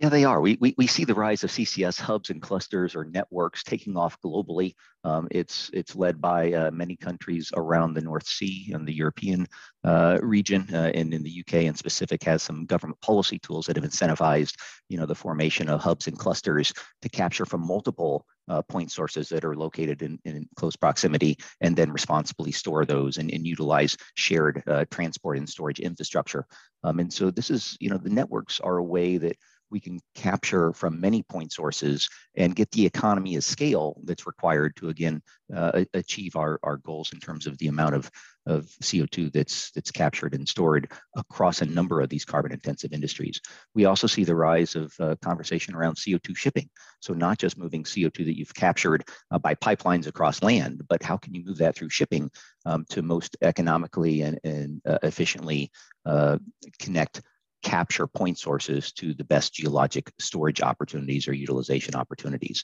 Yeah, 0.01 0.09
they 0.09 0.25
are. 0.25 0.41
We, 0.41 0.57
we, 0.59 0.73
we 0.79 0.87
see 0.87 1.05
the 1.05 1.13
rise 1.13 1.43
of 1.43 1.51
CCS 1.51 2.01
hubs 2.01 2.31
and 2.31 2.41
clusters 2.41 2.95
or 2.95 3.05
networks 3.05 3.61
taking 3.61 3.95
off 3.95 4.19
globally. 4.21 4.73
Um, 5.03 5.27
it's, 5.29 5.69
it's 5.73 5.95
led 5.95 6.19
by 6.19 6.51
uh, 6.53 6.71
many 6.71 6.95
countries 6.95 7.51
around 7.55 7.93
the 7.93 8.01
North 8.01 8.25
Sea 8.27 8.71
and 8.73 8.87
the 8.87 8.95
European 8.95 9.45
uh, 9.83 10.17
region 10.23 10.67
uh, 10.73 10.89
and 10.95 11.13
in 11.13 11.21
the 11.21 11.43
UK 11.45 11.65
in 11.65 11.75
specific 11.75 12.23
has 12.23 12.41
some 12.41 12.65
government 12.65 12.99
policy 13.01 13.37
tools 13.37 13.67
that 13.67 13.75
have 13.75 13.85
incentivized 13.85 14.55
you 14.89 14.97
know, 14.97 15.05
the 15.05 15.13
formation 15.13 15.69
of 15.69 15.79
hubs 15.81 16.07
and 16.07 16.17
clusters 16.17 16.73
to 17.03 17.07
capture 17.07 17.45
from 17.45 17.65
multiple 17.65 18.25
uh, 18.49 18.61
point 18.63 18.91
sources 18.91 19.29
that 19.29 19.45
are 19.45 19.55
located 19.55 20.01
in, 20.01 20.19
in, 20.25 20.49
close 20.55 20.75
proximity 20.75 21.37
and 21.61 21.77
then 21.77 21.91
responsibly 21.91 22.51
store 22.51 22.85
those 22.85 23.17
and, 23.17 23.31
and 23.31 23.45
utilize 23.47 23.95
shared 24.15 24.61
uh, 24.67 24.83
transport 24.91 25.37
and 25.37 25.47
storage 25.47 25.79
infrastructure. 25.79 26.45
Um, 26.83 26.99
and 26.99 27.13
so 27.13 27.31
this 27.31 27.49
is, 27.49 27.77
you 27.79 27.89
know, 27.89 27.97
the 27.97 28.09
networks 28.09 28.59
are 28.59 28.77
a 28.77 28.83
way 28.83 29.17
that 29.17 29.37
we 29.71 29.79
can 29.79 29.99
capture 30.13 30.73
from 30.73 30.99
many 30.99 31.23
point 31.23 31.51
sources 31.51 32.09
and 32.35 32.55
get 32.55 32.69
the 32.71 32.85
economy 32.85 33.35
of 33.35 33.43
scale 33.43 33.95
that's 34.03 34.27
required 34.27 34.75
to 34.75 34.89
again 34.89 35.21
uh, 35.55 35.83
achieve 35.93 36.35
our, 36.35 36.59
our 36.63 36.77
goals 36.77 37.11
in 37.13 37.19
terms 37.19 37.47
of 37.47 37.57
the 37.57 37.67
amount 37.67 37.95
of, 37.95 38.09
of 38.45 38.65
CO2 38.81 39.31
that's 39.33 39.71
that's 39.71 39.91
captured 39.91 40.33
and 40.33 40.47
stored 40.47 40.91
across 41.15 41.61
a 41.61 41.65
number 41.65 42.01
of 42.01 42.09
these 42.09 42.25
carbon 42.25 42.51
intensive 42.51 42.93
industries. 42.93 43.39
We 43.73 43.85
also 43.85 44.07
see 44.07 44.23
the 44.23 44.35
rise 44.35 44.75
of 44.75 44.93
uh, 44.99 45.15
conversation 45.21 45.75
around 45.75 45.95
CO2 45.95 46.35
shipping. 46.35 46.69
So 47.01 47.13
not 47.13 47.37
just 47.37 47.57
moving 47.57 47.83
CO2 47.83 48.25
that 48.25 48.37
you've 48.37 48.53
captured 48.53 49.03
uh, 49.31 49.39
by 49.39 49.55
pipelines 49.55 50.07
across 50.07 50.43
land, 50.43 50.83
but 50.87 51.03
how 51.03 51.17
can 51.17 51.33
you 51.33 51.43
move 51.43 51.57
that 51.57 51.75
through 51.75 51.89
shipping 51.89 52.29
um, 52.65 52.85
to 52.89 53.01
most 53.01 53.37
economically 53.41 54.21
and, 54.21 54.39
and 54.43 54.81
uh, 54.87 54.99
efficiently 55.03 55.71
uh, 56.05 56.37
connect 56.79 57.21
capture 57.61 58.07
point 58.07 58.37
sources 58.37 58.91
to 58.93 59.13
the 59.13 59.23
best 59.23 59.53
geologic 59.53 60.11
storage 60.19 60.61
opportunities 60.61 61.27
or 61.27 61.33
utilization 61.33 61.95
opportunities. 61.95 62.63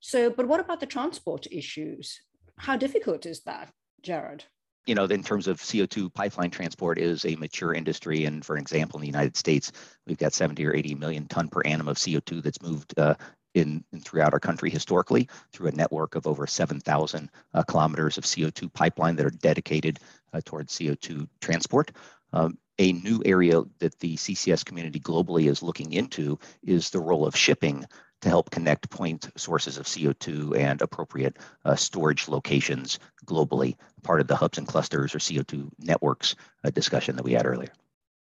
So, 0.00 0.30
but 0.30 0.48
what 0.48 0.60
about 0.60 0.80
the 0.80 0.86
transport 0.86 1.46
issues? 1.50 2.20
How 2.58 2.76
difficult 2.76 3.24
is 3.26 3.42
that, 3.44 3.72
Jarad? 4.04 4.42
You 4.86 4.96
know, 4.96 5.04
in 5.04 5.22
terms 5.22 5.46
of 5.46 5.60
CO2, 5.60 6.12
pipeline 6.12 6.50
transport 6.50 6.98
is 6.98 7.24
a 7.24 7.36
mature 7.36 7.72
industry. 7.72 8.24
And 8.24 8.44
for 8.44 8.56
example, 8.56 8.98
in 8.98 9.02
the 9.02 9.06
United 9.06 9.36
States, 9.36 9.70
we've 10.06 10.18
got 10.18 10.32
70 10.32 10.66
or 10.66 10.74
80 10.74 10.96
million 10.96 11.28
ton 11.28 11.48
per 11.48 11.60
annum 11.64 11.86
of 11.86 11.98
CO2 11.98 12.42
that's 12.42 12.60
moved 12.60 12.98
uh, 12.98 13.14
in, 13.54 13.84
in, 13.92 14.00
throughout 14.00 14.32
our 14.32 14.40
country 14.40 14.70
historically 14.70 15.28
through 15.52 15.68
a 15.68 15.72
network 15.72 16.16
of 16.16 16.26
over 16.26 16.46
7,000 16.46 17.30
uh, 17.54 17.62
kilometers 17.62 18.18
of 18.18 18.24
CO2 18.24 18.72
pipeline 18.72 19.14
that 19.16 19.26
are 19.26 19.30
dedicated 19.30 20.00
uh, 20.32 20.40
towards 20.44 20.76
CO2 20.76 21.28
transport. 21.40 21.92
Um, 22.32 22.58
a 22.78 22.92
new 22.92 23.22
area 23.24 23.62
that 23.78 23.98
the 24.00 24.16
CCS 24.16 24.64
community 24.64 24.98
globally 24.98 25.48
is 25.48 25.62
looking 25.62 25.92
into 25.92 26.38
is 26.62 26.90
the 26.90 27.00
role 27.00 27.26
of 27.26 27.36
shipping 27.36 27.84
to 28.22 28.28
help 28.28 28.50
connect 28.50 28.88
point 28.88 29.28
sources 29.36 29.76
of 29.76 29.86
CO2 29.86 30.56
and 30.56 30.80
appropriate 30.80 31.38
uh, 31.64 31.74
storage 31.74 32.28
locations 32.28 32.98
globally, 33.26 33.76
part 34.02 34.20
of 34.20 34.28
the 34.28 34.36
hubs 34.36 34.58
and 34.58 34.66
clusters 34.66 35.14
or 35.14 35.18
CO2 35.18 35.68
networks 35.78 36.36
uh, 36.64 36.70
discussion 36.70 37.16
that 37.16 37.24
we 37.24 37.32
had 37.32 37.46
earlier. 37.46 37.72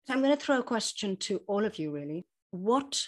So 0.05 0.13
I'm 0.13 0.21
going 0.21 0.35
to 0.35 0.41
throw 0.41 0.59
a 0.59 0.63
question 0.63 1.17
to 1.17 1.41
all 1.47 1.65
of 1.65 1.79
you, 1.79 1.91
really. 1.91 2.25
What 2.51 3.07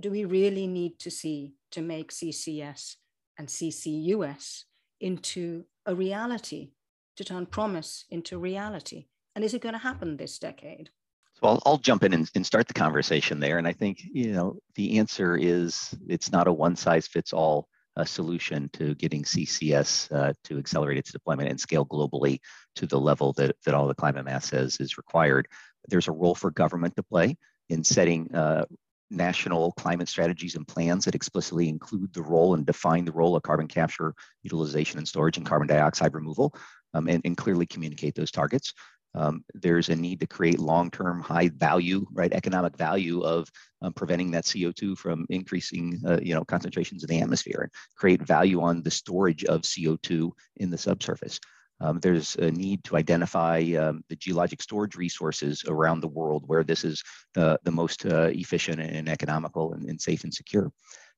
do 0.00 0.10
we 0.10 0.24
really 0.24 0.66
need 0.66 0.98
to 1.00 1.10
see 1.10 1.54
to 1.72 1.82
make 1.82 2.12
CCS 2.12 2.96
and 3.38 3.48
CCUS 3.48 4.64
into 5.00 5.64
a 5.86 5.94
reality, 5.94 6.70
to 7.16 7.24
turn 7.24 7.46
promise 7.46 8.04
into 8.10 8.38
reality? 8.38 9.06
And 9.34 9.44
is 9.44 9.54
it 9.54 9.62
going 9.62 9.74
to 9.74 9.78
happen 9.78 10.16
this 10.16 10.38
decade? 10.38 10.90
So 11.34 11.46
I'll, 11.46 11.62
I'll 11.64 11.78
jump 11.78 12.04
in 12.04 12.12
and, 12.12 12.30
and, 12.34 12.44
start 12.44 12.68
the 12.68 12.74
conversation 12.74 13.40
there. 13.40 13.58
And 13.58 13.66
I 13.66 13.72
think, 13.72 14.02
you 14.12 14.32
know, 14.32 14.58
the 14.74 14.98
answer 14.98 15.36
is 15.36 15.94
it's 16.08 16.32
not 16.32 16.48
a 16.48 16.52
one 16.52 16.76
size 16.76 17.06
fits 17.06 17.32
all 17.32 17.68
uh, 17.96 18.04
solution 18.04 18.68
to 18.72 18.94
getting 18.96 19.22
CCS 19.22 20.12
uh, 20.12 20.32
to 20.44 20.58
accelerate 20.58 20.98
its 20.98 21.12
deployment 21.12 21.48
and 21.48 21.60
scale 21.60 21.86
globally 21.86 22.40
to 22.76 22.86
the 22.86 23.00
level 23.00 23.32
that, 23.34 23.56
that 23.64 23.74
all 23.74 23.86
the 23.86 23.94
climate 23.94 24.24
math 24.24 24.44
says 24.44 24.78
is 24.80 24.98
required. 24.98 25.48
There's 25.88 26.08
a 26.08 26.12
role 26.12 26.34
for 26.34 26.50
government 26.50 26.96
to 26.96 27.02
play 27.02 27.36
in 27.68 27.84
setting 27.84 28.34
uh, 28.34 28.64
national 29.10 29.72
climate 29.72 30.08
strategies 30.08 30.54
and 30.54 30.66
plans 30.66 31.04
that 31.04 31.14
explicitly 31.14 31.68
include 31.68 32.12
the 32.14 32.22
role 32.22 32.54
and 32.54 32.64
define 32.64 33.04
the 33.04 33.12
role 33.12 33.34
of 33.34 33.42
carbon 33.42 33.66
capture, 33.66 34.14
utilization, 34.42 34.98
and 34.98 35.08
storage 35.08 35.36
and 35.36 35.46
carbon 35.46 35.66
dioxide 35.66 36.14
removal, 36.14 36.54
um, 36.94 37.08
and, 37.08 37.20
and, 37.24 37.36
clearly 37.36 37.66
communicate 37.66 38.14
those 38.14 38.30
targets. 38.30 38.72
Um, 39.14 39.44
there's 39.54 39.88
a 39.88 39.96
need 39.96 40.20
to 40.20 40.26
create 40.26 40.60
long-term 40.60 41.20
high 41.20 41.48
value, 41.48 42.06
right, 42.12 42.32
economic 42.32 42.76
value 42.76 43.22
of 43.22 43.48
um, 43.82 43.92
preventing 43.92 44.30
that 44.32 44.44
CO2 44.44 44.96
from 44.96 45.26
increasing, 45.30 46.00
uh, 46.06 46.20
you 46.22 46.34
know, 46.34 46.44
concentrations 46.44 47.02
in 47.02 47.08
the 47.08 47.20
atmosphere 47.20 47.62
and 47.62 47.72
create 47.96 48.22
value 48.22 48.60
on 48.60 48.82
the 48.82 48.90
storage 48.90 49.44
of 49.44 49.62
CO2 49.62 50.30
in 50.56 50.70
the 50.70 50.78
subsurface. 50.78 51.40
Um, 51.80 51.98
there's 52.00 52.36
a 52.36 52.50
need 52.50 52.84
to 52.84 52.96
identify 52.96 53.60
um, 53.78 54.04
the 54.08 54.16
geologic 54.16 54.62
storage 54.62 54.96
resources 54.96 55.64
around 55.66 56.00
the 56.00 56.08
world 56.08 56.44
where 56.46 56.62
this 56.62 56.84
is 56.84 57.02
the, 57.34 57.58
the 57.64 57.70
most 57.70 58.04
uh, 58.04 58.28
efficient 58.32 58.80
and 58.80 59.08
economical 59.08 59.72
and, 59.72 59.88
and 59.88 60.00
safe 60.00 60.24
and 60.24 60.32
secure. 60.32 60.70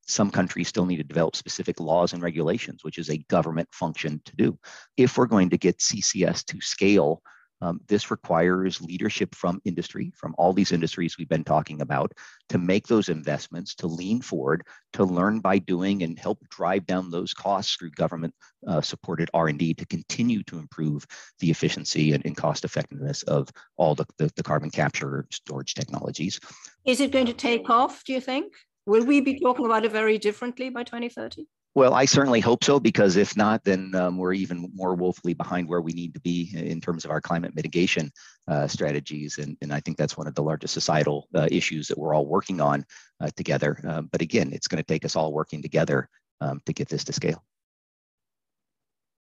Some 0.07 0.30
countries 0.30 0.68
still 0.68 0.86
need 0.86 0.97
to 0.97 1.05
develop 1.05 1.36
specific 1.36 1.78
laws 1.78 2.12
and 2.12 2.22
regulations, 2.22 2.84
which 2.84 2.99
is 2.99 3.11
a 3.11 3.18
government 3.28 3.68
function 3.72 4.20
to 4.24 4.36
do. 4.36 4.59
If 4.97 5.16
we're 5.16 5.26
going 5.26 5.51
to 5.51 5.59
get 5.59 5.78
CCS 5.78 6.45
to 6.47 6.61
scale 6.61 7.22
um, 7.63 7.81
this 7.87 8.11
requires 8.11 8.81
leadership 8.81 9.35
from 9.37 9.63
industry, 9.65 10.13
from 10.17 10.35
all 10.37 10.53
these 10.53 10.73
industries 10.73 11.17
we've 11.17 11.29
been 11.29 11.45
talking 11.45 11.81
about, 11.81 12.13
to 12.49 12.59
make 12.59 12.89
those 12.89 13.09
investments, 13.09 13.77
to 13.77 13.87
lean 13.87 14.21
forward, 14.21 14.67
to 14.95 15.05
learn 15.05 15.39
by 15.39 15.59
doing, 15.59 16.03
and 16.03 16.19
help 16.19 16.39
drive 16.51 16.85
down 16.87 17.09
those 17.09 17.33
costs 17.33 17.77
through 17.77 17.93
government-supported 17.93 19.31
uh, 19.33 19.39
R&D 19.39 19.75
to 19.75 19.87
continue 19.87 20.43
to 20.43 20.59
improve 20.59 21.07
the 21.39 21.53
efficiency 21.53 22.13
and, 22.13 22.27
and 22.27 22.37
cost 22.37 22.65
effectiveness 22.65 23.23
of 23.23 23.49
all 23.77 23.95
the, 23.95 24.07
the, 24.19 24.29
the 24.35 24.43
carbon 24.43 24.69
capture 24.69 25.25
storage 25.31 25.75
technologies. 25.75 26.41
Is 26.85 27.01
it 27.01 27.13
going 27.13 27.27
to 27.27 27.33
take 27.33 27.71
off? 27.71 28.03
Do 28.05 28.13
you 28.13 28.21
think? 28.21 28.53
Will 28.87 29.05
we 29.05 29.21
be 29.21 29.39
talking 29.39 29.65
about 29.65 29.85
it 29.85 29.93
very 29.93 30.19
differently 30.19 30.69
by 30.69 30.83
2030? 30.83 31.47
Well, 31.75 31.95
I 31.95 32.05
certainly 32.05 32.41
hope 32.41 32.64
so, 32.64 32.79
because 32.79 33.16
if 33.16 33.35
not, 33.35 33.64
then 33.64 33.95
um, 33.95 34.18
we're 34.18 34.35
even 34.35 34.70
more 34.75 34.95
woefully 34.95 35.33
behind 35.33 35.66
where 35.66 35.81
we 35.81 35.93
need 35.93 36.12
to 36.12 36.20
be 36.20 36.51
in 36.55 36.83
terms 36.83 37.07
of 37.07 37.11
our 37.11 37.20
climate 37.20 37.55
mitigation 37.55 38.12
uh, 38.47 38.66
strategies. 38.66 39.39
And, 39.39 39.57
and 39.62 39.73
I 39.73 39.81
think 39.81 39.97
that's 39.97 40.18
one 40.18 40.27
of 40.27 40.35
the 40.35 40.43
largest 40.43 40.75
societal 40.75 41.29
uh, 41.35 41.49
issues 41.51 41.89
that 41.89 41.97
we're 41.97 42.14
all 42.14 42.27
working 42.27 42.61
on 42.61 42.85
uh, 43.20 43.31
together. 43.37 43.79
Um, 43.89 44.11
but 44.12 44.20
again, 44.20 44.53
it's 44.53 44.68
going 44.68 44.83
to 44.83 44.87
take 44.87 45.07
us 45.07 45.16
all 45.16 45.33
working 45.33 45.62
together 45.62 46.11
um, 46.43 46.61
to 46.66 46.75
get 46.75 46.91
this 46.91 47.05
to 47.05 47.12
scale. 47.14 47.43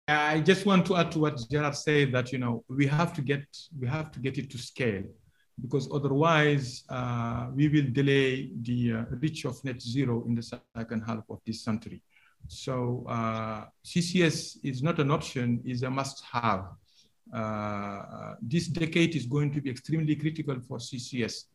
I 0.10 0.41
just 0.41 0.66
want 0.66 0.86
to 0.88 0.98
add 0.98 1.14
to 1.14 1.20
what 1.20 1.38
Jarad 1.38 1.76
said 1.76 2.12
that 2.12 2.34
you 2.34 2.38
know 2.38 2.66
we 2.68 2.86
have 2.88 3.14
to 3.14 3.22
get 3.22 3.46
we 3.80 3.88
have 3.88 4.12
to 4.12 4.20
get 4.20 4.38
it 4.38 4.50
to 4.52 4.58
scale 4.58 5.04
because 5.62 5.88
otherwise 5.94 6.84
uh, 6.89 7.48
we 7.56 7.70
will 7.70 7.89
delay 7.89 8.52
the 8.64 8.94
uh, 8.94 9.06
reach 9.22 9.46
of 9.46 9.64
net 9.64 9.82
zero 9.82 10.26
in 10.28 10.36
the 10.36 10.44
second 10.76 11.04
half 11.08 11.24
of 11.30 11.39
this 11.46 11.64
century. 11.64 12.02
So 12.48 13.06
uh, 13.10 13.66
CCS 13.86 14.58
is 14.64 14.84
not 14.84 15.00
an 15.00 15.12
option, 15.12 15.62
is 15.66 15.84
a 15.84 15.89
must-have. 15.89 16.66
Uh, 17.34 18.36
this 18.41 18.68
decade 18.68 19.16
is 19.16 19.26
going 19.26 19.52
to 19.54 19.62
be 19.62 19.70
extremely 19.70 20.16
critical 20.16 20.60
for 20.68 20.78
CCS. 20.78 21.46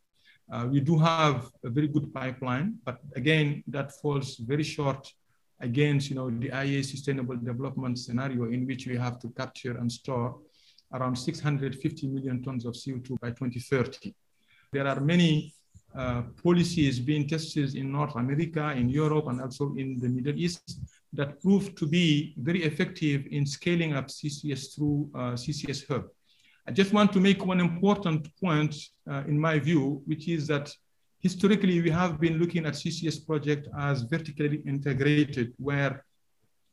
Uh, 0.51 0.67
we 0.71 0.81
do 0.81 0.99
have 0.99 1.51
a 1.65 1.69
very 1.69 1.89
good 1.89 2.13
pipeline, 2.13 2.79
but 2.85 2.99
again, 3.15 3.63
that 3.69 3.93
falls 4.01 4.37
very 4.37 4.63
short 4.65 5.13
against 5.61 6.09
you 6.09 6.17
know, 6.17 6.31
the 6.31 6.49
IEA 6.49 6.85
sustainable 6.85 7.37
development 7.37 7.99
scenario 7.99 8.45
in 8.45 8.67
which 8.67 8.87
we 8.87 8.97
have 8.97 9.19
to 9.19 9.29
capture 9.31 9.77
and 9.77 9.91
store 9.91 10.39
around 10.95 11.17
650 11.17 12.09
million 12.09 12.43
tons 12.43 12.65
of 12.65 12.75
CO2 12.75 13.21
by 13.21 13.29
2030. 13.29 14.15
There 14.73 14.87
are 14.87 15.01
many 15.01 15.53
uh, 15.95 16.23
is 16.45 17.01
being 17.01 17.27
tested 17.27 17.75
in 17.75 17.93
North 17.93 18.15
America, 18.17 18.73
in 18.73 18.89
Europe, 18.89 19.27
and 19.29 19.41
also 19.41 19.75
in 19.77 19.99
the 19.99 20.09
Middle 20.09 20.39
East 20.39 20.81
that 21.13 21.41
proved 21.41 21.77
to 21.79 21.87
be 21.87 22.35
very 22.39 22.63
effective 22.65 23.27
in 23.31 23.47
scaling 23.47 23.95
up 23.95 24.09
CCS 24.09 24.75
through 24.75 25.11
uh, 25.15 25.33
CCS 25.33 25.89
Hub. 25.89 26.05
I 26.67 26.71
just 26.71 26.93
want 26.93 27.13
to 27.15 27.21
make 27.21 27.47
one 27.47 27.61
important 27.61 28.29
point 28.39 28.77
uh, 29.11 29.25
in 29.27 29.39
my 29.39 29.59
view, 29.59 30.03
which 30.05 30.29
is 30.29 30.47
that 30.49 30.71
historically 31.21 31.81
we 31.81 31.91
have 31.91 32.21
been 32.21 32.39
looking 32.39 32.67
at 32.67 32.75
CCS 32.75 33.27
project 33.27 33.69
as 33.79 34.03
vertically 34.03 34.63
integrated, 34.67 35.55
where 35.57 36.05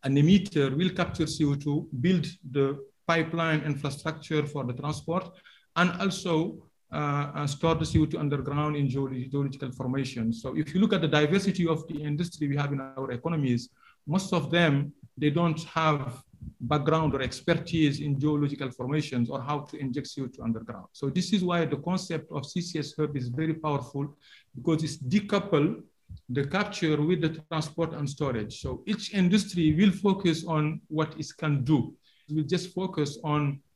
an 0.04 0.16
emitter 0.16 0.76
will 0.76 0.90
capture 0.90 1.24
CO2, 1.24 1.88
build 2.02 2.28
the 2.52 2.78
pipeline 3.08 3.62
infrastructure 3.62 4.46
for 4.46 4.66
the 4.66 4.74
transport, 4.74 5.30
and 5.78 5.92
also 6.02 6.58
uh, 6.96 7.48
store 7.48 7.76
the 7.76 7.86
CO2 7.86 8.20
underground 8.20 8.76
in 8.76 8.90
geological 8.90 9.72
formations. 9.72 10.42
So 10.42 10.56
if 10.56 10.74
you 10.74 10.80
look 10.82 10.94
at 10.94 11.02
the 11.02 11.08
diversity 11.08 11.68
of 11.68 11.88
the 11.88 12.02
industry 12.02 12.48
we 12.48 12.56
have 12.56 12.72
in 12.72 12.80
our 12.82 13.12
economies, 13.12 13.70
most 14.08 14.34
of 14.34 14.52
them, 14.52 14.94
they 15.18 15.30
don't 15.30 15.62
have 15.64 16.24
background 16.62 17.14
or 17.16 17.22
expertise 17.22 18.00
in 18.02 18.20
geological 18.20 18.72
formations 18.72 19.30
or 19.30 19.42
how 19.42 19.60
to 19.60 19.78
inject 19.78 20.08
CO2 20.08 20.44
underground. 20.44 20.88
So 20.94 21.10
this 21.10 21.34
is 21.34 21.44
why 21.44 21.66
the 21.66 21.78
concept 21.78 22.32
of 22.32 22.44
CCS 22.44 22.96
hub 22.98 23.18
is 23.18 23.30
very 23.30 23.54
powerful 23.54 24.16
because 24.56 24.84
it's 24.84 24.98
decouple 24.98 25.82
the 26.30 26.46
capture 26.46 27.02
with 27.02 27.22
the 27.22 27.32
transport 27.50 27.94
and 27.94 28.10
storage. 28.10 28.62
So 28.62 28.84
each 28.86 29.14
industry 29.14 29.74
will 29.74 29.92
focus 29.92 30.46
on 30.46 30.82
what 30.88 31.20
it 31.20 31.28
can 31.38 31.64
do. 31.64 31.94
Will 32.30 32.44
just 32.44 32.74
focus 32.74 33.18
on 33.24 33.42
uh, 33.52 33.75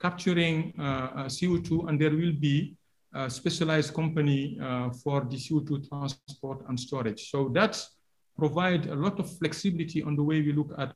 capturing 0.00 0.72
uh, 0.78 0.82
uh 0.82 1.24
CO2 1.26 1.88
and 1.88 2.00
there 2.00 2.10
will 2.10 2.32
be 2.32 2.76
a 3.14 3.28
specialized 3.30 3.94
company 3.94 4.58
uh, 4.62 4.90
for 4.90 5.26
the 5.30 5.36
CO2 5.36 5.88
transport 5.88 6.64
and 6.68 6.78
storage. 6.78 7.30
So 7.30 7.50
that's 7.52 7.96
provide 8.36 8.86
a 8.86 8.94
lot 8.94 9.18
of 9.18 9.26
flexibility 9.38 10.02
on 10.02 10.14
the 10.14 10.22
way 10.22 10.40
we 10.40 10.52
look 10.52 10.72
at 10.78 10.94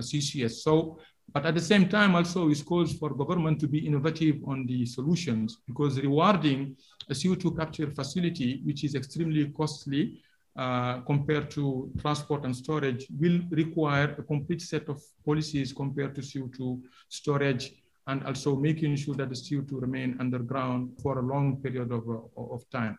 CCS. 0.00 0.62
So 0.62 0.98
but 1.32 1.46
at 1.46 1.54
the 1.54 1.60
same 1.60 1.88
time, 1.88 2.14
also, 2.14 2.50
it 2.50 2.62
calls 2.64 2.92
for 2.94 3.14
government 3.14 3.58
to 3.60 3.68
be 3.68 3.86
innovative 3.86 4.36
on 4.46 4.66
the 4.66 4.84
solutions 4.84 5.62
because 5.66 5.98
rewarding 5.98 6.76
a 7.08 7.14
CO2 7.14 7.56
capture 7.56 7.90
facility, 7.90 8.60
which 8.64 8.84
is 8.84 8.94
extremely 8.94 9.48
costly, 9.50 10.20
uh, 10.56 11.00
compared 11.00 11.50
to 11.50 11.90
transport 12.00 12.44
and 12.44 12.54
storage 12.54 13.06
will 13.18 13.40
require 13.50 14.14
a 14.18 14.22
complete 14.22 14.60
set 14.60 14.88
of 14.88 15.00
policies 15.24 15.72
compared 15.72 16.14
to 16.14 16.20
CO2 16.20 16.80
storage 17.08 17.72
and 18.06 18.22
also 18.24 18.56
making 18.56 18.96
sure 18.96 19.14
that 19.14 19.28
the 19.28 19.34
CO2 19.34 19.80
remain 19.80 20.16
underground 20.20 20.90
for 21.00 21.18
a 21.18 21.22
long 21.22 21.56
period 21.56 21.90
of, 21.90 22.08
uh, 22.08 22.54
of 22.54 22.68
time. 22.70 22.98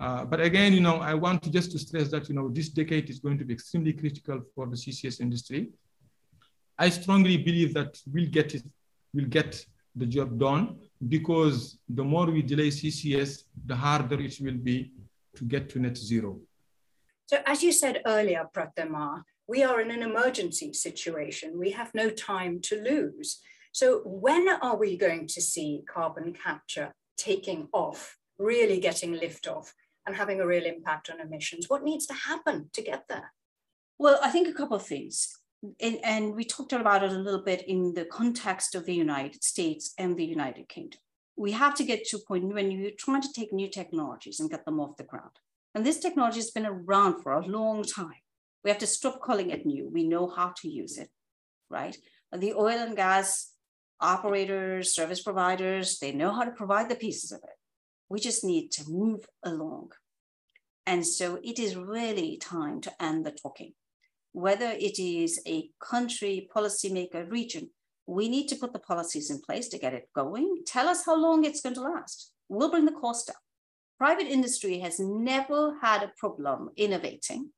Uh, 0.00 0.24
but 0.24 0.40
again, 0.40 0.72
you 0.72 0.80
know, 0.80 0.96
I 0.96 1.14
want 1.14 1.42
to 1.42 1.50
just 1.50 1.72
to 1.72 1.78
stress 1.78 2.10
that, 2.10 2.28
you 2.28 2.34
know, 2.34 2.48
this 2.48 2.68
decade 2.68 3.10
is 3.10 3.18
going 3.18 3.38
to 3.38 3.44
be 3.44 3.52
extremely 3.52 3.92
critical 3.92 4.40
for 4.54 4.66
the 4.66 4.76
CCS 4.76 5.20
industry. 5.20 5.70
I 6.78 6.88
strongly 6.88 7.36
believe 7.36 7.74
that 7.74 7.98
we'll 8.12 8.30
get 8.30 8.54
it, 8.54 8.62
we'll 9.12 9.26
get 9.26 9.64
the 9.96 10.06
job 10.06 10.38
done 10.38 10.78
because 11.08 11.78
the 11.88 12.04
more 12.04 12.26
we 12.26 12.42
delay 12.42 12.68
CCS, 12.68 13.42
the 13.66 13.74
harder 13.74 14.20
it 14.20 14.36
will 14.40 14.56
be 14.56 14.92
to 15.36 15.44
get 15.44 15.68
to 15.70 15.80
net 15.80 15.96
zero. 15.96 16.40
So 17.28 17.40
as 17.44 17.62
you 17.62 17.72
said 17.72 18.00
earlier, 18.06 18.46
Pratima, 18.54 19.22
we 19.46 19.62
are 19.62 19.82
in 19.82 19.90
an 19.90 20.02
emergency 20.02 20.72
situation. 20.72 21.58
We 21.58 21.72
have 21.72 21.94
no 21.94 22.08
time 22.08 22.62
to 22.62 22.80
lose. 22.80 23.40
So 23.70 24.00
when 24.06 24.48
are 24.48 24.78
we 24.78 24.96
going 24.96 25.26
to 25.26 25.42
see 25.42 25.82
carbon 25.86 26.32
capture 26.32 26.94
taking 27.18 27.68
off, 27.74 28.16
really 28.38 28.80
getting 28.80 29.12
liftoff 29.12 29.74
and 30.06 30.16
having 30.16 30.40
a 30.40 30.46
real 30.46 30.64
impact 30.64 31.10
on 31.10 31.20
emissions? 31.20 31.66
What 31.68 31.84
needs 31.84 32.06
to 32.06 32.14
happen 32.14 32.70
to 32.72 32.80
get 32.80 33.04
there? 33.10 33.34
Well, 33.98 34.18
I 34.22 34.30
think 34.30 34.48
a 34.48 34.54
couple 34.54 34.78
of 34.78 34.86
things. 34.86 35.38
And, 35.82 35.98
and 36.02 36.34
we 36.34 36.44
talked 36.44 36.72
about 36.72 37.02
it 37.02 37.12
a 37.12 37.18
little 37.18 37.42
bit 37.42 37.68
in 37.68 37.92
the 37.92 38.06
context 38.06 38.74
of 38.74 38.86
the 38.86 38.94
United 38.94 39.44
States 39.44 39.92
and 39.98 40.16
the 40.16 40.24
United 40.24 40.70
Kingdom. 40.70 41.00
We 41.36 41.52
have 41.52 41.74
to 41.74 41.84
get 41.84 42.06
to 42.06 42.16
a 42.16 42.26
point 42.26 42.54
when 42.54 42.70
you're 42.70 42.92
trying 42.98 43.20
to 43.20 43.32
take 43.34 43.52
new 43.52 43.68
technologies 43.68 44.40
and 44.40 44.48
get 44.48 44.64
them 44.64 44.80
off 44.80 44.96
the 44.96 45.04
ground 45.04 45.32
and 45.74 45.84
this 45.84 45.98
technology 45.98 46.38
has 46.38 46.50
been 46.50 46.66
around 46.66 47.22
for 47.22 47.32
a 47.32 47.46
long 47.46 47.82
time. 47.82 48.22
We 48.64 48.70
have 48.70 48.78
to 48.78 48.86
stop 48.86 49.20
calling 49.20 49.50
it 49.50 49.66
new. 49.66 49.88
We 49.92 50.06
know 50.06 50.28
how 50.28 50.52
to 50.60 50.68
use 50.68 50.98
it, 50.98 51.08
right? 51.70 51.96
The 52.36 52.54
oil 52.54 52.78
and 52.78 52.96
gas 52.96 53.52
operators, 54.00 54.94
service 54.94 55.22
providers, 55.22 55.98
they 55.98 56.12
know 56.12 56.32
how 56.32 56.44
to 56.44 56.50
provide 56.50 56.88
the 56.88 56.96
pieces 56.96 57.32
of 57.32 57.40
it. 57.44 57.56
We 58.08 58.20
just 58.20 58.44
need 58.44 58.70
to 58.72 58.88
move 58.88 59.26
along. 59.42 59.92
And 60.86 61.06
so 61.06 61.38
it 61.44 61.58
is 61.58 61.76
really 61.76 62.38
time 62.38 62.80
to 62.82 63.02
end 63.02 63.26
the 63.26 63.32
talking. 63.32 63.74
Whether 64.32 64.70
it 64.70 64.98
is 64.98 65.40
a 65.46 65.70
country, 65.82 66.48
policymaker, 66.54 67.30
region, 67.30 67.70
we 68.06 68.28
need 68.28 68.48
to 68.48 68.56
put 68.56 68.72
the 68.72 68.78
policies 68.78 69.30
in 69.30 69.40
place 69.40 69.68
to 69.68 69.78
get 69.78 69.92
it 69.92 70.08
going. 70.14 70.62
Tell 70.66 70.88
us 70.88 71.04
how 71.04 71.16
long 71.16 71.44
it's 71.44 71.60
going 71.60 71.74
to 71.74 71.82
last. 71.82 72.32
We'll 72.48 72.70
bring 72.70 72.86
the 72.86 72.92
cost 72.92 73.26
down. 73.26 73.36
Private 73.98 74.28
industry 74.28 74.78
has 74.78 75.00
never 75.00 75.76
had 75.82 76.04
a 76.04 76.12
problem 76.16 76.70
innovating, 76.76 77.50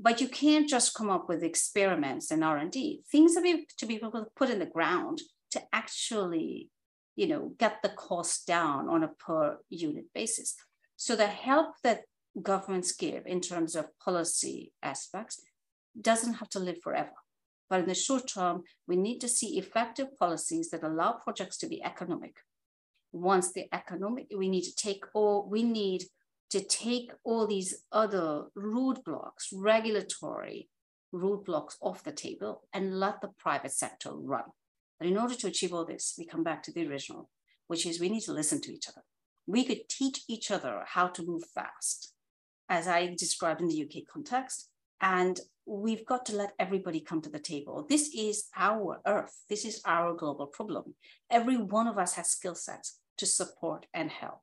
but 0.00 0.20
you 0.20 0.28
can't 0.28 0.68
just 0.68 0.94
come 0.94 1.10
up 1.10 1.28
with 1.28 1.42
experiments 1.42 2.30
and 2.30 2.42
R&D. 2.42 3.02
Things 3.12 3.34
have 3.34 3.44
to 3.78 3.86
be 3.86 4.00
put 4.34 4.48
in 4.48 4.58
the 4.60 4.66
ground 4.66 5.20
to 5.50 5.62
actually, 5.74 6.70
you 7.16 7.26
know, 7.26 7.52
get 7.58 7.82
the 7.82 7.90
cost 7.90 8.46
down 8.46 8.88
on 8.88 9.04
a 9.04 9.08
per 9.08 9.58
unit 9.68 10.06
basis. 10.14 10.56
So 10.96 11.16
the 11.16 11.26
help 11.26 11.74
that 11.82 12.04
governments 12.40 12.92
give 12.92 13.26
in 13.26 13.42
terms 13.42 13.76
of 13.76 13.96
policy 14.02 14.72
aspects 14.82 15.42
doesn't 16.00 16.34
have 16.34 16.48
to 16.48 16.60
live 16.60 16.78
forever. 16.82 17.12
But 17.68 17.80
in 17.80 17.86
the 17.86 17.94
short 17.94 18.26
term, 18.26 18.62
we 18.88 18.96
need 18.96 19.20
to 19.20 19.28
see 19.28 19.58
effective 19.58 20.16
policies 20.18 20.70
that 20.70 20.82
allow 20.82 21.12
projects 21.12 21.58
to 21.58 21.66
be 21.66 21.82
economic. 21.84 22.38
Once 23.14 23.52
the 23.52 23.72
economic, 23.72 24.26
we 24.36 24.48
need 24.48 24.64
to 24.64 24.74
take 24.74 25.04
all, 25.14 25.48
we 25.48 25.62
need 25.62 26.02
to 26.50 26.60
take 26.60 27.12
all 27.22 27.46
these 27.46 27.84
other 27.92 28.46
roadblocks, 28.58 29.52
regulatory 29.52 30.68
roadblocks 31.14 31.76
off 31.80 32.02
the 32.02 32.10
table 32.10 32.62
and 32.72 32.98
let 32.98 33.20
the 33.20 33.30
private 33.38 33.70
sector 33.70 34.10
run. 34.12 34.42
But 34.98 35.06
in 35.06 35.16
order 35.16 35.36
to 35.36 35.46
achieve 35.46 35.72
all 35.72 35.84
this, 35.84 36.14
we 36.18 36.26
come 36.26 36.42
back 36.42 36.64
to 36.64 36.72
the 36.72 36.88
original, 36.88 37.30
which 37.68 37.86
is 37.86 38.00
we 38.00 38.08
need 38.08 38.22
to 38.22 38.32
listen 38.32 38.60
to 38.62 38.74
each 38.74 38.88
other. 38.88 39.02
We 39.46 39.64
could 39.64 39.88
teach 39.88 40.24
each 40.28 40.50
other 40.50 40.82
how 40.84 41.06
to 41.06 41.24
move 41.24 41.44
fast, 41.54 42.14
as 42.68 42.88
I 42.88 43.14
described 43.16 43.60
in 43.60 43.68
the 43.68 43.84
UK 43.84 44.12
context. 44.12 44.70
And 45.00 45.38
we've 45.66 46.04
got 46.04 46.26
to 46.26 46.36
let 46.36 46.54
everybody 46.58 46.98
come 46.98 47.22
to 47.22 47.30
the 47.30 47.38
table. 47.38 47.86
This 47.88 48.12
is 48.12 48.48
our 48.56 49.00
earth. 49.06 49.44
This 49.48 49.64
is 49.64 49.80
our 49.84 50.14
global 50.14 50.48
problem. 50.48 50.94
Every 51.30 51.56
one 51.56 51.86
of 51.86 51.96
us 51.96 52.14
has 52.14 52.30
skill 52.30 52.56
sets 52.56 52.98
to 53.18 53.26
support 53.26 53.86
and 53.94 54.10
help. 54.10 54.40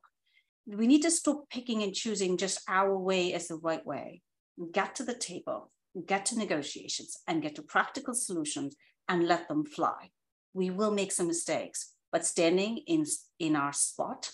We 0.66 0.86
need 0.86 1.02
to 1.02 1.10
stop 1.10 1.48
picking 1.50 1.82
and 1.82 1.94
choosing 1.94 2.36
just 2.36 2.60
our 2.68 2.96
way 2.96 3.32
as 3.34 3.48
the 3.48 3.56
right 3.56 3.84
way. 3.84 4.22
Get 4.72 4.94
to 4.96 5.04
the 5.04 5.14
table, 5.14 5.72
get 6.06 6.26
to 6.26 6.38
negotiations, 6.38 7.16
and 7.26 7.42
get 7.42 7.56
to 7.56 7.62
practical 7.62 8.14
solutions 8.14 8.76
and 9.08 9.26
let 9.26 9.48
them 9.48 9.64
fly. 9.64 10.10
We 10.54 10.70
will 10.70 10.92
make 10.92 11.12
some 11.12 11.26
mistakes, 11.26 11.92
but 12.12 12.26
standing 12.26 12.78
in, 12.86 13.04
in 13.38 13.56
our 13.56 13.72
spot 13.72 14.30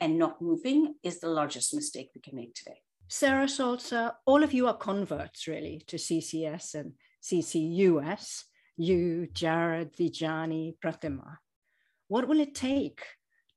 and 0.00 0.18
not 0.18 0.42
moving 0.42 0.94
is 1.02 1.20
the 1.20 1.28
largest 1.28 1.74
mistake 1.74 2.10
we 2.14 2.20
can 2.20 2.34
make 2.34 2.54
today. 2.54 2.80
Sarah 3.08 3.48
Saltzer, 3.48 4.12
all 4.26 4.42
of 4.42 4.52
you 4.52 4.66
are 4.66 4.76
converts 4.76 5.48
really 5.48 5.82
to 5.86 5.96
CCS 5.96 6.74
and 6.74 6.92
CCUS. 7.22 8.44
You, 8.76 9.28
Jarad, 9.32 9.96
Tidjani, 9.96 10.74
Pratima. 10.78 11.38
What 12.08 12.28
will 12.28 12.40
it 12.40 12.54
take 12.54 13.02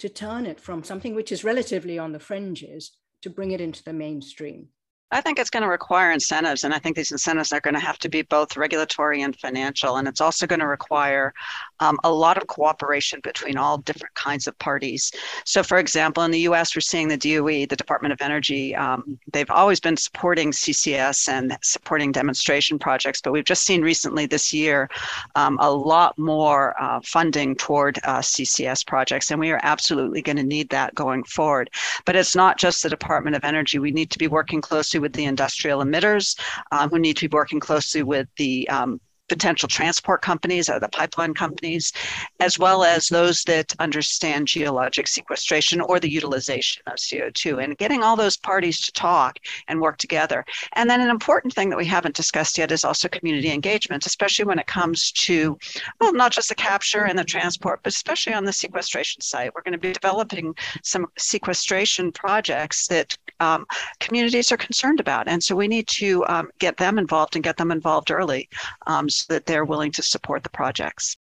to 0.02 0.10
turn 0.10 0.48
it 0.48 0.60
from 0.60 0.84
something 0.84 1.14
which 1.14 1.32
is 1.32 1.44
relatively 1.44 2.00
on 2.00 2.12
the 2.12 2.20
fringes 2.20 2.98
to 3.22 3.30
bring 3.30 3.52
it 3.52 3.62
into 3.62 3.84
the 3.84 3.94
mainstream? 3.94 4.68
I 5.12 5.20
think 5.20 5.40
it's 5.40 5.50
going 5.50 5.64
to 5.64 5.70
require 5.70 6.12
incentives, 6.12 6.64
and 6.64 6.74
I 6.74 6.80
think 6.80 6.96
these 6.96 7.12
incentives 7.12 7.52
are 7.52 7.60
going 7.60 7.74
to 7.74 7.80
have 7.80 8.00
to 8.00 8.10
be 8.10 8.22
both 8.22 8.56
regulatory 8.56 9.22
and 9.22 9.36
financial. 9.36 9.98
And 9.98 10.08
it's 10.08 10.22
also 10.22 10.48
going 10.48 10.62
to 10.62 10.68
require 10.68 11.34
um, 11.82 12.00
a 12.06 12.12
lot 12.12 12.38
of 12.38 12.48
cooperation 12.48 13.20
between 13.22 13.58
all 13.58 13.80
different 13.80 14.16
kinds 14.16 14.48
of 14.48 14.58
parties. 14.60 15.12
So, 15.44 15.64
for 15.64 15.80
example, 15.80 16.24
in 16.24 16.32
the 16.32 16.40
US, 16.52 16.76
we're 16.76 16.82
seeing 16.82 17.10
the 17.10 17.18
DOE, 17.18 17.66
the 17.66 17.76
Department 17.76 18.14
of 18.14 18.22
Energy, 18.22 18.74
um, 18.74 19.20
they've 19.34 19.52
always 19.52 19.82
been 19.82 19.98
supporting 19.98 20.52
CCS 20.52 21.28
and 21.28 21.58
supporting 21.62 22.14
demonstration 22.14 22.80
projects, 22.80 23.20
but 23.22 23.34
we've 23.34 23.44
just 23.44 23.66
seen 23.66 23.82
recently 23.82 24.26
this 24.26 24.54
year 24.54 24.90
um, 25.36 25.58
a 25.60 25.70
lot 25.70 26.18
more 26.18 26.82
uh, 26.82 27.02
funding 27.04 27.56
toward 27.56 28.00
uh, 28.06 28.20
CCS 28.20 28.88
projects, 28.88 29.30
and 29.30 29.40
we 29.40 29.52
are 29.52 29.60
absolutely 29.64 30.22
going 30.22 30.38
to 30.38 30.44
need 30.44 30.70
that 30.70 30.96
going 30.96 31.24
forward. 31.26 31.70
But 32.06 32.16
it's 32.16 32.36
not 32.36 32.58
just 32.58 32.84
the 32.84 32.90
Department 32.90 33.36
of 33.36 33.44
Energy, 33.44 33.78
we 33.78 33.92
need 33.92 34.10
to 34.12 34.18
be 34.18 34.28
working 34.28 34.62
closely 34.62 35.01
with 35.02 35.14
the 35.14 35.26
industrial 35.26 35.84
emitters 35.84 36.40
um, 36.72 36.90
who 36.90 37.00
need 37.00 37.18
to 37.18 37.28
be 37.28 37.34
working 37.34 37.60
closely 37.60 38.04
with 38.04 38.28
the 38.38 38.68
um, 38.70 39.00
potential 39.32 39.70
transport 39.70 40.22
companies 40.22 40.70
or 40.70 40.78
the 40.78 40.90
pipeline 40.90 41.34
companies, 41.34 41.94
as 42.42 42.60
well 42.60 42.84
as 42.84 43.08
those 43.08 43.44
that 43.46 43.74
understand 43.80 44.46
geologic 44.46 45.08
sequestration 45.08 45.80
or 45.80 46.02
the 46.02 46.12
utilization 46.12 46.84
of 46.88 46.96
CO2, 46.96 47.64
and 47.64 47.78
getting 47.78 48.04
all 48.04 48.18
those 48.18 48.36
parties 48.36 48.82
to 48.82 48.92
talk 48.92 49.40
and 49.70 49.80
work 49.80 49.98
together. 49.98 50.44
And 50.74 50.90
then 50.90 51.00
an 51.00 51.10
important 51.10 51.54
thing 51.54 51.70
that 51.70 51.78
we 51.78 51.86
haven't 51.86 52.16
discussed 52.16 52.58
yet 52.58 52.74
is 52.74 52.84
also 52.84 53.08
community 53.08 53.52
engagement, 53.52 54.06
especially 54.06 54.44
when 54.44 54.60
it 54.60 54.68
comes 54.68 55.14
to, 55.14 55.58
well, 56.02 56.14
not 56.14 56.34
just 56.34 56.50
the 56.50 56.56
capture 56.56 57.06
and 57.06 57.18
the 57.18 57.24
transport, 57.24 57.80
but 57.84 57.94
especially 57.94 58.34
on 58.34 58.44
the 58.44 58.52
sequestration 58.52 59.22
site. 59.22 59.54
We're 59.56 59.62
going 59.62 59.72
to 59.72 59.78
be 59.78 59.94
developing 59.94 60.54
some 60.84 61.08
sequestration 61.18 62.12
projects 62.12 62.88
that 62.88 63.18
um, 63.40 63.66
communities 64.00 64.52
are 64.52 64.58
concerned 64.58 65.00
about. 65.00 65.28
And 65.28 65.44
so 65.44 65.56
we 65.56 65.68
need 65.68 65.88
to 65.88 66.26
um, 66.28 66.50
get 66.60 66.78
them 66.78 66.98
involved 67.00 67.36
and 67.36 67.44
get 67.44 67.58
them 67.58 67.72
involved 67.72 68.12
early 68.12 68.50
um, 68.88 69.10
so 69.22 69.34
that 69.34 69.46
they're 69.46 69.66
willing 69.66 69.92
to 69.92 70.04
support 70.04 70.44
the 70.44 70.50
projects. 70.50 71.18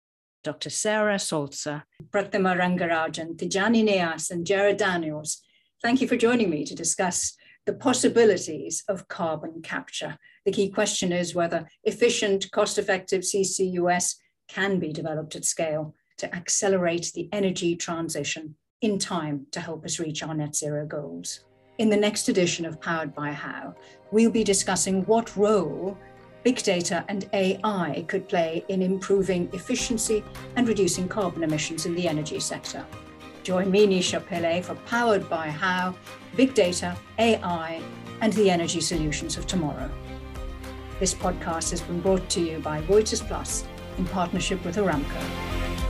Dr. 0.43 0.69
Sarah 0.69 1.19
Saltzer, 1.19 1.83
Pratima 2.11 2.57
Rangarajan, 2.57 3.35
Tidjani 3.35 3.87
Niass, 3.87 4.31
and 4.31 4.45
Jarad 4.45 4.77
Daniels, 4.77 5.41
thank 5.81 6.01
you 6.01 6.07
for 6.07 6.15
joining 6.15 6.49
me 6.49 6.63
to 6.63 6.75
discuss 6.75 7.35
the 7.65 7.73
possibilities 7.73 8.83
of 8.87 9.07
carbon 9.09 9.61
capture. 9.61 10.17
The 10.45 10.53
key 10.53 10.69
question 10.69 11.11
is 11.11 11.35
whether 11.35 11.67
efficient, 11.83 12.49
cost 12.51 12.77
effective 12.77 13.23
CCUS 13.23 14.15
can 14.47 14.79
be 14.79 14.93
developed 14.93 15.35
at 15.35 15.43
scale 15.43 15.93
to 16.17 16.33
accelerate 16.33 17.11
the 17.13 17.27
energy 17.33 17.75
transition 17.75 18.55
in 18.81 18.99
time 18.99 19.47
to 19.51 19.59
help 19.59 19.83
us 19.85 19.99
reach 19.99 20.23
our 20.23 20.33
net 20.33 20.55
zero 20.55 20.85
goals. 20.85 21.43
In 21.77 21.89
the 21.89 21.97
next 21.97 22.29
edition 22.29 22.65
of 22.65 22.81
Powered 22.81 23.13
by 23.13 23.31
How, 23.31 23.75
we'll 24.11 24.31
be 24.31 24.43
discussing 24.43 25.03
what 25.03 25.35
role 25.35 25.97
big 26.47 26.63
data 26.63 27.03
and 27.09 27.29
AI 27.33 28.05
could 28.07 28.25
play 28.29 28.63
in 28.69 28.81
improving 28.81 29.49
efficiency 29.51 30.23
and 30.55 30.65
reducing 30.65 31.05
carbon 31.05 31.43
emissions 31.43 31.85
in 31.85 31.93
the 31.93 32.07
energy 32.07 32.39
sector. 32.39 32.85
Join 33.43 33.69
me, 33.69 33.85
Nisha 33.85 34.25
Pillay, 34.25 34.63
for 34.63 34.75
Powered 34.85 35.29
by 35.29 35.49
How, 35.49 35.93
Big 36.37 36.53
Data, 36.53 36.95
AI, 37.19 37.81
and 38.21 38.31
the 38.31 38.49
Energy 38.49 38.79
Solutions 38.79 39.35
of 39.35 39.45
Tomorrow. 39.45 39.91
This 41.01 41.13
podcast 41.13 41.71
has 41.71 41.81
been 41.81 41.99
brought 41.99 42.29
to 42.29 42.39
you 42.39 42.59
by 42.59 42.81
Reuters 42.83 43.27
Plus 43.27 43.65
in 43.97 44.05
partnership 44.05 44.63
with 44.63 44.77
Aramco. 44.77 45.86